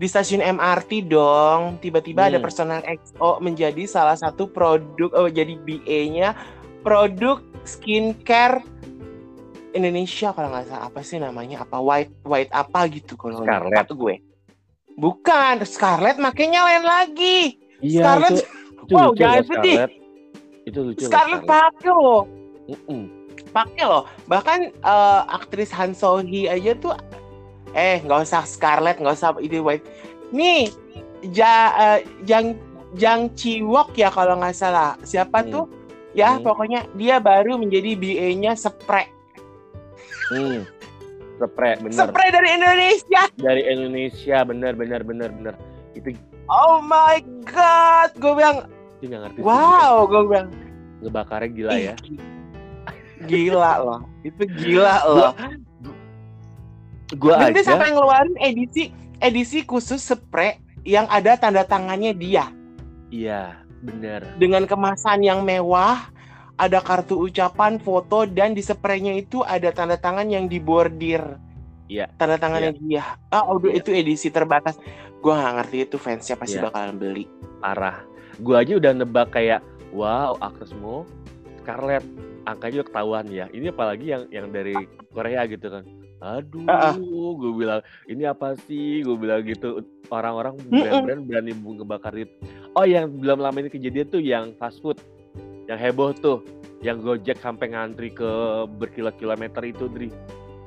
di 0.00 0.06
stasiun 0.08 0.40
MRT 0.40 1.12
dong, 1.12 1.78
tiba-tiba 1.78 2.26
hmm. 2.26 2.30
ada 2.34 2.38
personal 2.40 2.80
XO 2.84 3.38
menjadi 3.44 3.84
salah 3.84 4.16
satu 4.16 4.48
produk, 4.48 5.12
oh 5.14 5.28
jadi 5.28 5.54
BA-nya 5.60 6.32
produk 6.82 7.44
skincare 7.68 8.64
Indonesia 9.76 10.32
kalau 10.32 10.48
nggak 10.48 10.66
salah 10.72 10.88
apa 10.88 11.00
sih 11.04 11.20
namanya 11.20 11.62
apa 11.62 11.76
white 11.76 12.24
white 12.24 12.48
apa 12.56 12.88
gitu 12.88 13.14
kalau 13.20 13.44
Scarlett 13.44 13.92
gue. 13.92 14.16
Bukan, 14.98 15.62
Scarlett 15.62 16.18
makanya 16.18 16.66
lain 16.66 16.82
lagi. 16.82 17.54
Iya, 17.78 18.02
Scarlett 18.02 18.30
itu 18.34 18.42
itu 18.88 18.96
wow, 18.96 19.12
lucu 19.12 19.20
jangan 19.20 19.44
sedih. 19.44 19.76
Scarlett. 19.76 19.92
Itu 20.64 20.78
lucu 20.80 21.04
loh, 21.04 21.12
Scarlett 21.12 21.42
pakai 21.44 21.90
loh. 21.92 22.22
Pakai 23.52 23.84
loh. 23.84 24.04
Bahkan 24.24 24.58
uh, 24.80 25.22
aktris 25.28 25.68
Han 25.76 25.92
So 25.92 26.24
Hee 26.24 26.48
aja 26.48 26.72
tuh 26.72 26.96
eh 27.76 28.00
nggak 28.00 28.24
usah 28.24 28.48
Scarlett, 28.48 28.96
nggak 28.96 29.12
usah 29.12 29.36
itu 29.44 29.60
white. 29.60 29.84
Nih, 30.32 30.72
ja, 31.36 31.72
uh, 31.76 31.98
Jang 32.24 32.56
Jang 32.96 33.28
Chiwok 33.36 33.92
ya 33.92 34.08
kalau 34.08 34.40
nggak 34.40 34.56
salah. 34.56 34.96
Siapa 35.04 35.44
Hmm. 35.44 35.52
tuh? 35.52 35.64
Ya, 36.16 36.40
Hmm. 36.40 36.48
pokoknya 36.48 36.88
dia 36.96 37.20
baru 37.20 37.60
menjadi 37.60 37.92
BA-nya 37.92 38.56
spray. 38.56 39.12
Hmm. 40.32 40.64
Spray, 41.38 41.76
bener. 41.78 42.08
Spray 42.08 42.28
dari 42.32 42.50
Indonesia. 42.56 43.22
Dari 43.36 43.62
Indonesia, 43.68 44.42
bener, 44.42 44.72
bener, 44.74 45.04
bener, 45.04 45.28
bener. 45.30 45.54
Itu 45.92 46.16
Oh 46.48 46.80
my 46.80 47.20
god, 47.44 48.16
gue 48.16 48.32
bilang, 48.32 48.72
nggak 49.06 49.20
ngerti 49.28 49.38
wow, 49.44 50.08
gue 50.10 50.20
bilang, 50.26 50.48
ngebakarnya 51.04 51.50
gila 51.54 51.74
ya. 51.78 51.94
Gila 53.18 53.72
loh, 53.82 54.00
itu 54.22 54.42
gila 54.46 54.96
loh. 55.06 55.32
Gue 57.14 57.34
Dan 57.34 57.50
dia 57.50 57.62
aja, 57.64 57.74
sampai 57.74 57.90
ngeluarin 57.90 58.36
edisi 58.38 58.94
edisi 59.18 59.64
khusus 59.64 59.98
spray 59.98 60.60
yang 60.86 61.08
ada 61.10 61.34
tanda 61.34 61.66
tangannya 61.66 62.14
dia 62.14 62.52
iya, 63.10 63.58
bener. 63.82 64.22
dengan 64.36 64.68
kemasan 64.68 65.24
yang 65.24 65.40
mewah, 65.42 65.98
ada 66.60 66.78
kartu 66.84 67.16
ucapan, 67.16 67.80
foto 67.80 68.28
dan 68.28 68.52
di 68.52 68.60
spraynya 68.60 69.16
itu 69.16 69.40
ada 69.46 69.72
tanda 69.72 69.96
tangan 69.96 70.28
yang 70.28 70.50
dibordir. 70.50 71.38
Iya. 71.88 72.12
Tanda 72.20 72.36
tangannya 72.36 72.76
dia. 72.76 73.16
Ah, 73.32 73.48
udah 73.48 73.72
Iya. 73.72 73.80
itu 73.80 73.90
edisi 73.96 74.28
terbatas. 74.28 74.76
Gua 75.24 75.40
nggak 75.40 75.54
ngerti 75.56 75.76
itu 75.88 75.96
fansnya 75.96 76.36
pasti 76.36 76.60
Iya. 76.60 76.68
bakalan 76.68 77.00
beli. 77.00 77.24
Parah. 77.64 78.04
Gue 78.38 78.54
aja 78.54 78.72
udah 78.78 78.92
nebak 78.94 79.34
kayak, 79.34 79.60
wow, 79.90 80.38
Aktrismo, 80.38 81.02
Scarlett, 81.62 82.06
angkanya 82.46 82.82
udah 82.82 82.88
ketahuan 82.88 83.26
ya. 83.28 83.46
Ini 83.50 83.74
apalagi 83.74 84.06
yang 84.08 84.22
yang 84.30 84.46
dari 84.48 84.74
Korea 85.10 85.44
gitu 85.44 85.68
kan. 85.68 85.84
Aduh, 86.18 86.66
ah. 86.66 86.98
gue 86.98 87.52
bilang 87.54 87.78
ini 88.10 88.26
apa 88.26 88.58
sih? 88.66 89.06
Gue 89.06 89.14
bilang 89.14 89.42
gitu. 89.46 89.86
Orang-orang 90.10 90.58
brand-brand 90.66 91.22
berani 91.26 91.52
ngebakar 91.54 92.14
itu. 92.18 92.34
Oh, 92.74 92.82
yang 92.82 93.10
belum 93.18 93.38
lama 93.38 93.58
ini 93.58 93.70
kejadian 93.70 94.06
tuh 94.10 94.22
yang 94.22 94.54
fast 94.58 94.82
food, 94.82 94.98
yang 95.70 95.78
heboh 95.78 96.10
tuh, 96.14 96.42
yang 96.82 97.02
Gojek 97.02 97.38
sampai 97.38 97.70
ngantri 97.74 98.10
ke 98.10 98.30
berkilo-kilometer 98.78 99.62
itu 99.62 99.86
dari 99.90 100.10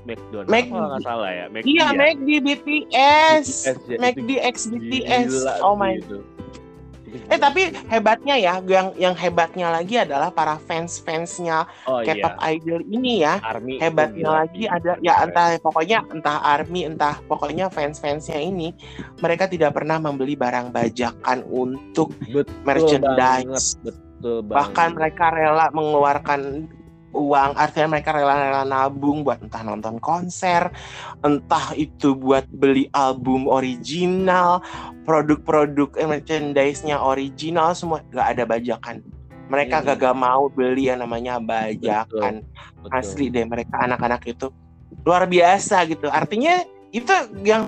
McDonald. 0.03 0.47
Mac- 0.47 0.67
Kalau 0.71 0.87
nggak 0.91 1.03
salah 1.03 1.31
ya, 1.31 1.45
McD 1.51 1.67
Iya, 1.67 1.83
ya? 1.83 1.99
McD 1.99 2.29
BTS. 2.41 3.45
BTS 3.47 3.79
ya, 3.87 3.97
McD 3.99 4.29
X 4.39 4.55
BTS. 4.71 5.27
Gila 5.29 5.53
Oh 5.61 5.75
my. 5.75 5.99
itu. 5.99 6.19
Itu 7.11 7.25
Eh 7.27 7.39
tapi 7.39 7.61
hebatnya 7.91 8.35
ya, 8.39 8.53
yang 8.63 8.95
yang 8.95 9.15
hebatnya 9.15 9.67
lagi 9.67 9.99
adalah 9.99 10.31
para 10.31 10.55
fans-fansnya 10.63 11.67
oh 11.85 11.99
K-pop 12.01 12.35
iya, 12.39 12.47
idol 12.55 12.81
ini 12.87 13.13
ya. 13.21 13.33
Army 13.43 13.77
itu 13.77 13.83
hebatnya 13.83 14.29
gila 14.31 14.39
lagi 14.43 14.63
sih. 14.63 14.71
ada 14.71 14.91
ya 15.03 15.13
entah 15.23 15.47
pokoknya 15.59 15.99
entah 16.11 16.37
army 16.41 16.81
entah 16.87 17.15
pokoknya 17.27 17.67
fans-fansnya 17.67 18.39
ini 18.39 18.71
mereka 19.19 19.45
tidak 19.51 19.75
pernah 19.75 19.99
membeli 19.99 20.39
barang 20.39 20.71
bajakan 20.71 21.43
untuk 21.51 22.15
Betul 22.31 22.55
merchandise 22.63 23.75
banget, 23.75 23.85
betul 23.85 24.37
banget. 24.43 24.55
bahkan 24.55 24.89
mereka 24.95 25.25
rela 25.35 25.67
mengeluarkan 25.75 26.39
uang 27.11 27.59
artinya 27.59 27.97
mereka 27.97 28.15
rela-rela 28.15 28.63
nabung 28.63 29.23
buat 29.23 29.43
entah 29.43 29.63
nonton 29.63 29.99
konser 29.99 30.71
entah 31.21 31.75
itu 31.75 32.15
buat 32.15 32.47
beli 32.47 32.87
album 32.95 33.45
original 33.51 34.63
produk-produk 35.03 35.91
eh, 35.99 36.07
merchandise-nya 36.07 36.99
original 37.03 37.75
semua 37.75 37.99
gak 38.11 38.37
ada 38.37 38.43
bajakan 38.47 39.03
mereka 39.51 39.83
Hmm. 39.83 39.99
gak 39.99 40.15
mau 40.15 40.47
beli 40.47 40.87
yang 40.87 41.03
namanya 41.03 41.37
bajakan 41.43 42.47
Betul. 42.47 42.95
asli 42.95 43.25
deh 43.27 43.43
mereka 43.43 43.83
anak-anak 43.83 44.23
itu 44.31 44.47
luar 45.03 45.27
biasa 45.27 45.83
gitu 45.91 46.07
artinya 46.07 46.63
itu 46.91 47.11
yang 47.43 47.67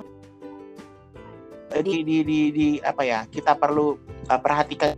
di 1.74 2.06
di 2.06 2.16
di, 2.22 2.38
di 2.54 2.68
apa 2.78 3.02
ya 3.02 3.20
kita 3.26 3.58
perlu 3.58 3.98
uh, 4.30 4.40
perhatikan 4.40 4.94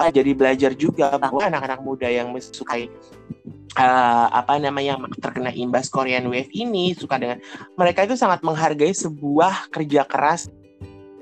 uh, 0.00 0.10
jadi 0.10 0.32
belajar 0.32 0.72
juga 0.72 1.12
bahwa 1.20 1.44
anak-anak 1.44 1.80
muda 1.84 2.08
yang 2.08 2.32
menyukai 2.32 2.88
uh, 3.76 4.26
apa 4.32 4.56
namanya 4.56 4.96
terkena 5.20 5.52
imbas 5.52 5.92
Korean 5.92 6.24
Wave 6.26 6.48
ini 6.50 6.96
suka 6.96 7.20
dengan 7.20 7.38
mereka 7.76 8.08
itu 8.08 8.16
sangat 8.16 8.40
menghargai 8.40 8.96
sebuah 8.96 9.68
kerja 9.68 10.08
keras 10.08 10.48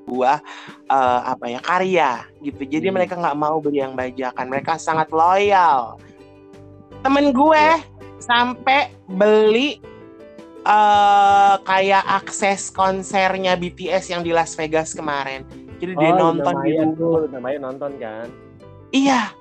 sebuah 0.06 0.40
uh, 0.88 1.20
apa 1.36 1.44
ya 1.52 1.60
karya 1.60 2.10
gitu 2.40 2.64
jadi 2.64 2.88
Hmm. 2.88 2.96
mereka 2.96 3.14
nggak 3.18 3.36
mau 3.36 3.60
beli 3.60 3.84
yang 3.84 3.92
bajakan 3.92 4.46
mereka 4.48 4.80
sangat 4.80 5.12
loyal 5.12 6.00
temen 7.04 7.34
gue 7.34 7.52
Iya. 7.52 7.84
sampai 8.18 8.88
beli 9.04 9.82
eh 10.64 11.54
kayak 11.64 12.04
akses 12.24 12.68
konsernya 12.68 13.56
BTS 13.56 14.12
yang 14.12 14.20
di 14.20 14.32
Las 14.32 14.52
Vegas 14.56 14.92
kemarin 14.92 15.44
jadi 15.78 15.92
dia 15.94 16.10
Oh, 16.12 16.32
nonton 16.32 16.54
di 16.64 16.74
Google 16.74 17.30
namanya 17.30 17.70
nonton 17.70 17.92
kan. 18.02 18.26
Iya. 18.92 19.32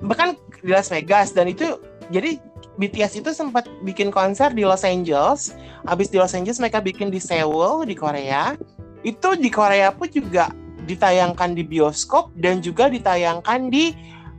Bahkan 0.00 0.36
di 0.64 0.70
Las 0.72 0.88
Vegas 0.92 1.32
dan 1.32 1.48
itu 1.48 1.80
jadi 2.08 2.40
BTS 2.80 3.20
itu 3.20 3.30
sempat 3.36 3.68
bikin 3.84 4.08
konser 4.08 4.52
di 4.56 4.64
Los 4.64 4.82
Angeles. 4.88 5.52
Habis 5.84 6.08
di 6.08 6.16
Los 6.16 6.32
Angeles 6.32 6.56
mereka 6.56 6.80
bikin 6.80 7.12
di 7.12 7.20
Seoul 7.20 7.84
di 7.84 7.92
Korea. 7.92 8.56
Itu 9.04 9.36
di 9.36 9.52
Korea 9.52 9.92
pun 9.92 10.08
juga 10.08 10.48
ditayangkan 10.88 11.52
di 11.52 11.62
bioskop 11.64 12.32
dan 12.40 12.64
juga 12.64 12.88
ditayangkan 12.88 13.68
di 13.68 13.92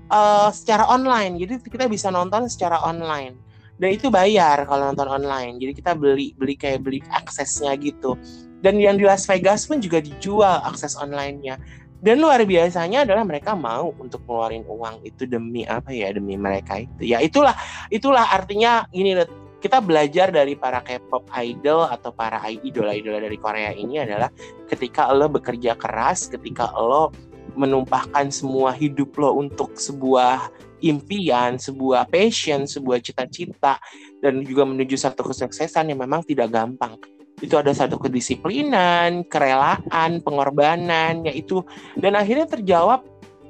eh, 0.09 0.49
secara 0.49 0.89
online. 0.89 1.37
Jadi 1.37 1.53
kita 1.69 1.85
bisa 1.85 2.09
nonton 2.09 2.49
secara 2.49 2.81
online. 2.81 3.37
Dan 3.81 3.97
itu 3.97 4.13
bayar 4.13 4.65
kalau 4.69 4.93
nonton 4.93 5.09
online. 5.09 5.61
Jadi 5.61 5.73
kita 5.77 5.93
beli 5.93 6.33
beli 6.37 6.57
kayak 6.57 6.81
beli 6.85 7.01
aksesnya 7.13 7.77
gitu. 7.77 8.17
Dan 8.61 8.77
yang 8.77 8.97
di 8.97 9.05
Las 9.09 9.25
Vegas 9.25 9.65
pun 9.65 9.81
juga 9.81 9.97
dijual 10.05 10.61
akses 10.61 10.93
online-nya 10.93 11.57
dan 12.01 12.17
luar 12.17 12.41
biasanya 12.49 13.05
adalah 13.05 13.21
mereka 13.21 13.53
mau 13.53 13.93
untuk 14.01 14.25
ngeluarin 14.25 14.65
uang 14.65 15.05
itu 15.05 15.29
demi 15.29 15.61
apa 15.69 15.93
ya 15.93 16.09
demi 16.09 16.33
mereka 16.33 16.81
itu. 16.81 17.13
Ya 17.13 17.21
itulah 17.21 17.53
itulah 17.93 18.25
artinya 18.33 18.89
ini 18.89 19.13
Lut, 19.13 19.29
kita 19.61 19.77
belajar 19.77 20.33
dari 20.33 20.57
para 20.57 20.81
K-pop 20.81 21.29
idol 21.37 21.85
atau 21.85 22.09
para 22.09 22.41
idola-idola 22.49 23.21
dari 23.21 23.37
Korea 23.37 23.69
ini 23.69 24.01
adalah 24.01 24.33
ketika 24.65 25.13
lo 25.13 25.29
bekerja 25.29 25.77
keras 25.77 26.25
ketika 26.25 26.73
lo 26.73 27.13
menumpahkan 27.53 28.33
semua 28.33 28.73
hidup 28.73 29.13
lo 29.21 29.37
untuk 29.37 29.77
sebuah 29.77 30.49
impian, 30.81 31.61
sebuah 31.61 32.09
passion, 32.09 32.65
sebuah 32.65 32.97
cita-cita 33.05 33.77
dan 34.17 34.41
juga 34.41 34.65
menuju 34.65 34.97
satu 34.97 35.29
kesuksesan 35.29 35.93
yang 35.93 36.01
memang 36.01 36.25
tidak 36.25 36.49
gampang 36.49 36.97
itu 37.41 37.57
ada 37.57 37.73
satu 37.73 37.97
kedisiplinan, 37.97 39.25
kerelaan, 39.25 40.21
pengorbanan, 40.21 41.25
yaitu 41.25 41.65
dan 41.97 42.13
akhirnya 42.13 42.45
terjawab 42.45 43.01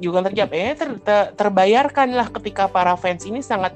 juga 0.01 0.25
terjawab, 0.31 0.51
eh 0.55 0.73
ter, 0.73 0.89
ter- 1.03 1.31
terbayarkan 1.37 2.15
lah 2.15 2.27
ketika 2.31 2.65
para 2.71 2.97
fans 2.97 3.27
ini 3.27 3.43
sangat 3.43 3.75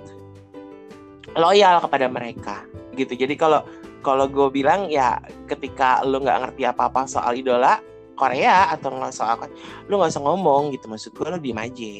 loyal 1.35 1.83
kepada 1.83 2.07
mereka, 2.07 2.63
gitu. 2.95 3.13
Jadi 3.13 3.35
kalau 3.35 3.61
kalau 4.05 4.29
gue 4.29 4.47
bilang 4.53 4.87
ya 4.87 5.17
ketika 5.49 6.05
lo 6.05 6.21
nggak 6.21 6.39
ngerti 6.45 6.63
apa-apa 6.69 7.09
soal 7.09 7.33
idola 7.33 7.81
Korea 8.13 8.71
atau 8.71 8.93
nggak 8.93 9.13
soal 9.13 9.35
lu 9.89 9.97
nggak 9.97 10.13
usah 10.13 10.21
ngomong 10.21 10.71
gitu 10.77 10.85
maksud 10.85 11.11
gue 11.17 11.25
lo 11.25 11.41
diem 11.41 11.57
aja 11.57 11.93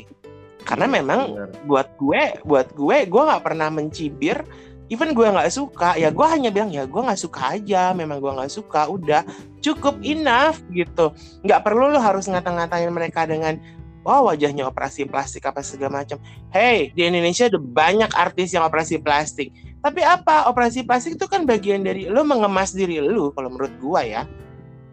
karena 0.66 0.86
memang 0.86 1.34
Bener. 1.34 1.50
buat 1.66 1.88
gue 1.98 2.22
buat 2.46 2.68
gue 2.78 2.98
gue 3.10 3.22
nggak 3.26 3.44
pernah 3.44 3.70
mencibir 3.74 4.46
even 4.90 5.18
gue 5.18 5.26
nggak 5.26 5.50
suka 5.50 5.98
ya 5.98 6.14
gue 6.14 6.28
hanya 6.30 6.54
bilang 6.54 6.70
ya 6.70 6.86
gue 6.86 7.02
nggak 7.02 7.18
suka 7.18 7.58
aja 7.58 7.94
memang 7.98 8.22
gue 8.22 8.32
nggak 8.32 8.52
suka 8.54 8.86
udah 8.86 9.26
cukup 9.66 9.98
enough 10.06 10.62
gitu. 10.70 11.10
Nggak 11.42 11.66
perlu 11.66 11.90
lo 11.90 11.98
harus 11.98 12.30
ngata-ngatain 12.30 12.90
mereka 12.94 13.26
dengan 13.26 13.58
wah 14.06 14.22
wajahnya 14.22 14.70
operasi 14.70 15.10
plastik 15.10 15.50
apa 15.50 15.66
segala 15.66 16.06
macam. 16.06 16.22
Hey 16.54 16.94
di 16.94 17.02
Indonesia 17.10 17.50
ada 17.50 17.58
banyak 17.58 18.12
artis 18.14 18.54
yang 18.54 18.62
operasi 18.62 19.02
plastik. 19.02 19.50
Tapi 19.82 20.02
apa? 20.02 20.50
Operasi 20.50 20.86
plastik 20.86 21.18
itu 21.18 21.26
kan 21.26 21.46
bagian 21.46 21.86
dari 21.86 22.10
lo 22.10 22.22
mengemas 22.26 22.74
diri 22.74 23.02
lo 23.02 23.34
kalau 23.34 23.50
menurut 23.54 23.74
gue 23.78 24.02
ya. 24.06 24.24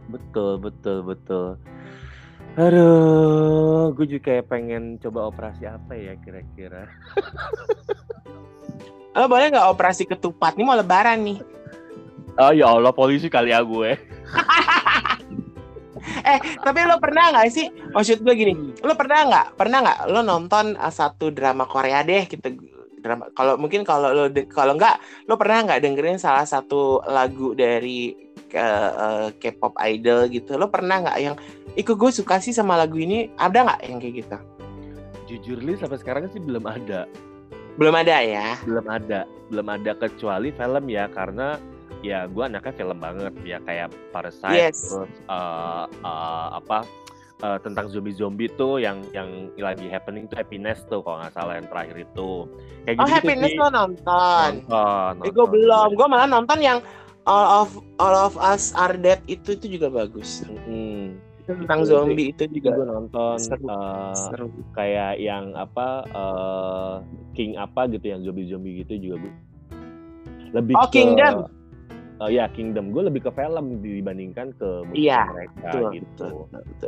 Betul, 0.08 0.60
betul, 0.60 1.00
betul. 1.04 1.56
Aduh, 2.52 3.96
gue 3.96 4.04
juga 4.04 4.28
kayak 4.28 4.52
pengen 4.52 5.00
coba 5.00 5.32
operasi 5.32 5.64
apa 5.64 5.96
ya 5.96 6.12
kira-kira. 6.20 6.84
lo 9.12 9.28
boleh 9.28 9.52
nggak 9.52 9.68
operasi 9.68 10.08
ketupat 10.08 10.56
nih 10.56 10.64
mau 10.64 10.76
lebaran 10.76 11.20
nih 11.20 11.38
Oh 12.40 12.52
ya 12.52 12.72
Allah, 12.72 12.92
polisi 12.96 13.28
kali 13.28 13.52
ya 13.52 13.60
gue. 13.60 13.92
Eh, 16.02 16.38
tapi 16.58 16.82
lo 16.82 16.98
pernah 16.98 17.30
nggak 17.30 17.46
sih? 17.50 17.70
Maksud 17.94 18.26
gue 18.26 18.34
gini, 18.34 18.54
lo 18.82 18.94
pernah 18.98 19.22
nggak? 19.22 19.46
Pernah 19.54 19.78
nggak 19.86 19.98
lo 20.10 20.20
nonton 20.26 20.74
uh, 20.74 20.90
satu 20.90 21.30
drama 21.30 21.62
Korea 21.66 22.02
deh 22.02 22.26
gitu? 22.26 22.58
Drama. 22.98 23.30
Kalau 23.34 23.54
mungkin 23.54 23.86
kalau 23.86 24.10
lo 24.10 24.26
kalau 24.50 24.74
nggak, 24.74 24.98
lo 25.30 25.38
pernah 25.38 25.62
nggak 25.62 25.78
dengerin 25.78 26.18
salah 26.18 26.42
satu 26.42 27.06
lagu 27.06 27.54
dari 27.54 28.14
uh, 28.54 28.90
uh, 28.98 29.26
K-pop 29.38 29.78
idol 29.78 30.26
gitu? 30.26 30.58
Lo 30.58 30.74
pernah 30.74 31.06
nggak 31.06 31.18
yang 31.22 31.38
ikut 31.78 31.94
gue 31.94 32.10
suka 32.10 32.42
sih 32.42 32.50
sama 32.50 32.74
lagu 32.74 32.98
ini? 32.98 33.30
Ada 33.38 33.62
nggak 33.62 33.80
yang 33.86 33.98
kayak 34.02 34.14
gitu? 34.26 34.38
Jujur 35.30 35.58
li 35.62 35.78
sampai 35.78 36.02
sekarang 36.02 36.26
sih 36.34 36.42
belum 36.42 36.66
ada. 36.66 37.06
Belum 37.74 37.94
ada 37.94 38.16
ya? 38.20 38.56
belum 38.62 38.86
ada 38.86 39.20
belum 39.48 39.66
ada 39.68 39.92
kecuali 39.94 40.48
film 40.50 40.84
ya 40.86 41.08
karena 41.08 41.56
ya 42.00 42.26
gue 42.26 42.42
anaknya 42.42 42.74
film 42.74 42.98
banget 42.98 43.34
ya 43.42 43.58
kayak 43.62 43.88
Parasite 44.10 44.58
Yes. 44.72 44.90
terus 44.90 45.08
eh, 45.26 45.84
eh, 46.02 46.48
apa 46.52 46.82
eh, 47.40 47.58
tentang 47.60 47.86
zombie 47.86 48.12
zombie 48.12 48.50
tuh 48.50 48.76
yang 48.76 49.04
yang 49.10 49.28
lagi 49.54 49.86
happening 49.86 50.26
tuh 50.26 50.36
happiness 50.36 50.82
tuh 50.86 51.00
kalau 51.00 51.20
nggak 51.20 51.32
salah 51.32 51.54
yang 51.56 51.68
terakhir 51.68 51.96
itu 52.02 52.30
kayak 52.82 52.96
Oh, 52.96 53.04
gitu 53.04 53.12
Happiness 53.14 53.52
lo 53.54 53.68
nonton? 53.68 54.50
nonton, 54.66 55.12
Eh, 55.14 55.30
gue 55.30 55.32
nonton. 55.32 55.46
belum. 55.48 55.88
Gue 55.94 56.06
malah 56.08 56.26
nonton 56.26 56.58
yang 56.58 56.78
All 57.22 57.62
of 57.62 57.70
All 57.96 58.16
of 58.18 58.34
Us 58.34 58.74
Are 58.74 58.98
Dead 58.98 59.22
itu 59.24 59.54
itu 59.54 59.70
juga 59.70 59.86
bagus. 59.86 60.42
Mm-mm. 60.42 61.21
Tentang 61.42 61.82
zombie 61.82 62.30
itu 62.30 62.46
juga 62.46 62.70
gue 62.72 62.86
nonton 62.86 63.34
seru. 63.36 63.66
eh, 63.66 64.14
seru. 64.14 64.46
kayak 64.72 65.18
yang 65.18 65.50
apa 65.52 65.86
eh, 66.06 66.94
King 67.32 67.56
apa 67.56 67.90
gitu 67.90 68.06
yang 68.06 68.22
zombie 68.22 68.46
zombie 68.46 68.80
gitu 68.80 68.94
juga 68.96 69.26
gue 69.26 69.34
lebih 70.52 70.74
Oh, 70.76 70.86
ke 70.86 70.92
Kingdom. 70.94 71.48
Oh 72.18 72.30
ya 72.30 72.46
Kingdom 72.46 72.94
gue 72.94 73.02
lebih 73.02 73.26
ke 73.26 73.30
film 73.32 73.82
dibandingkan 73.82 74.54
ke 74.54 74.68
musik 74.86 75.02
Iya, 75.02 75.26
mereka 75.26 75.66
betul, 75.66 75.90
gitu. 75.90 76.26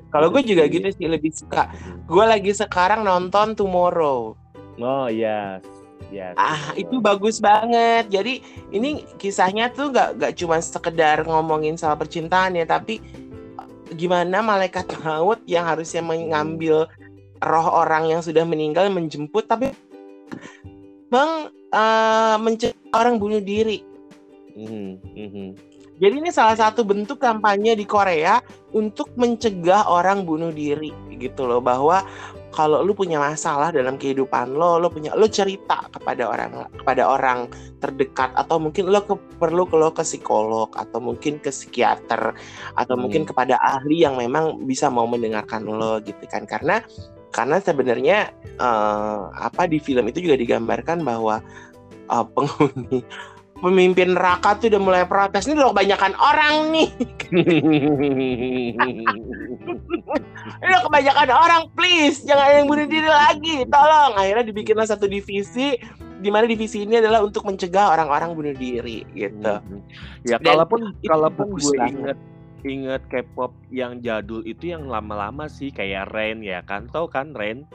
Kalau 0.08 0.28
gue 0.30 0.42
juga 0.44 0.62
gitu 0.68 0.88
sih 0.88 1.06
lebih 1.08 1.32
suka. 1.32 1.66
Mhm. 1.66 2.06
Gue 2.06 2.24
lagi 2.24 2.52
sekarang 2.52 3.02
nonton 3.02 3.58
Tomorrow. 3.58 4.38
Oh 4.76 5.06
yes, 5.06 5.62
yes. 6.08 6.34
Ah 6.34 6.70
betul. 6.70 6.78
itu 6.78 6.96
bagus 7.00 7.36
banget. 7.38 8.06
Jadi 8.08 8.38
ini 8.70 9.02
kisahnya 9.16 9.70
tuh 9.70 9.90
gak 9.90 10.18
gak 10.18 10.34
cuma 10.36 10.58
sekedar 10.58 11.22
ngomongin 11.22 11.74
soal 11.74 11.94
percintaan 11.94 12.54
ya, 12.54 12.62
tapi 12.62 13.02
gimana 13.94 14.42
malaikat 14.44 14.90
maut 15.00 15.40
yang 15.48 15.64
harusnya 15.64 16.02
mengambil 16.04 16.90
roh 17.40 17.68
orang 17.70 18.11
yang 18.11 18.20
sudah 18.20 18.42
meninggal 18.42 18.90
menjemput, 18.90 19.46
tapi 19.48 19.70
meng 21.09 21.48
eh, 21.72 22.37
mencegah 22.38 22.92
orang 22.94 23.16
bunuh 23.16 23.42
diri. 23.42 23.83
Mhm, 24.54 24.90
mhm. 25.14 25.48
Jadi 25.94 26.14
ini 26.18 26.30
salah 26.35 26.59
satu 26.59 26.83
bentuk 26.83 27.22
kampanye 27.22 27.78
di 27.78 27.87
Korea 27.87 28.42
untuk 28.74 29.14
mencegah 29.14 29.87
orang 29.87 30.26
bunuh 30.26 30.50
diri 30.50 30.90
gitu 31.14 31.46
loh 31.46 31.62
bahwa 31.62 32.02
kalau 32.54 32.86
lu 32.86 32.94
punya 32.94 33.18
masalah 33.18 33.74
dalam 33.74 33.98
kehidupan 33.98 34.54
lo, 34.54 34.78
lo 34.78 34.86
punya 34.86 35.10
lo 35.18 35.26
cerita 35.26 35.90
kepada 35.90 36.30
orang 36.30 36.70
kepada 36.78 37.02
orang 37.02 37.50
terdekat 37.82 38.30
atau 38.38 38.62
mungkin 38.62 38.88
lo 38.88 39.02
ke, 39.02 39.18
perlu 39.42 39.66
ke 39.66 39.74
lo 39.74 39.90
ke 39.90 40.06
psikolog 40.06 40.70
atau 40.78 41.02
mungkin 41.02 41.42
ke 41.42 41.50
psikiater 41.50 42.32
atau 42.78 42.94
Hmm. 42.94 43.02
mungkin 43.10 43.26
kepada 43.26 43.58
ahli 43.58 44.06
yang 44.06 44.14
memang 44.14 44.62
bisa 44.64 44.86
mau 44.86 45.04
mendengarkan 45.10 45.66
lo 45.66 45.98
gitu 45.98 46.22
kan 46.30 46.46
karena 46.46 46.78
karena 47.34 47.58
sebenarnya 47.58 48.30
eh, 48.62 49.20
apa 49.34 49.66
di 49.66 49.82
film 49.82 50.06
itu 50.06 50.22
juga 50.22 50.38
digambarkan 50.38 51.02
bahwa 51.02 51.42
eh, 52.06 52.26
penghuni 52.32 53.02
pemimpin 53.58 54.14
neraka 54.14 54.58
tuh 54.58 54.70
udah 54.72 54.82
mulai 54.82 55.04
protes. 55.06 55.46
Ini 55.46 55.58
udah 55.58 55.70
kebanyakan 55.74 56.12
orang 56.18 56.54
nih. 56.74 56.88
Ini 60.54 60.70
udah 60.70 60.82
kebanyakan 60.86 61.28
orang 61.30 61.62
please. 61.74 62.22
Jangan 62.24 62.44
ada 62.44 62.56
yang 62.62 62.68
bunuh 62.68 62.86
diri 62.86 63.10
lagi 63.10 63.56
tolong. 63.68 64.12
Akhirnya 64.18 64.44
dibikinlah 64.46 64.86
satu 64.88 65.06
divisi 65.06 65.78
di 66.24 66.32
mana 66.32 66.48
divisi 66.48 66.80
ini 66.80 66.96
adalah 67.04 67.20
untuk 67.20 67.44
mencegah 67.44 67.92
orang-orang 67.92 68.32
bunuh 68.32 68.54
diri 68.56 69.04
gitu. 69.12 69.60
Mhm. 69.60 69.78
Ya 70.24 70.40
Dan 70.40 70.56
kalaupun 70.56 70.80
kalaupun 71.04 71.46
gue 71.60 71.76
inget 71.84 72.18
inget 72.64 73.02
K-pop 73.12 73.52
yang 73.68 74.00
jadul 74.00 74.40
itu 74.48 74.72
yang 74.72 74.88
lama-lama 74.88 75.46
sih 75.52 75.68
kayak 75.68 76.08
Rain 76.16 76.40
ya 76.40 76.64
kan, 76.64 76.88
tau 76.88 77.04
kan 77.04 77.36
Rain? 77.36 77.68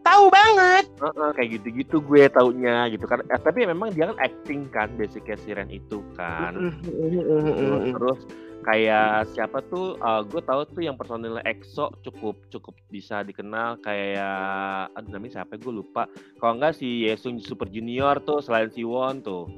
Tahu 0.00 0.24
banget. 0.28 0.84
Heeh, 0.96 1.30
kayak 1.34 1.48
gitu-gitu 1.56 1.96
gue 2.00 2.22
taunya 2.28 2.88
gitu 2.88 3.04
kan. 3.04 3.20
Eh, 3.24 3.40
tapi 3.40 3.64
memang 3.64 3.92
dia 3.92 4.08
kan 4.08 4.18
acting 4.18 4.68
kan 4.68 4.88
basicnya 4.94 5.36
si 5.36 5.52
Ren 5.52 5.68
itu 5.68 6.00
kan. 6.14 6.56
Terus, 6.84 7.84
terus 7.92 8.20
kayak 8.60 9.32
siapa 9.32 9.64
tuh 9.72 9.96
uh, 9.98 10.20
gue 10.20 10.42
tahu 10.44 10.60
tuh 10.68 10.82
yang 10.84 10.92
personilnya 10.92 11.40
EXO 11.48 11.96
cukup 12.04 12.36
cukup 12.52 12.76
bisa 12.92 13.24
dikenal 13.24 13.80
kayak 13.80 14.92
aduh 14.92 15.10
namanya 15.10 15.40
siapa 15.40 15.56
gue 15.56 15.72
lupa. 15.72 16.04
Kalau 16.36 16.60
enggak 16.60 16.76
si 16.76 17.08
Yesung 17.08 17.40
Super 17.40 17.68
Junior 17.68 18.20
tuh 18.20 18.44
selain 18.44 18.68
si 18.68 18.84
Won 18.84 19.24
tuh. 19.24 19.48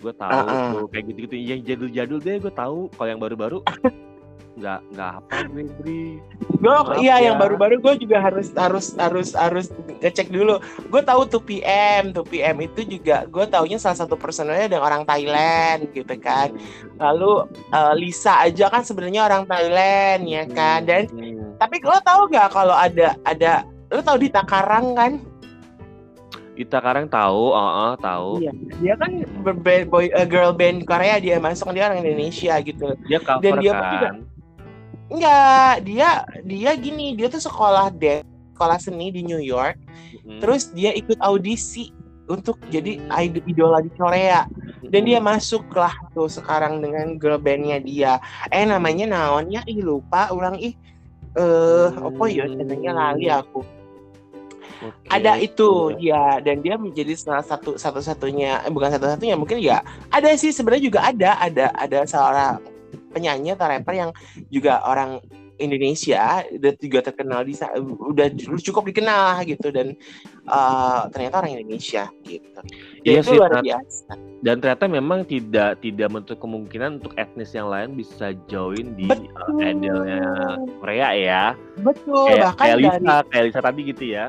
Gue 0.00 0.12
tahu 0.16 0.32
Ah, 0.32 0.44
ah. 0.44 0.70
tuh 0.72 0.86
kayak 0.88 1.12
gitu-gitu. 1.12 1.36
Yang 1.36 1.60
jadul-jadul 1.72 2.18
deh 2.20 2.36
gue 2.40 2.52
tahu. 2.52 2.88
Kalau 2.92 3.08
yang 3.08 3.20
baru-baru 3.20 3.60
nggak 4.60 4.80
nggak 4.92 5.10
apa 5.16 5.34
gue 5.48 5.64
Bri 5.74 6.04
gue 6.52 6.76
iya 7.00 7.16
ya. 7.16 7.32
yang 7.32 7.36
baru-baru 7.36 7.80
gue 7.80 8.04
juga 8.04 8.20
harus 8.20 8.52
harus 8.52 8.92
harus 8.94 9.32
harus 9.32 9.66
ngecek 9.98 10.28
dulu 10.28 10.60
gue 10.60 11.02
tahu 11.02 11.24
tuh 11.24 11.40
PM 11.40 12.12
tuh 12.12 12.22
PM 12.22 12.60
itu 12.60 12.84
juga 12.86 13.24
gue 13.24 13.44
taunya 13.46 13.80
salah 13.80 13.96
satu 13.96 14.14
personelnya 14.14 14.68
ada 14.68 14.78
orang 14.78 15.02
Thailand 15.02 15.88
gitu 15.90 16.12
kan 16.16 16.52
lalu 16.94 17.48
eh, 17.72 17.94
Lisa 17.96 18.44
aja 18.44 18.68
kan 18.68 18.84
sebenarnya 18.84 19.24
orang 19.24 19.44
Thailand 19.44 20.20
ya 20.24 20.44
kan 20.46 20.84
dan 20.84 21.08
Hmm. 21.10 21.56
tapi 21.56 21.80
lo 21.80 21.96
tahu 21.98 22.28
nggak 22.28 22.48
kalau 22.50 22.76
ada 22.76 23.16
ada 23.24 23.64
lo 23.88 23.98
tahu 23.98 24.20
Dita 24.20 24.44
Karang 24.44 24.92
kan 24.92 25.12
kita 26.50 26.76
sekarang 26.76 27.08
tahu, 27.08 27.56
oh, 27.56 27.56
oh, 27.56 27.92
tahu. 27.96 28.44
Iya. 28.44 28.52
dia 28.84 28.94
kan 28.94 29.10
ber- 29.40 29.88
boy 29.88 30.12
eh, 30.12 30.28
girl 30.28 30.52
band 30.52 30.84
Korea 30.84 31.16
dia 31.16 31.40
masuk 31.40 31.72
dia 31.72 31.88
orang 31.88 32.04
Indonesia 32.04 32.52
gitu 32.60 32.92
Dia 33.08 33.16
cover 33.16 33.40
Dan 33.40 33.52
dia 33.58 33.72
kan. 33.72 33.88
juga- 33.88 34.14
enggak 35.10 35.84
dia 35.84 36.22
dia 36.46 36.70
gini 36.78 37.18
dia 37.18 37.26
tuh 37.26 37.42
sekolah 37.42 37.90
dance 37.90 38.24
sekolah 38.54 38.76
seni 38.76 39.08
di 39.08 39.24
New 39.24 39.40
York. 39.40 39.80
Mm-mm. 40.20 40.36
terus 40.36 40.68
dia 40.76 40.92
ikut 40.92 41.16
audisi 41.24 41.88
untuk 42.28 42.60
jadi 42.70 43.00
Hmm. 43.00 43.10
idol 43.18 43.42
idola 43.48 43.78
di 43.82 43.90
Korea. 43.96 44.46
Dan 44.86 45.08
dia 45.08 45.18
Mm-mm. 45.18 45.32
masuk 45.34 45.64
lah 45.74 45.90
tuh 46.14 46.28
sekarang 46.28 46.78
dengan 46.78 47.16
girl 47.18 47.40
bandnya 47.40 47.80
dia. 47.82 48.12
Eh 48.52 48.62
namanya 48.68 49.08
naonnya 49.08 49.64
ih 49.66 49.80
lupa 49.82 50.30
ulang 50.30 50.60
ih 50.60 50.76
eh 51.34 51.88
apa 51.90 52.24
ya? 52.30 52.44
Katanya 52.46 52.90
lali 52.94 53.26
aku. 53.32 53.64
Oke, 54.80 55.08
ada 55.12 55.36
itu 55.36 55.92
ya 56.00 56.40
dan 56.40 56.64
dia 56.64 56.80
menjadi 56.80 57.12
salah 57.12 57.44
satu 57.44 57.76
satu 57.76 58.00
satunya 58.00 58.64
eh, 58.64 58.72
bukan 58.72 58.92
satu 58.92 59.08
satunya 59.08 59.36
mungkin 59.36 59.60
ya. 59.60 59.80
Ada 60.12 60.36
sih 60.36 60.52
sebenarnya 60.52 60.84
juga 60.84 61.00
ada. 61.04 61.30
Ada 61.40 61.66
ada 61.76 61.98
seorang 62.04 62.60
penyanyi 63.10 63.54
atau 63.54 63.66
rapper 63.68 63.94
yang 63.94 64.10
juga 64.48 64.82
orang 64.86 65.20
Indonesia 65.60 66.40
dan 66.56 66.74
juga 66.80 67.04
terkenal 67.04 67.44
di 67.44 67.52
udah 67.84 68.32
cukup 68.64 68.88
dikenal 68.88 69.36
lah 69.36 69.40
gitu 69.44 69.68
dan 69.68 69.92
eh, 70.48 71.00
ternyata 71.12 71.44
orang 71.44 71.60
Indonesia 71.60 72.08
gitu 72.24 72.60
Iya 73.04 73.20
itu 73.20 73.28
sih, 73.28 73.36
luar 73.36 73.60
biasa 73.60 74.16
dan 74.40 74.56
ternyata 74.64 74.88
memang 74.88 75.28
tidak 75.28 75.84
tidak 75.84 76.08
menutup 76.08 76.40
kemungkinan 76.40 77.04
untuk 77.04 77.12
etnis 77.20 77.52
yang 77.52 77.68
lain 77.68 77.92
bisa 77.92 78.32
join 78.48 78.96
di 78.96 79.04
Betul. 79.04 79.28
uh, 79.36 79.60
idolnya 79.60 80.24
Korea 80.80 81.08
ya. 81.12 81.44
betul 81.84 82.24
Kayak, 82.24 82.40
bahkan 82.48 82.64
kayak 82.64 82.76
dari 82.76 82.84
Lisa, 82.88 83.16
kayak 83.28 83.44
Lisa 83.44 83.60
tadi 83.60 83.80
gitu 83.84 84.04
ya. 84.08 84.26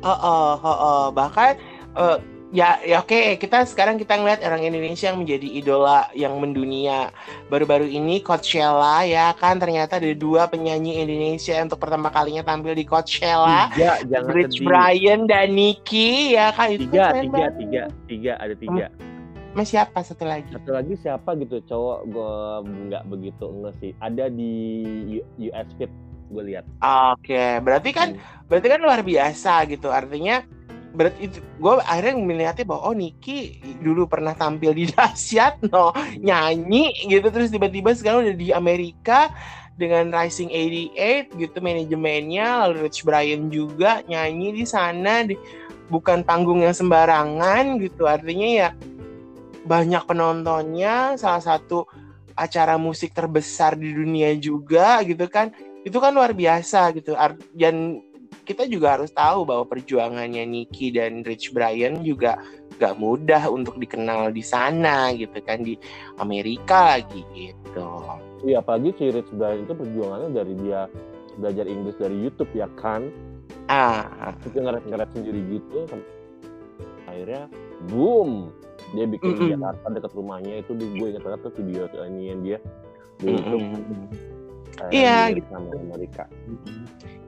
Oh, 0.00 0.10
oh, 0.10 0.50
oh, 0.58 0.78
oh. 0.82 1.02
bahkan 1.14 1.54
eh, 1.94 2.18
ya 2.50 2.82
ya 2.82 2.98
oke 2.98 3.38
kita 3.38 3.62
sekarang 3.62 3.94
kita 3.94 4.18
ngeliat 4.18 4.42
orang 4.42 4.66
Indonesia 4.66 5.06
yang 5.10 5.22
menjadi 5.22 5.48
idola 5.48 6.10
yang 6.12 6.34
mendunia. 6.38 7.14
Baru-baru 7.46 7.86
ini 7.86 8.18
Coachella 8.20 9.06
ya 9.06 9.30
kan? 9.34 9.62
Ternyata 9.62 10.02
ada 10.02 10.10
dua 10.14 10.50
penyanyi 10.50 10.98
Indonesia 10.98 11.54
untuk 11.62 11.78
pertama 11.78 12.10
kalinya 12.10 12.42
tampil 12.42 12.74
di 12.74 12.82
Coachella. 12.82 13.70
Tiga 13.70 14.02
jangan 14.06 14.34
Rich 14.34 14.58
sedih. 14.58 14.66
Brian 14.66 15.20
dan 15.30 15.54
Nicky 15.54 16.34
ya 16.34 16.50
kan? 16.50 16.74
Itu 16.74 16.90
tiga 16.90 17.14
tiga 17.14 17.30
banget. 17.30 17.52
tiga 17.58 17.82
tiga 18.06 18.32
ada 18.38 18.54
tiga. 18.58 18.86
Mas 19.50 19.66
siapa 19.66 19.98
satu 20.06 20.22
lagi? 20.26 20.46
Satu 20.54 20.70
lagi 20.70 20.94
siapa 21.02 21.34
gitu 21.34 21.58
cowok? 21.66 21.98
Gue 22.06 22.34
nggak 22.86 23.02
begitu 23.10 23.44
enggak 23.50 23.74
sih. 23.82 23.90
Ada 23.98 24.30
di 24.30 24.52
US 25.42 25.68
Fit 25.74 25.90
gue 26.30 26.42
lihat. 26.54 26.62
Oke, 26.78 27.58
berarti 27.58 27.90
kan 27.90 28.14
Hmm. 28.14 28.46
berarti 28.46 28.66
kan 28.70 28.78
luar 28.78 29.02
biasa 29.02 29.66
gitu. 29.66 29.90
Artinya 29.90 30.46
berarti 30.90 31.30
gue 31.38 31.72
akhirnya 31.86 32.18
melihatnya 32.18 32.66
bahwa 32.66 32.90
oh 32.90 32.94
Niki 32.96 33.62
dulu 33.78 34.10
pernah 34.10 34.34
tampil 34.34 34.74
di 34.74 34.90
dahsyat 34.94 35.62
no 35.70 35.94
nyanyi 36.18 36.90
gitu. 37.06 37.30
Terus 37.30 37.54
tiba-tiba 37.54 37.94
sekarang 37.94 38.26
udah 38.26 38.36
di 38.36 38.50
Amerika 38.50 39.30
dengan 39.80 40.12
Rising 40.12 40.52
88 40.52 41.40
gitu 41.40 41.56
manajemennya 41.64 42.68
lalu 42.68 42.84
Rich 42.90 43.06
Brian 43.08 43.48
juga 43.48 44.04
nyanyi 44.04 44.52
di 44.60 44.64
sana 44.68 45.24
di 45.24 45.38
bukan 45.88 46.20
panggung 46.26 46.60
yang 46.60 46.76
sembarangan 46.76 47.80
gitu. 47.80 48.04
Artinya 48.04 48.48
ya 48.48 48.68
banyak 49.64 50.02
penontonnya 50.04 51.16
salah 51.16 51.40
satu 51.40 51.88
acara 52.36 52.76
musik 52.76 53.12
terbesar 53.16 53.78
di 53.78 53.94
dunia 53.94 54.36
juga 54.36 55.00
gitu 55.06 55.24
kan. 55.30 55.54
Itu 55.86 55.96
kan 55.96 56.12
luar 56.12 56.36
biasa 56.36 56.92
gitu. 56.92 57.16
Dan 57.56 58.04
kita 58.50 58.66
juga 58.66 58.98
harus 58.98 59.14
tahu 59.14 59.46
bahwa 59.46 59.62
perjuangannya 59.70 60.42
Nicky 60.42 60.90
dan 60.90 61.22
Rich 61.22 61.54
Brian 61.54 62.02
juga 62.02 62.42
gak 62.82 62.98
mudah 62.98 63.46
untuk 63.46 63.78
dikenal 63.78 64.34
di 64.34 64.42
sana 64.42 65.14
gitu 65.14 65.38
kan 65.46 65.62
di 65.62 65.78
Amerika 66.18 66.98
lagi 66.98 67.22
gitu. 67.30 67.86
Iya 68.42 68.58
apalagi 68.58 68.90
si 68.98 69.14
Rich 69.14 69.30
Brian 69.38 69.62
itu 69.62 69.78
perjuangannya 69.78 70.34
dari 70.34 70.58
dia 70.58 70.90
belajar 71.38 71.70
Inggris 71.70 71.94
dari 71.94 72.18
YouTube 72.18 72.50
ya 72.58 72.66
kan? 72.74 73.06
Ah 73.70 74.34
dia 74.50 74.66
ngeret-ngeret 74.66 75.10
sendiri 75.14 75.38
gitu 75.46 75.86
akhirnya 77.06 77.46
boom! 77.86 78.50
Dia 78.90 79.06
bikin 79.06 79.38
di 79.38 79.54
Mm-mm. 79.54 79.54
Jakarta 79.54 79.86
dekat 79.94 80.12
rumahnya 80.18 80.54
itu 80.66 80.74
di 80.74 80.86
gue 80.98 81.14
ingat 81.14 81.22
banget 81.22 81.40
tuh 81.46 81.52
video 81.62 81.86
ini 82.02 82.22
yang 82.34 82.40
dia 82.42 82.58
di 83.22 83.38
YouTube. 83.38 83.62
Kayak 84.74 84.90
Iya, 84.90 85.18
gitu. 85.36 85.46
sama 85.52 85.70
Amerika 85.76 86.24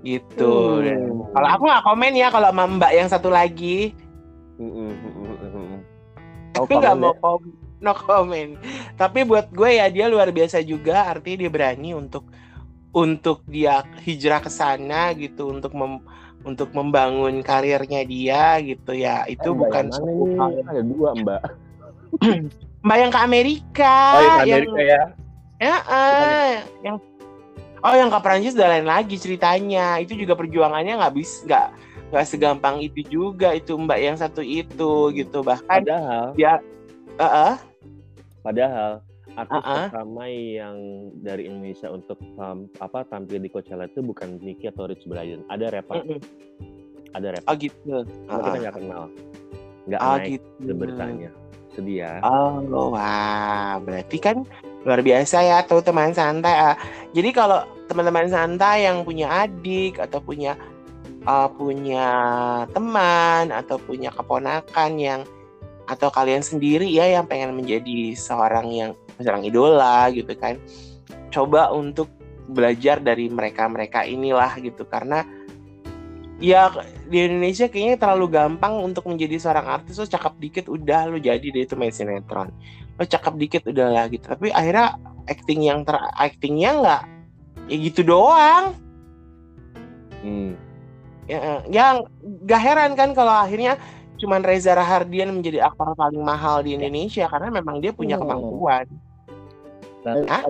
gitu. 0.03 0.83
Hmm. 0.83 1.31
kalau 1.31 1.49
aku 1.49 1.63
nggak 1.65 1.85
komen 1.85 2.13
ya 2.13 2.29
kalau 2.29 2.49
sama 2.51 2.65
Mbak 2.69 2.93
yang 2.93 3.09
satu 3.09 3.29
lagi. 3.29 3.95
Mm-mm. 4.59 5.81
aku 6.55 6.73
nggak 6.73 6.97
mau 6.97 7.15
kom 7.17 7.43
no 7.85 7.93
komen. 7.93 8.55
Tapi 8.95 9.23
buat 9.23 9.51
gue 9.51 9.71
ya 9.75 9.87
dia 9.89 10.07
luar 10.07 10.31
biasa 10.31 10.61
juga. 10.61 11.09
Artinya 11.09 11.47
dia 11.47 11.51
berani 11.51 11.91
untuk 11.93 12.27
untuk 12.93 13.43
dia 13.45 13.83
hijrah 14.01 14.39
ke 14.39 14.47
sana 14.47 15.11
gitu 15.13 15.49
untuk 15.49 15.73
mem- 15.73 16.05
untuk 16.43 16.71
membangun 16.71 17.41
karirnya 17.41 18.03
dia 18.03 18.59
gitu 18.61 18.93
ya. 18.93 19.25
Itu 19.25 19.51
Eh, 19.51 19.57
bukan 19.57 19.85
yang 19.85 19.95
suatu 19.95 20.25
yang- 20.29 20.69
ada 20.69 20.83
dua 20.85 21.11
mbak. 21.17 21.43
Mbak 22.83 22.97
yang 22.99 23.11
ke 23.11 23.21
Amerika 23.21 23.95
oh 24.13 24.21
yang 24.21 24.29
yang 24.29 24.43
Amerika 24.61 24.81
ya? 24.83 25.03
Ya? 25.59 25.77
eh, 25.81 26.53
yang 26.83 26.97
oh 27.83 27.95
yang 27.95 28.11
ke 28.11 28.19
Prancis 28.23 28.55
udah 28.55 28.69
lain 28.79 28.87
lagi 28.87 29.17
ceritanya. 29.19 29.99
Itu 29.99 30.15
juga 30.15 30.39
perjuangannya 30.39 30.99
nggak 30.99 31.15
bisa 31.15 31.47
nggak 31.47 31.67
nggak 32.15 32.27
segampang 32.27 32.77
itu 32.83 33.03
juga. 33.07 33.53
Itu 33.55 33.77
Mbak 33.79 33.99
yang 34.01 34.17
satu 34.17 34.41
itu 34.43 35.11
gitu. 35.15 35.39
Bahkan 35.43 35.83
padahal 35.85 36.27
ya 36.39 36.63
eh, 37.19 37.25
eh, 37.25 37.55
padahal 38.43 39.03
artis 39.33 39.61
Uh-uh. 39.65 39.89
pertama 39.89 40.25
yang 40.29 40.77
dari 41.25 41.49
Indonesia 41.49 41.89
untuk 41.89 42.21
tam- 42.37 42.69
apa 42.85 43.01
tampil 43.09 43.41
di 43.41 43.49
Coachella 43.49 43.89
itu 43.89 44.05
bukan 44.05 44.37
Nicky 44.39 44.69
atau 44.69 44.87
Rich 44.89 45.09
Brian. 45.09 45.41
Ada 45.49 45.73
rapper. 45.73 46.05
Mm-mm. 46.05 46.21
ada 47.17 47.29
rapper. 47.37 47.49
Oh 47.49 47.57
gitu. 47.57 47.97
Cuma 48.29 48.41
kita 48.45 48.59
nggak 48.61 48.75
kenal. 48.77 49.05
Nggak 49.89 50.01
oh 50.01 50.17
naik 50.21 50.31
gitu. 50.37 50.73
beritanya 50.77 51.31
sedih 51.73 51.97
ya. 52.05 52.13
Oh, 52.21 52.93
wah, 52.93 53.81
berarti 53.81 54.21
kan 54.21 54.45
luar 54.83 55.01
biasa 55.01 55.43
ya 55.43 55.59
tuh 55.67 55.83
teman 55.83 56.11
santai. 56.15 56.55
ah. 56.55 56.77
Jadi 57.15 57.31
kalau 57.31 57.63
teman-teman 57.87 58.27
santai 58.31 58.89
yang 58.89 59.05
punya 59.07 59.29
adik 59.47 60.01
atau 60.01 60.19
punya 60.19 60.57
uh, 61.27 61.49
punya 61.51 62.09
teman 62.73 63.53
atau 63.53 63.77
punya 63.79 64.11
keponakan 64.11 64.91
yang 64.99 65.21
atau 65.87 66.09
kalian 66.09 66.41
sendiri 66.41 66.87
ya 66.87 67.11
yang 67.11 67.27
pengen 67.27 67.59
menjadi 67.59 68.15
seorang 68.15 68.71
yang 68.71 68.91
seorang 69.19 69.47
idola 69.47 70.09
gitu 70.11 70.33
kan. 70.39 70.59
Coba 71.33 71.71
untuk 71.73 72.11
belajar 72.49 72.99
dari 72.99 73.31
mereka-mereka 73.31 74.03
inilah 74.05 74.59
gitu 74.59 74.83
karena 74.85 75.23
ya 76.43 76.75
di 77.07 77.23
Indonesia 77.23 77.71
kayaknya 77.71 77.97
terlalu 78.03 78.35
gampang 78.35 78.83
untuk 78.83 79.07
menjadi 79.07 79.39
seorang 79.39 79.67
artis 79.79 79.95
lo 79.95 80.07
cakep 80.11 80.35
dikit 80.43 80.67
udah 80.67 81.07
lo 81.07 81.23
jadi 81.23 81.43
deh 81.43 81.63
itu 81.63 81.79
main 81.79 81.95
sinetron 81.95 82.51
lo 82.97 83.05
cakep 83.05 83.35
dikit 83.41 83.63
udah 83.69 83.89
lah 83.89 84.05
gitu 84.09 84.25
tapi 84.27 84.53
akhirnya 84.53 84.97
acting 85.27 85.65
yang 85.65 85.83
ter 85.83 85.97
actingnya 86.17 86.71
nggak 86.81 87.03
ya 87.71 87.77
gitu 87.79 88.01
doang 88.03 88.75
hmm. 90.23 90.53
ya 91.27 91.39
yang 91.71 92.05
gak 92.45 92.63
heran 92.63 92.93
kan 92.99 93.15
kalau 93.15 93.33
akhirnya 93.33 93.79
cuman 94.19 94.43
Reza 94.43 94.75
Rahardian 94.75 95.35
menjadi 95.35 95.67
aktor 95.67 95.95
paling 95.95 96.23
mahal 96.23 96.63
di 96.63 96.75
Indonesia 96.75 97.27
karena 97.27 97.51
memang 97.51 97.83
dia 97.83 97.91
punya 97.91 98.15
Hmm. 98.15 98.27
kemampuan 98.27 98.87
Dan 100.03 100.27
Hah? 100.27 100.43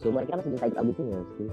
Sumber 0.00 0.24
kan 0.24 0.40
selesai 0.40 0.72
audisinya 0.76 1.20
sih. 1.36 1.48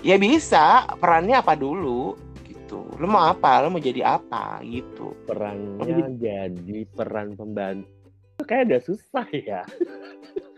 ya 0.00 0.16
bisa 0.16 0.84
perannya 1.00 1.40
apa 1.40 1.56
dulu 1.56 2.12
gitu 2.44 2.84
lo 2.96 3.06
mau 3.08 3.24
apa 3.24 3.64
lo 3.64 3.72
mau 3.72 3.80
jadi 3.80 4.04
apa 4.04 4.60
gitu 4.64 5.16
Perannya 5.24 6.12
jadi 6.20 6.84
peran 6.92 7.36
pembantu. 7.36 7.88
Kayak 8.44 8.62
udah 8.68 8.80
susah 8.84 9.26
ya. 9.32 9.60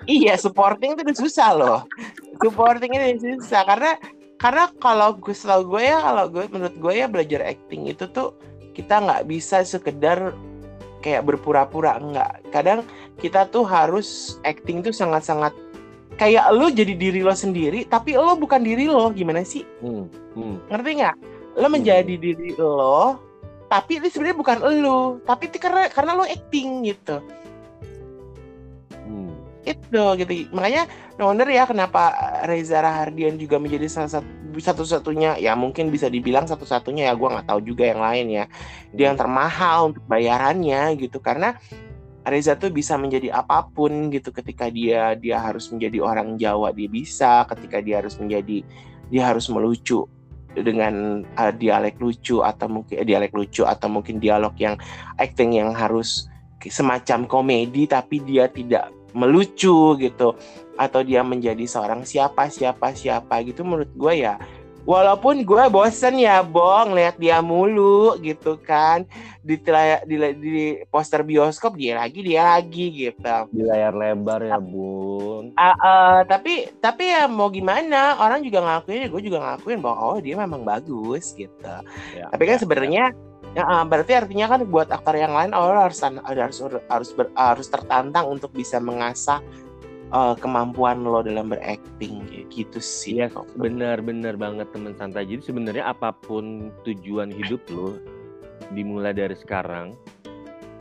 Iya, 0.07 0.39
supporting 0.39 0.95
itu 0.95 1.03
udah 1.03 1.18
susah 1.18 1.49
loh. 1.55 1.80
Supporting 2.39 2.95
itu 2.95 3.43
susah 3.43 3.66
karena 3.66 3.93
karena 4.37 4.68
kalau 4.78 5.16
gue 5.16 5.34
selalu 5.34 5.64
gue 5.74 5.82
ya 5.89 5.99
kalau 5.99 6.24
gue 6.28 6.45
menurut 6.53 6.76
gue 6.76 6.93
ya 6.95 7.07
belajar 7.09 7.41
acting 7.43 7.89
itu 7.91 8.07
tuh 8.12 8.37
kita 8.76 9.01
nggak 9.01 9.26
bisa 9.26 9.64
sekedar 9.64 10.37
kayak 11.03 11.26
berpura-pura 11.26 11.99
enggak. 11.99 12.39
Kadang 12.53 12.87
kita 13.18 13.49
tuh 13.49 13.64
harus 13.64 14.39
acting 14.45 14.84
tuh 14.84 14.93
sangat-sangat 14.93 15.57
kayak 16.16 16.49
lo 16.53 16.72
jadi 16.72 16.97
diri 16.97 17.20
lo 17.20 17.37
sendiri 17.37 17.84
tapi 17.84 18.16
lo 18.16 18.37
bukan 18.37 18.64
diri 18.64 18.89
lo 18.89 19.12
gimana 19.12 19.45
sih 19.45 19.62
Hmm. 19.84 20.09
Hmm. 20.32 20.57
ngerti 20.72 20.91
nggak 21.05 21.16
lo 21.61 21.66
menjadi 21.68 22.14
diri 22.16 22.57
lo 22.57 23.20
tapi 23.68 24.01
ini 24.01 24.09
sebenarnya 24.09 24.37
bukan 24.41 24.57
lo 24.80 25.20
tapi 25.28 25.53
itu 25.53 25.61
karena 25.61 25.93
karena 25.93 26.16
lo 26.16 26.24
acting 26.24 26.89
gitu 26.89 27.20
Hmm. 27.20 27.45
Itu 29.67 30.03
gitu. 30.23 30.33
Makanya 30.55 30.87
no 31.19 31.29
wonder 31.29 31.51
ya 31.51 31.67
kenapa 31.67 32.14
Reza 32.47 32.79
Rahardian 32.79 33.37
juga 33.37 33.59
menjadi 33.59 33.91
salah 33.91 34.23
satu 34.23 34.31
satu-satunya 34.57 35.37
ya 35.37 35.53
mungkin 35.53 35.93
bisa 35.93 36.09
dibilang 36.09 36.49
satu-satunya 36.49 37.12
ya 37.12 37.14
gue 37.19 37.29
nggak 37.29 37.45
tahu 37.51 37.61
juga 37.67 37.91
yang 37.91 38.01
lain 38.01 38.27
ya. 38.31 38.45
Dia 38.95 39.12
yang 39.12 39.19
termahal 39.19 39.93
untuk 39.93 40.07
bayarannya 40.07 40.95
gitu. 40.97 41.19
Karena 41.19 41.59
Reza 42.27 42.59
tuh 42.59 42.71
bisa 42.71 42.95
menjadi 42.97 43.35
apa 43.35 43.67
pun 43.69 44.09
gitu. 44.14 44.31
Ketika 44.31 44.71
dia 44.71 45.19
dia 45.19 45.43
harus 45.43 45.69
menjadi 45.75 45.99
orang 46.01 46.39
Jawa 46.39 46.71
dia 46.71 46.89
bisa. 46.89 47.45
Ketika 47.51 47.83
dia 47.83 48.01
harus 48.01 48.17
menjadi 48.17 48.62
dia 49.11 49.23
harus 49.27 49.51
melucu 49.51 50.07
dengan 50.57 51.27
uh, 51.37 51.53
dialek 51.53 52.01
lucu 52.01 52.41
atau 52.41 52.64
mungkin 52.71 52.97
eh, 52.97 53.05
dialek 53.05 53.37
lucu 53.37 53.69
atau 53.69 53.93
mungkin 53.93 54.17
dialog 54.17 54.57
yang 54.57 54.81
acting 55.21 55.53
yang 55.53 55.77
harus 55.77 56.33
semacam 56.64 57.29
komedi 57.29 57.85
tapi 57.85 58.25
dia 58.25 58.49
tidak 58.49 58.89
melucu 59.17 59.97
gitu 59.97 60.37
atau 60.77 61.01
dia 61.01 61.25
menjadi 61.25 61.64
seorang 61.64 62.05
siapa 62.05 62.53
siapa 62.53 62.93
siapa 62.93 63.41
gitu 63.49 63.64
menurut 63.64 63.89
gue 63.97 64.29
ya 64.29 64.37
walaupun 64.87 65.43
gue 65.43 65.64
bosen 65.67 66.21
ya 66.23 66.47
bong 66.47 66.95
lihat 66.95 67.19
dia 67.19 67.43
mulu 67.43 68.14
gitu 68.23 68.55
kan 68.62 69.03
di, 69.43 69.59
di 70.07 70.17
di 70.39 70.55
poster 70.87 71.27
bioskop 71.27 71.75
dia 71.75 71.99
lagi 71.99 72.23
dia 72.23 72.55
lagi 72.57 72.87
gitu. 72.95 73.37
Di 73.51 73.62
layar 73.67 73.95
lebar 73.95 74.47
ya 74.47 74.59
bun. 74.62 75.55
Ah, 75.59 75.75
eh, 75.75 76.19
tapi 76.31 76.71
tapi 76.79 77.11
ya 77.11 77.27
mau 77.27 77.51
gimana 77.51 78.19
orang 78.23 78.43
juga 78.47 78.62
ngakuin 78.62 79.11
gue 79.11 79.23
juga 79.27 79.39
ngakuin 79.43 79.83
bahwa 79.83 79.99
oh 80.14 80.19
dia 80.23 80.39
memang 80.39 80.62
bagus 80.62 81.35
gitu. 81.35 81.75
Ya, 82.14 82.31
tapi 82.31 82.43
kan 82.47 82.57
ya, 82.59 82.62
sebenarnya 82.62 83.05
ya, 83.11 83.14
eh, 83.57 83.85
berarti 83.89 84.13
artinya 84.13 84.47
kan 84.53 84.61
buat 84.69 84.93
aktor 84.93 85.17
yang 85.17 85.33
lain 85.33 85.57
lo 85.57 85.73
harus 85.73 86.01
harus 86.05 86.57
harus 86.93 87.11
ber- 87.17 87.33
harus 87.33 87.67
tertantang 87.73 88.29
untuk 88.29 88.53
bisa 88.53 88.77
mengasah 88.77 89.41
eh, 90.13 90.35
kemampuan 90.39 91.01
lo 91.01 91.25
dalam 91.25 91.49
berakting 91.49 92.29
gitu 92.53 92.79
sih. 92.79 93.17
Iya, 93.17 93.33
benar-benar 93.57 94.37
banget 94.37 94.69
teman 94.77 94.93
santai. 95.01 95.25
Jadi 95.25 95.43
sebenarnya 95.43 95.89
apa 95.89 96.13
pun 96.13 96.71
tujuan 96.85 97.33
hidup 97.33 97.65
lo, 97.73 97.97
dimulai 98.75 99.15
dari 99.15 99.37
sekarang 99.39 99.95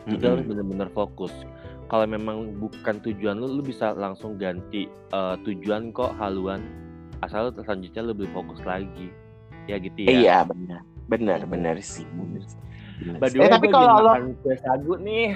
Mm-mm. 0.06 0.18
kita 0.18 0.38
harus 0.38 0.46
benar-benar 0.46 0.90
fokus 0.94 1.34
kalau 1.86 2.06
memang 2.10 2.58
bukan 2.58 2.98
tujuan 3.06 3.38
lu 3.38 3.62
lu 3.62 3.62
bisa 3.62 3.94
langsung 3.94 4.38
ganti 4.42 4.90
eh, 4.90 5.36
tujuan 5.46 5.94
kok 5.94 6.18
haluan 6.18 6.62
asal 7.22 7.54
selanjutnya 7.54 8.14
lebih 8.14 8.30
fokus 8.34 8.58
lagi 8.66 9.10
ya 9.70 9.78
gitu 9.82 9.98
ya 9.98 10.18
Iya 10.22 10.38
benar, 10.46 10.82
benar, 11.08 11.46
benar 11.46 11.78
sih. 11.82 12.06
Benar 12.10 12.42
sih. 12.46 12.60
Benar 13.02 13.20
By 13.20 13.28
sih. 13.28 13.34
the 13.34 13.40
way, 13.40 13.48
Eh, 13.48 13.52
tapi 13.52 13.68
kalau 13.70 14.02
lo, 14.02 14.12
kue 14.42 14.56
sagu 14.60 14.96
nih 15.00 15.36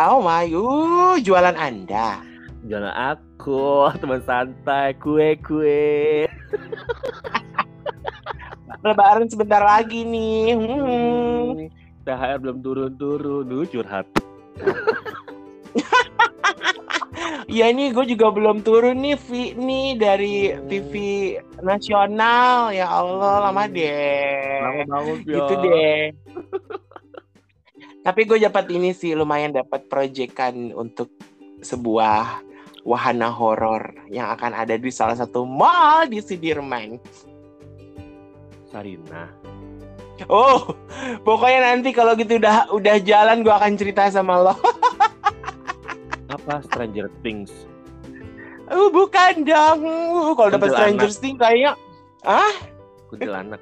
oh 0.00 0.24
my, 0.24 0.48
uh, 0.48 1.16
jualan 1.20 1.56
anda. 1.60 2.24
Jangan 2.64 2.92
aku, 3.16 3.84
teman 4.00 4.24
santai, 4.24 4.96
kue-kue. 4.96 6.24
Lebaran 8.84 9.28
sebentar 9.28 9.60
lagi 9.60 10.08
nih. 10.08 10.56
Hmm. 10.56 11.68
THR 12.00 12.40
belum 12.40 12.64
turun-turun, 12.64 13.44
Duh, 13.44 13.68
curhat. 13.68 14.08
Iya 17.50 17.66
nih, 17.74 17.90
gue 17.94 18.04
juga 18.14 18.30
belum 18.30 18.62
turun 18.62 19.02
nih, 19.02 19.16
Vi 19.18 19.54
nih 19.58 19.88
dari. 19.98 20.54
TV 20.70 20.92
nasional. 21.60 22.70
Ya 22.70 22.86
Allah, 22.90 23.50
lama 23.50 23.64
deh. 23.66 24.60
Lama 24.62 24.82
banget 24.86 25.18
ya. 25.26 25.34
Gitu 25.34 25.54
deh. 25.66 26.00
Tapi 28.00 28.20
gue 28.24 28.38
dapat 28.40 28.64
ini 28.72 28.96
sih, 28.96 29.12
lumayan 29.12 29.52
dapat 29.52 29.84
proyekan 29.90 30.72
untuk 30.72 31.12
sebuah 31.60 32.40
wahana 32.84 33.28
horor 33.28 33.92
yang 34.08 34.32
akan 34.32 34.56
ada 34.56 34.80
di 34.80 34.88
salah 34.88 35.16
satu 35.16 35.44
mall 35.44 36.08
di 36.08 36.24
Sudirman. 36.24 36.96
Sarina. 38.72 39.28
Oh, 40.28 40.76
pokoknya 41.24 41.72
nanti 41.72 41.96
kalau 41.96 42.12
gitu 42.12 42.36
udah 42.36 42.68
udah 42.72 42.96
jalan 43.00 43.40
gue 43.40 43.52
akan 43.52 43.72
cerita 43.76 44.08
sama 44.12 44.36
lo. 44.40 44.54
Apa 46.46 46.64
Stranger 46.64 47.08
Things? 47.20 47.52
Uh, 48.70 48.88
bukan 48.88 49.42
dong. 49.44 49.80
Uh, 49.82 50.32
kalau 50.38 50.48
dapat. 50.54 50.70
Stranger 50.72 51.10
Things 51.10 51.38
kayaknya 51.38 51.72
Kuntilanak. 53.10 53.60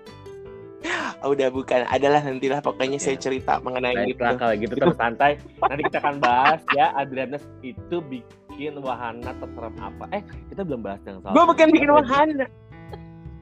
oh, 1.25 1.35
udah 1.35 1.49
bukan. 1.51 1.83
Adalah 1.89 2.23
nantilah 2.23 2.61
pokoknya 2.63 3.01
saya 3.01 3.17
Ya. 3.19 3.23
cerita 3.31 3.59
mengenai 3.65 3.95
gitu. 4.07 4.21
Baiklah 4.23 4.35
kalau 4.39 4.55
gitu 4.55 4.75
teman 4.79 4.97
santai. 4.99 5.33
Nanti 5.65 5.83
kita 5.91 5.99
akan 5.99 6.15
bahas 6.23 6.61
ya 6.77 6.87
Adriana 6.95 7.39
itu 7.65 7.97
bikin 8.05 8.79
wahana 8.79 9.33
terserem 9.43 9.75
apa. 9.81 10.05
Eh, 10.15 10.23
kita 10.53 10.63
belum 10.63 10.81
bahas 10.85 11.01
yang 11.03 11.19
soal. 11.25 11.35
Gue 11.35 11.45
bukan 11.51 11.67
bikin 11.75 11.91
wahana. 11.91 12.47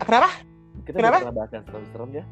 Kenapa? 0.01 0.31
Kita 0.87 0.97
Kenapa? 1.03 1.19
bahas 1.35 1.51
yang 1.53 1.65
serem-serem 1.67 2.11
ya. 2.23 2.25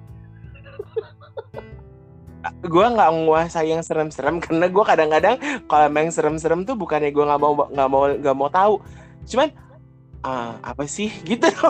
Gue 2.64 2.86
nggak 2.86 3.10
menguasai 3.12 3.72
yang 3.72 3.80
serem-serem 3.80 4.40
karena 4.44 4.66
gue 4.68 4.84
kadang-kadang 4.84 5.36
kalau 5.68 5.84
emang 5.88 6.08
yang 6.08 6.14
serem-serem 6.14 6.64
tuh 6.68 6.76
bukannya 6.76 7.10
gue 7.10 7.24
nggak 7.24 7.40
mau 7.40 7.52
nggak 7.68 7.88
mau 7.88 8.02
nggak 8.08 8.36
mau 8.36 8.48
tahu. 8.52 8.74
Cuman 9.24 9.48
ah, 10.24 10.56
apa 10.64 10.88
sih 10.88 11.12
gitu 11.28 11.46
iya, 11.46 11.60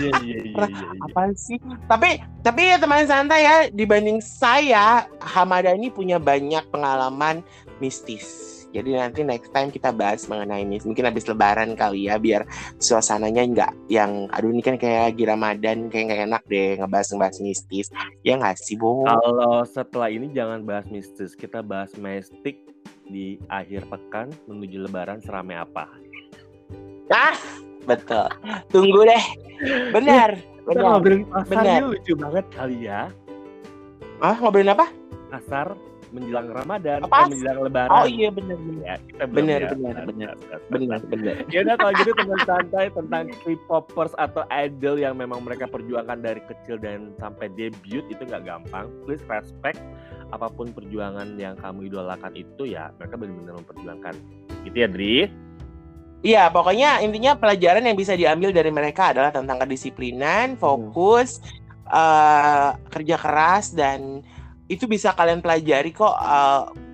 iya, 0.00 0.10
iya, 0.24 0.38
iya. 0.48 0.64
iya. 0.64 0.86
apa 1.04 1.28
sih 1.36 1.60
tapi 1.84 2.24
tapi 2.40 2.72
ya 2.72 2.80
teman 2.80 3.04
santai 3.04 3.44
ya 3.44 3.56
dibanding 3.68 4.24
saya 4.24 5.04
Hamadani 5.20 5.92
punya 5.92 6.16
banyak 6.16 6.64
pengalaman 6.72 7.44
mistis 7.78 8.57
jadi 8.68 9.00
nanti 9.00 9.24
next 9.24 9.48
time 9.50 9.68
kita 9.68 9.88
bahas 9.90 10.28
mengenai 10.28 10.62
ini. 10.62 10.76
Mungkin 10.84 11.08
habis 11.08 11.24
lebaran 11.24 11.72
kali 11.72 12.06
ya 12.06 12.20
biar 12.20 12.44
suasananya 12.76 13.42
nggak 13.48 13.72
yang 13.88 14.28
aduh 14.28 14.52
ini 14.52 14.60
kan 14.60 14.76
kayak 14.76 15.12
lagi 15.12 15.24
Ramadan 15.24 15.88
kayak 15.88 16.04
nggak 16.08 16.20
enak 16.28 16.42
deh 16.46 16.68
ngebahas 16.76 17.08
ngebahas 17.10 17.36
mistis. 17.40 17.86
Ya 18.20 18.36
nggak 18.36 18.60
sih 18.60 18.76
bu 18.76 19.08
Kalau 19.08 19.64
setelah 19.64 20.08
ini 20.08 20.28
jangan 20.30 20.62
bahas 20.62 20.84
mistis, 20.88 21.32
kita 21.32 21.64
bahas 21.64 21.96
mistik 21.96 22.60
di 23.08 23.40
akhir 23.48 23.88
pekan 23.88 24.28
menuju 24.44 24.84
lebaran 24.84 25.18
serame 25.18 25.56
apa. 25.56 25.88
ah 27.08 27.36
betul. 27.88 28.28
Tunggu 28.68 29.08
deh. 29.08 29.24
Benar 29.90 30.36
Kita 30.68 30.76
benar. 30.76 31.00
ngobrolin 31.00 31.24
pasar 31.26 31.64
Benar. 31.64 31.80
lucu 31.88 32.12
banget 32.14 32.44
kali 32.52 32.76
ya. 32.84 33.08
ah 34.20 34.36
ngobrolin 34.36 34.70
apa? 34.70 34.86
Pasar 35.32 35.72
menjelang 36.10 36.48
Ramadan, 36.48 36.98
Apa? 37.02 37.24
eh, 37.24 37.30
menjelang 37.30 37.58
lebaran. 37.62 37.90
oh 37.92 38.06
iya 38.06 38.28
benar 38.28 38.56
benar 38.56 38.84
Ya, 38.84 38.94
kita 39.04 39.24
Benar, 39.28 39.60
ya. 39.60 39.68
benar, 39.72 39.94
benar. 40.04 40.32
benar 40.68 41.00
benar 41.06 41.34
Ya 41.54 41.58
udah 41.64 41.74
kalau 41.76 41.92
gitu 41.96 42.10
teman 42.20 42.40
santai 42.42 42.86
tentang 42.90 43.24
K-popers 43.42 44.14
atau 44.16 44.42
idol 44.48 44.96
yang 44.96 45.14
memang 45.14 45.40
mereka 45.42 45.66
perjuangkan 45.66 46.18
dari 46.18 46.40
kecil 46.44 46.76
dan 46.78 47.12
sampai 47.16 47.52
debut 47.52 48.04
itu 48.08 48.22
nggak 48.22 48.44
gampang. 48.44 48.88
Please 49.04 49.22
respect 49.26 49.80
apa 50.28 50.48
pun 50.48 50.68
perjuangan 50.70 51.40
yang 51.40 51.56
kamu 51.56 51.88
idolakan 51.88 52.36
itu 52.36 52.68
ya 52.68 52.92
mereka 52.96 53.16
benar-benar 53.16 53.54
memperjuangkan. 53.60 54.14
Gitu 54.64 54.76
ya 54.76 54.88
Dri. 54.88 55.16
Iya, 56.18 56.50
pokoknya 56.50 56.98
intinya 56.98 57.38
pelajaran 57.38 57.86
yang 57.86 57.94
bisa 57.94 58.18
diambil 58.18 58.50
dari 58.50 58.74
mereka 58.74 59.14
adalah 59.14 59.30
tentang 59.30 59.62
kedisiplinan, 59.62 60.58
fokus, 60.58 61.38
eh, 61.86 62.68
kerja 62.90 63.16
keras 63.16 63.70
dan 63.70 64.26
itu 64.68 64.84
bisa 64.84 65.16
kalian 65.16 65.40
pelajari 65.40 65.90
kok. 65.90 66.14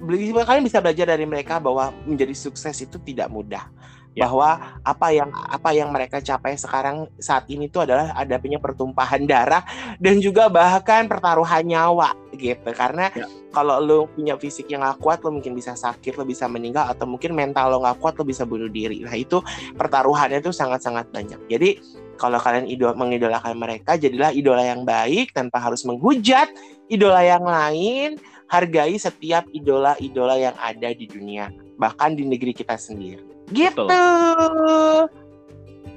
beli- 0.05 0.31
kalian 0.31 0.65
bisa 0.65 0.79
belajar 0.79 1.11
dari 1.11 1.27
mereka 1.27 1.59
bahwa 1.59 1.91
menjadi 2.07 2.33
sukses 2.37 2.77
itu 2.81 2.97
tidak 3.03 3.29
mudah. 3.29 3.67
Ya. 4.15 4.31
Bahwa 4.31 4.79
apa 4.87 5.11
yang 5.11 5.35
apa 5.35 5.75
yang 5.75 5.91
mereka 5.91 6.23
capai 6.23 6.55
sekarang 6.55 7.11
saat 7.19 7.51
ini 7.51 7.67
itu 7.67 7.83
adalah 7.83 8.15
ada 8.15 8.39
punya 8.39 8.63
pertumpahan 8.63 9.27
darah 9.27 9.67
dan 9.99 10.23
juga 10.23 10.47
bahkan 10.47 11.11
pertaruhan 11.11 11.67
nyawa 11.67 12.15
gitu. 12.39 12.71
Karena 12.71 13.11
Ya. 13.11 13.27
kalau 13.51 13.83
lo 13.83 14.07
punya 14.07 14.39
fisik 14.39 14.71
yang 14.71 14.87
gak 14.87 15.03
kuat, 15.03 15.19
lo 15.27 15.35
mungkin 15.35 15.59
bisa 15.59 15.75
sakit, 15.75 16.15
lo 16.15 16.23
bisa 16.23 16.47
meninggal, 16.47 16.87
atau 16.95 17.11
mungkin 17.11 17.35
mental 17.35 17.75
lo 17.75 17.83
gak 17.83 17.99
kuat, 17.99 18.15
lo 18.15 18.23
bisa 18.23 18.47
bunuh 18.47 18.71
diri. 18.71 19.03
Nah 19.03 19.19
itu 19.19 19.43
pertaruhannya 19.75 20.39
itu 20.39 20.55
sangat-sangat 20.55 21.11
banyak. 21.11 21.51
Jadi 21.51 21.69
kalau 22.15 22.39
kalian 22.39 22.71
idol 22.71 22.95
mengidolakan 22.95 23.59
mereka, 23.59 23.99
jadilah 23.99 24.31
idola 24.31 24.63
yang 24.63 24.87
baik 24.87 25.35
tanpa 25.35 25.59
harus 25.59 25.83
menghujat 25.83 26.47
idola 26.89 27.21
yang 27.23 27.45
lain. 27.45 28.17
Hargai 28.45 28.95
setiap 28.95 29.49
idola-idola 29.51 30.37
yang 30.39 30.55
ada 30.61 30.93
di 30.95 31.09
dunia, 31.09 31.49
bahkan 31.75 32.15
di 32.15 32.23
negeri 32.23 32.53
kita 32.55 32.77
sendiri. 32.79 33.25
Gitu. 33.51 33.89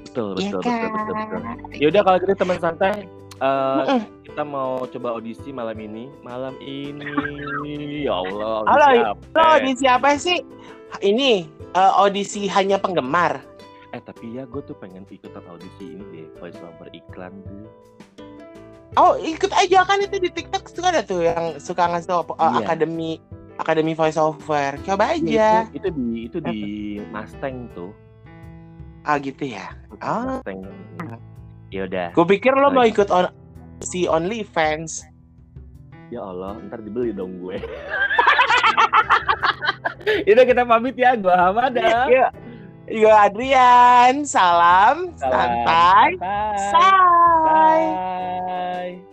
Betul, 0.08 0.40
Iya 0.40 0.56
betul, 0.56 0.60
kan? 0.64 0.72
betul, 0.74 0.88
betul, 0.90 1.14
betul. 1.14 1.40
Ya 1.78 1.86
udah 1.92 2.02
kalau 2.02 2.18
gitu 2.24 2.34
teman 2.34 2.58
santai, 2.58 2.94
Mm-mm. 3.38 4.00
kita 4.24 4.42
mau 4.42 4.82
coba 4.88 5.08
audisi 5.14 5.52
malam 5.52 5.78
ini. 5.78 6.08
Malam 6.24 6.56
ini, 6.58 7.06
ya 8.08 8.16
Allah, 8.18 8.64
Halo, 8.66 8.82
audisi 8.82 8.98
Lo 8.98 9.12
apa? 9.12 9.42
audisi 9.54 9.84
apa 9.86 10.08
sih? 10.18 10.38
Ini 11.04 11.30
eh, 11.76 11.92
audisi 12.00 12.48
hanya 12.48 12.80
penggemar. 12.80 13.44
Eh 13.92 14.00
tapi 14.02 14.34
ya 14.34 14.48
gue 14.48 14.64
tuh 14.64 14.74
pengen 14.74 15.04
ikutan 15.08 15.44
audisi 15.46 15.84
ini 15.94 16.04
deh, 16.10 16.26
voice 16.40 16.58
over 16.64 16.88
iklan 16.90 17.32
tuh. 17.44 17.68
Oh 18.96 19.20
ikut 19.20 19.52
aja 19.52 19.84
kan 19.84 20.00
itu 20.00 20.16
di 20.16 20.30
TikTok 20.32 20.64
suka 20.72 20.88
ada 20.88 21.02
tuh 21.04 21.20
yang 21.26 21.60
suka 21.60 21.84
ngasih 21.92 22.08
tau, 22.08 22.22
uh, 22.24 22.34
Iya. 22.40 22.64
akademi 22.64 23.20
akademi 23.60 23.92
voice 23.92 24.16
over. 24.16 24.78
Coba 24.86 25.12
aja. 25.12 25.68
itu, 25.68 25.76
itu 25.76 25.88
di 25.92 26.06
itu 26.24 26.38
di 26.40 26.58
Mustang 27.12 27.68
tuh. 27.76 27.92
Ah 29.04 29.20
gitu 29.20 29.44
ya. 29.44 29.76
Ah. 30.00 30.40
Mustang. 30.40 30.64
Ya 31.68 31.84
udah. 31.84 32.08
Gue 32.16 32.26
pikir 32.38 32.56
lo 32.56 32.72
mau 32.72 32.86
ikut 32.88 33.12
on 33.12 33.28
si 33.84 34.08
OnlyFans. 34.08 35.04
Ya 36.08 36.24
Allah, 36.24 36.56
ntar 36.64 36.80
dibeli 36.80 37.12
dong 37.12 37.36
gue. 37.44 37.60
Itu 40.24 40.40
kita 40.40 40.64
pamit 40.64 40.96
ya, 40.96 41.12
gue 41.20 41.28
Hamada. 41.28 42.08
Yuk. 42.08 42.30
Gue 42.88 43.12
Adrian. 43.12 44.24
Salam, 44.24 45.12
Salam. 45.16 45.64
santai. 45.66 46.16
Santai. 46.16 46.56
Say. 46.56 46.96
Bye. 47.44 49.07